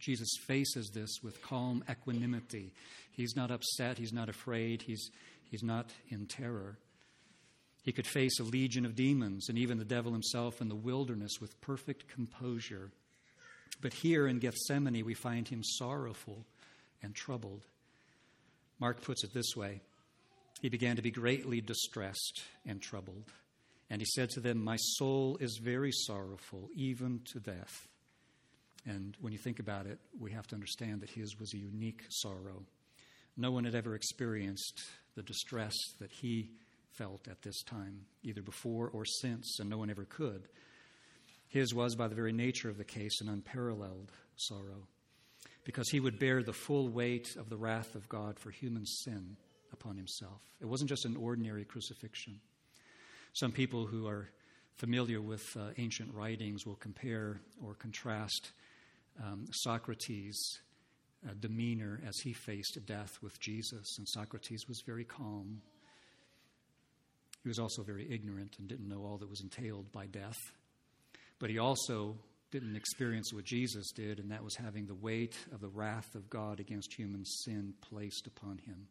Jesus 0.00 0.28
faces 0.46 0.90
this 0.94 1.18
with 1.22 1.42
calm 1.42 1.84
equanimity. 1.90 2.72
He's 3.10 3.34
not 3.36 3.50
upset, 3.50 3.98
he's 3.98 4.12
not 4.12 4.28
afraid, 4.28 4.82
he's, 4.82 5.10
he's 5.50 5.62
not 5.62 5.90
in 6.08 6.26
terror. 6.26 6.78
He 7.88 7.92
could 7.92 8.06
face 8.06 8.38
a 8.38 8.44
legion 8.44 8.84
of 8.84 8.94
demons 8.94 9.48
and 9.48 9.56
even 9.56 9.78
the 9.78 9.84
devil 9.86 10.12
himself 10.12 10.60
in 10.60 10.68
the 10.68 10.74
wilderness 10.74 11.40
with 11.40 11.58
perfect 11.62 12.06
composure. 12.06 12.90
But 13.80 13.94
here 13.94 14.26
in 14.26 14.40
Gethsemane, 14.40 15.06
we 15.06 15.14
find 15.14 15.48
him 15.48 15.64
sorrowful 15.64 16.44
and 17.02 17.14
troubled. 17.14 17.64
Mark 18.78 19.00
puts 19.00 19.24
it 19.24 19.32
this 19.32 19.56
way 19.56 19.80
He 20.60 20.68
began 20.68 20.96
to 20.96 21.02
be 21.02 21.10
greatly 21.10 21.62
distressed 21.62 22.42
and 22.66 22.82
troubled. 22.82 23.32
And 23.88 24.02
he 24.02 24.06
said 24.06 24.28
to 24.32 24.40
them, 24.40 24.62
My 24.62 24.76
soul 24.76 25.38
is 25.40 25.58
very 25.62 25.92
sorrowful, 25.92 26.68
even 26.74 27.22
to 27.32 27.40
death. 27.40 27.88
And 28.84 29.16
when 29.22 29.32
you 29.32 29.38
think 29.38 29.60
about 29.60 29.86
it, 29.86 29.98
we 30.20 30.32
have 30.32 30.46
to 30.48 30.54
understand 30.54 31.00
that 31.00 31.08
his 31.08 31.40
was 31.40 31.54
a 31.54 31.58
unique 31.58 32.04
sorrow. 32.10 32.64
No 33.38 33.50
one 33.50 33.64
had 33.64 33.74
ever 33.74 33.94
experienced 33.94 34.78
the 35.14 35.22
distress 35.22 35.72
that 36.00 36.10
he 36.10 36.50
felt 36.98 37.28
at 37.28 37.42
this 37.42 37.62
time, 37.62 38.00
either 38.22 38.42
before 38.42 38.88
or 38.88 39.04
since, 39.04 39.58
and 39.60 39.70
no 39.70 39.78
one 39.78 39.88
ever 39.88 40.04
could. 40.04 40.48
His 41.46 41.72
was, 41.72 41.94
by 41.94 42.08
the 42.08 42.14
very 42.14 42.32
nature 42.32 42.68
of 42.68 42.76
the 42.76 42.84
case, 42.84 43.20
an 43.20 43.28
unparalleled 43.28 44.10
sorrow, 44.36 44.86
because 45.64 45.88
he 45.88 46.00
would 46.00 46.18
bear 46.18 46.42
the 46.42 46.52
full 46.52 46.88
weight 46.88 47.36
of 47.36 47.48
the 47.48 47.56
wrath 47.56 47.94
of 47.94 48.08
God 48.08 48.38
for 48.38 48.50
human 48.50 48.84
sin 48.84 49.36
upon 49.72 49.96
himself. 49.96 50.42
It 50.60 50.66
wasn't 50.66 50.90
just 50.90 51.04
an 51.04 51.16
ordinary 51.16 51.64
crucifixion. 51.64 52.40
Some 53.32 53.52
people 53.52 53.86
who 53.86 54.06
are 54.06 54.28
familiar 54.76 55.20
with 55.20 55.44
uh, 55.56 55.70
ancient 55.78 56.12
writings 56.12 56.66
will 56.66 56.76
compare 56.76 57.40
or 57.64 57.74
contrast 57.74 58.52
um, 59.22 59.46
Socrates' 59.52 60.60
uh, 61.26 61.32
demeanor 61.40 62.00
as 62.06 62.18
he 62.18 62.32
faced 62.32 62.78
death 62.86 63.18
with 63.22 63.38
Jesus, 63.40 63.98
and 63.98 64.08
Socrates 64.08 64.66
was 64.68 64.82
very 64.86 65.04
calm 65.04 65.60
he 67.42 67.48
was 67.48 67.58
also 67.58 67.82
very 67.82 68.10
ignorant 68.10 68.56
and 68.58 68.68
didn't 68.68 68.88
know 68.88 69.04
all 69.04 69.18
that 69.18 69.30
was 69.30 69.40
entailed 69.40 69.90
by 69.92 70.06
death. 70.06 70.38
But 71.38 71.50
he 71.50 71.58
also 71.58 72.16
didn't 72.50 72.76
experience 72.76 73.32
what 73.32 73.44
Jesus 73.44 73.90
did, 73.92 74.18
and 74.18 74.30
that 74.30 74.42
was 74.42 74.56
having 74.56 74.86
the 74.86 74.94
weight 74.94 75.36
of 75.52 75.60
the 75.60 75.68
wrath 75.68 76.14
of 76.14 76.30
God 76.30 76.60
against 76.60 76.94
human 76.94 77.24
sin 77.24 77.74
placed 77.80 78.26
upon 78.26 78.58
him, 78.58 78.88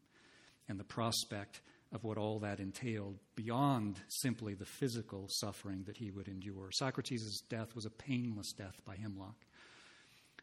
and 0.69 0.79
the 0.79 0.83
prospect 0.83 1.61
of 1.91 2.03
what 2.03 2.17
all 2.17 2.39
that 2.39 2.59
entailed 2.59 3.17
beyond 3.35 3.99
simply 4.09 4.53
the 4.53 4.65
physical 4.65 5.27
suffering 5.29 5.83
that 5.85 5.97
he 5.97 6.11
would 6.11 6.27
endure. 6.27 6.69
Socrates' 6.71 7.41
death 7.49 7.73
was 7.75 7.85
a 7.85 7.89
painless 7.89 8.51
death 8.51 8.75
by 8.85 8.95
hemlock. 8.95 9.35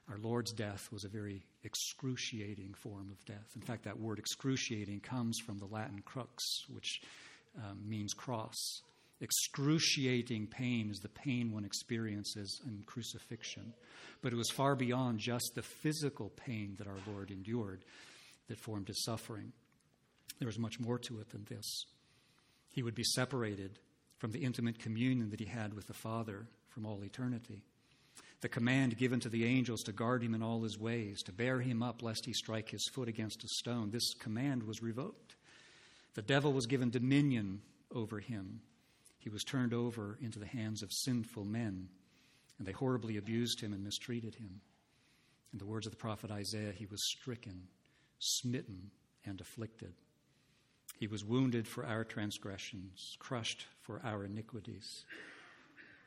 Our 0.09 0.19
Lord's 0.19 0.53
death 0.53 0.89
was 0.91 1.05
a 1.05 1.09
very 1.09 1.45
excruciating 1.63 2.75
form 2.75 3.11
of 3.11 3.25
death. 3.25 3.49
In 3.55 3.63
fact, 3.63 3.85
that 3.85 3.99
word 3.99 4.19
excruciating 4.19 5.01
comes 5.01 5.39
from 5.39 5.59
the 5.59 5.67
Latin 5.67 6.03
crux, 6.05 6.43
which 6.69 7.01
um, 7.59 7.81
means 7.87 8.13
cross. 8.15 8.83
excruciating 9.21 10.47
pain 10.47 10.91
is 10.91 10.99
the 10.99 11.09
pain 11.09 11.53
one 11.53 11.65
experiences 11.65 12.61
in 12.67 12.83
crucifixion. 12.85 13.73
But 14.23 14.33
it 14.33 14.37
was 14.37 14.51
far 14.51 14.75
beyond 14.75 15.19
just 15.19 15.53
the 15.55 15.63
physical 15.63 16.31
pain 16.31 16.75
that 16.79 16.87
our 16.87 16.99
Lord 17.07 17.31
endured 17.31 17.85
that 18.49 18.59
formed 18.59 18.89
his 18.89 19.05
suffering. 19.05 19.53
There 20.39 20.47
was 20.49 20.59
much 20.59 20.81
more 20.81 20.99
to 20.99 21.21
it 21.21 21.31
than 21.31 21.45
this. 21.45 21.87
He 22.71 22.83
would 22.83 22.95
be 22.95 23.05
separated 23.05 23.79
from 24.19 24.33
the 24.33 24.45
intimate 24.45 24.79
communion 24.79 25.31
that 25.31 25.41
he 25.41 25.47
had 25.47 25.75
with 25.75 25.87
the 25.87 25.95
Father 25.95 26.47
from 26.69 26.87
all 26.87 27.05
eternity. 27.05 27.63
The 28.41 28.49
command 28.49 28.99
given 28.99 29.21
to 29.21 29.29
the 29.29 29.45
angels 29.47 29.83
to 29.85 29.93
guard 29.93 30.23
him 30.23 30.35
in 30.35 30.43
all 30.43 30.63
his 30.63 30.79
ways, 30.79 31.23
to 31.23 31.33
bear 31.33 31.61
him 31.61 31.83
up 31.83 32.03
lest 32.03 32.27
he 32.27 32.33
strike 32.33 32.69
his 32.69 32.87
foot 32.93 33.09
against 33.09 33.45
a 33.45 33.49
stone, 33.49 33.91
this 33.91 34.13
command 34.15 34.65
was 34.65 34.83
revoked. 34.83 35.37
The 36.15 36.23
devil 36.23 36.53
was 36.53 36.67
given 36.67 36.91
dominion 36.91 37.61
over 37.93 38.21
him. 38.21 38.61
He 39.19 39.29
was 39.29 39.43
turned 39.43 39.75
over 39.75 40.19
into 40.21 40.39
the 40.39 40.47
hands 40.47 40.83
of 40.83 40.93
sinful 40.93 41.45
men, 41.45 41.89
and 42.59 42.67
they 42.67 42.73
horribly 42.73 43.17
abused 43.17 43.61
him 43.61 43.73
and 43.73 43.83
mistreated 43.83 44.35
him. 44.35 44.61
In 45.53 45.59
the 45.59 45.67
words 45.67 45.87
of 45.87 45.93
the 45.93 45.97
prophet 45.97 46.31
Isaiah, 46.31 46.73
he 46.73 46.87
was 46.87 47.11
stricken, 47.11 47.69
smitten, 48.19 48.91
and 49.25 49.41
afflicted. 49.41 49.95
He 50.99 51.07
was 51.07 51.25
wounded 51.25 51.67
for 51.67 51.85
our 51.85 52.05
transgressions, 52.05 53.17
crushed 53.19 53.67
for 53.83 54.01
our 54.05 54.25
iniquities. 54.25 55.05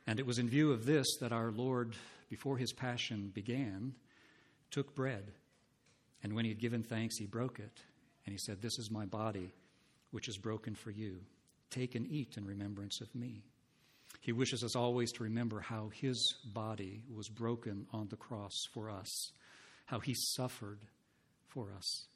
And 0.06 0.18
it 0.18 0.26
was 0.26 0.38
in 0.38 0.48
view 0.48 0.72
of 0.72 0.86
this 0.86 1.06
that 1.20 1.32
our 1.32 1.50
Lord, 1.50 1.94
before 2.30 2.56
his 2.56 2.72
passion 2.72 3.30
began, 3.34 3.94
took 4.70 4.94
bread. 4.94 5.32
And 6.22 6.34
when 6.34 6.44
he 6.44 6.50
had 6.50 6.60
given 6.60 6.82
thanks, 6.82 7.18
he 7.18 7.26
broke 7.26 7.58
it. 7.58 7.82
And 8.24 8.32
he 8.32 8.38
said, 8.38 8.62
This 8.62 8.78
is 8.78 8.90
my 8.90 9.04
body, 9.04 9.52
which 10.10 10.28
is 10.28 10.38
broken 10.38 10.74
for 10.74 10.90
you. 10.90 11.20
Take 11.70 11.94
and 11.94 12.06
eat 12.06 12.36
in 12.36 12.44
remembrance 12.44 13.00
of 13.00 13.14
me. 13.14 13.42
He 14.20 14.32
wishes 14.32 14.64
us 14.64 14.74
always 14.74 15.12
to 15.12 15.24
remember 15.24 15.60
how 15.60 15.90
his 15.94 16.34
body 16.52 17.02
was 17.14 17.28
broken 17.28 17.86
on 17.92 18.08
the 18.08 18.16
cross 18.16 18.54
for 18.72 18.90
us, 18.90 19.32
how 19.86 20.00
he 20.00 20.14
suffered 20.14 20.80
for 21.48 21.72
us, 21.76 22.06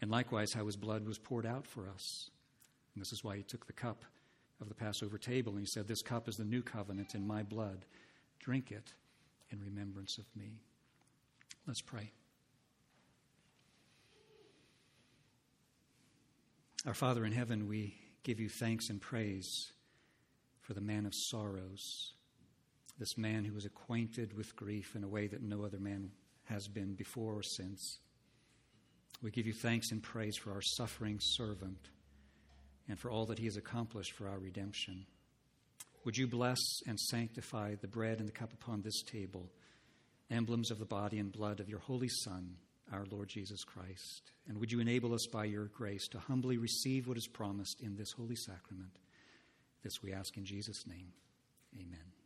and 0.00 0.10
likewise 0.10 0.52
how 0.52 0.66
his 0.66 0.76
blood 0.76 1.06
was 1.06 1.18
poured 1.18 1.46
out 1.46 1.66
for 1.66 1.88
us. 1.88 2.30
And 2.94 3.00
this 3.00 3.12
is 3.12 3.24
why 3.24 3.36
he 3.36 3.42
took 3.42 3.66
the 3.66 3.72
cup 3.72 4.04
of 4.60 4.68
the 4.68 4.74
Passover 4.74 5.18
table 5.18 5.52
and 5.52 5.60
he 5.60 5.66
said, 5.66 5.86
This 5.86 6.02
cup 6.02 6.28
is 6.28 6.36
the 6.36 6.44
new 6.44 6.62
covenant 6.62 7.14
in 7.14 7.26
my 7.26 7.42
blood. 7.42 7.84
Drink 8.40 8.70
it 8.70 8.92
in 9.50 9.60
remembrance 9.60 10.18
of 10.18 10.24
me. 10.36 10.60
Let's 11.66 11.80
pray. 11.80 12.12
Our 16.86 16.94
Father 16.94 17.24
in 17.24 17.32
heaven, 17.32 17.66
we 17.66 17.96
give 18.22 18.38
you 18.38 18.48
thanks 18.48 18.88
and 18.88 19.00
praise 19.00 19.72
for 20.60 20.74
the 20.74 20.80
man 20.80 21.06
of 21.06 21.12
sorrows, 21.12 22.12
this 23.00 23.18
man 23.18 23.44
who 23.44 23.52
was 23.52 23.64
acquainted 23.64 24.32
with 24.36 24.54
grief 24.54 24.94
in 24.94 25.02
a 25.02 25.08
way 25.08 25.26
that 25.26 25.42
no 25.42 25.64
other 25.64 25.80
man 25.80 26.12
has 26.44 26.68
been 26.68 26.94
before 26.94 27.34
or 27.34 27.42
since. 27.42 27.98
We 29.20 29.32
give 29.32 29.44
you 29.44 29.54
thanks 29.54 29.90
and 29.90 30.00
praise 30.00 30.36
for 30.36 30.52
our 30.52 30.62
suffering 30.62 31.18
servant 31.20 31.88
and 32.88 32.96
for 32.96 33.10
all 33.10 33.26
that 33.26 33.40
he 33.40 33.46
has 33.46 33.56
accomplished 33.56 34.12
for 34.12 34.28
our 34.28 34.38
redemption. 34.38 35.04
Would 36.04 36.16
you 36.16 36.28
bless 36.28 36.60
and 36.86 36.98
sanctify 36.98 37.74
the 37.74 37.88
bread 37.88 38.20
and 38.20 38.28
the 38.28 38.32
cup 38.32 38.52
upon 38.52 38.82
this 38.82 39.02
table, 39.02 39.50
emblems 40.30 40.70
of 40.70 40.78
the 40.78 40.84
body 40.84 41.18
and 41.18 41.32
blood 41.32 41.58
of 41.58 41.68
your 41.68 41.80
Holy 41.80 42.08
Son, 42.08 42.54
our 42.92 43.04
Lord 43.10 43.28
Jesus 43.28 43.64
Christ? 43.64 44.32
And 44.48 44.58
would 44.58 44.72
you 44.72 44.80
enable 44.80 45.14
us 45.14 45.26
by 45.26 45.44
your 45.44 45.66
grace 45.66 46.08
to 46.08 46.18
humbly 46.18 46.58
receive 46.58 47.06
what 47.06 47.16
is 47.16 47.26
promised 47.26 47.80
in 47.80 47.96
this 47.96 48.12
holy 48.12 48.36
sacrament? 48.36 48.98
This 49.82 50.02
we 50.02 50.12
ask 50.12 50.36
in 50.36 50.44
Jesus' 50.44 50.86
name. 50.86 51.12
Amen. 51.74 52.17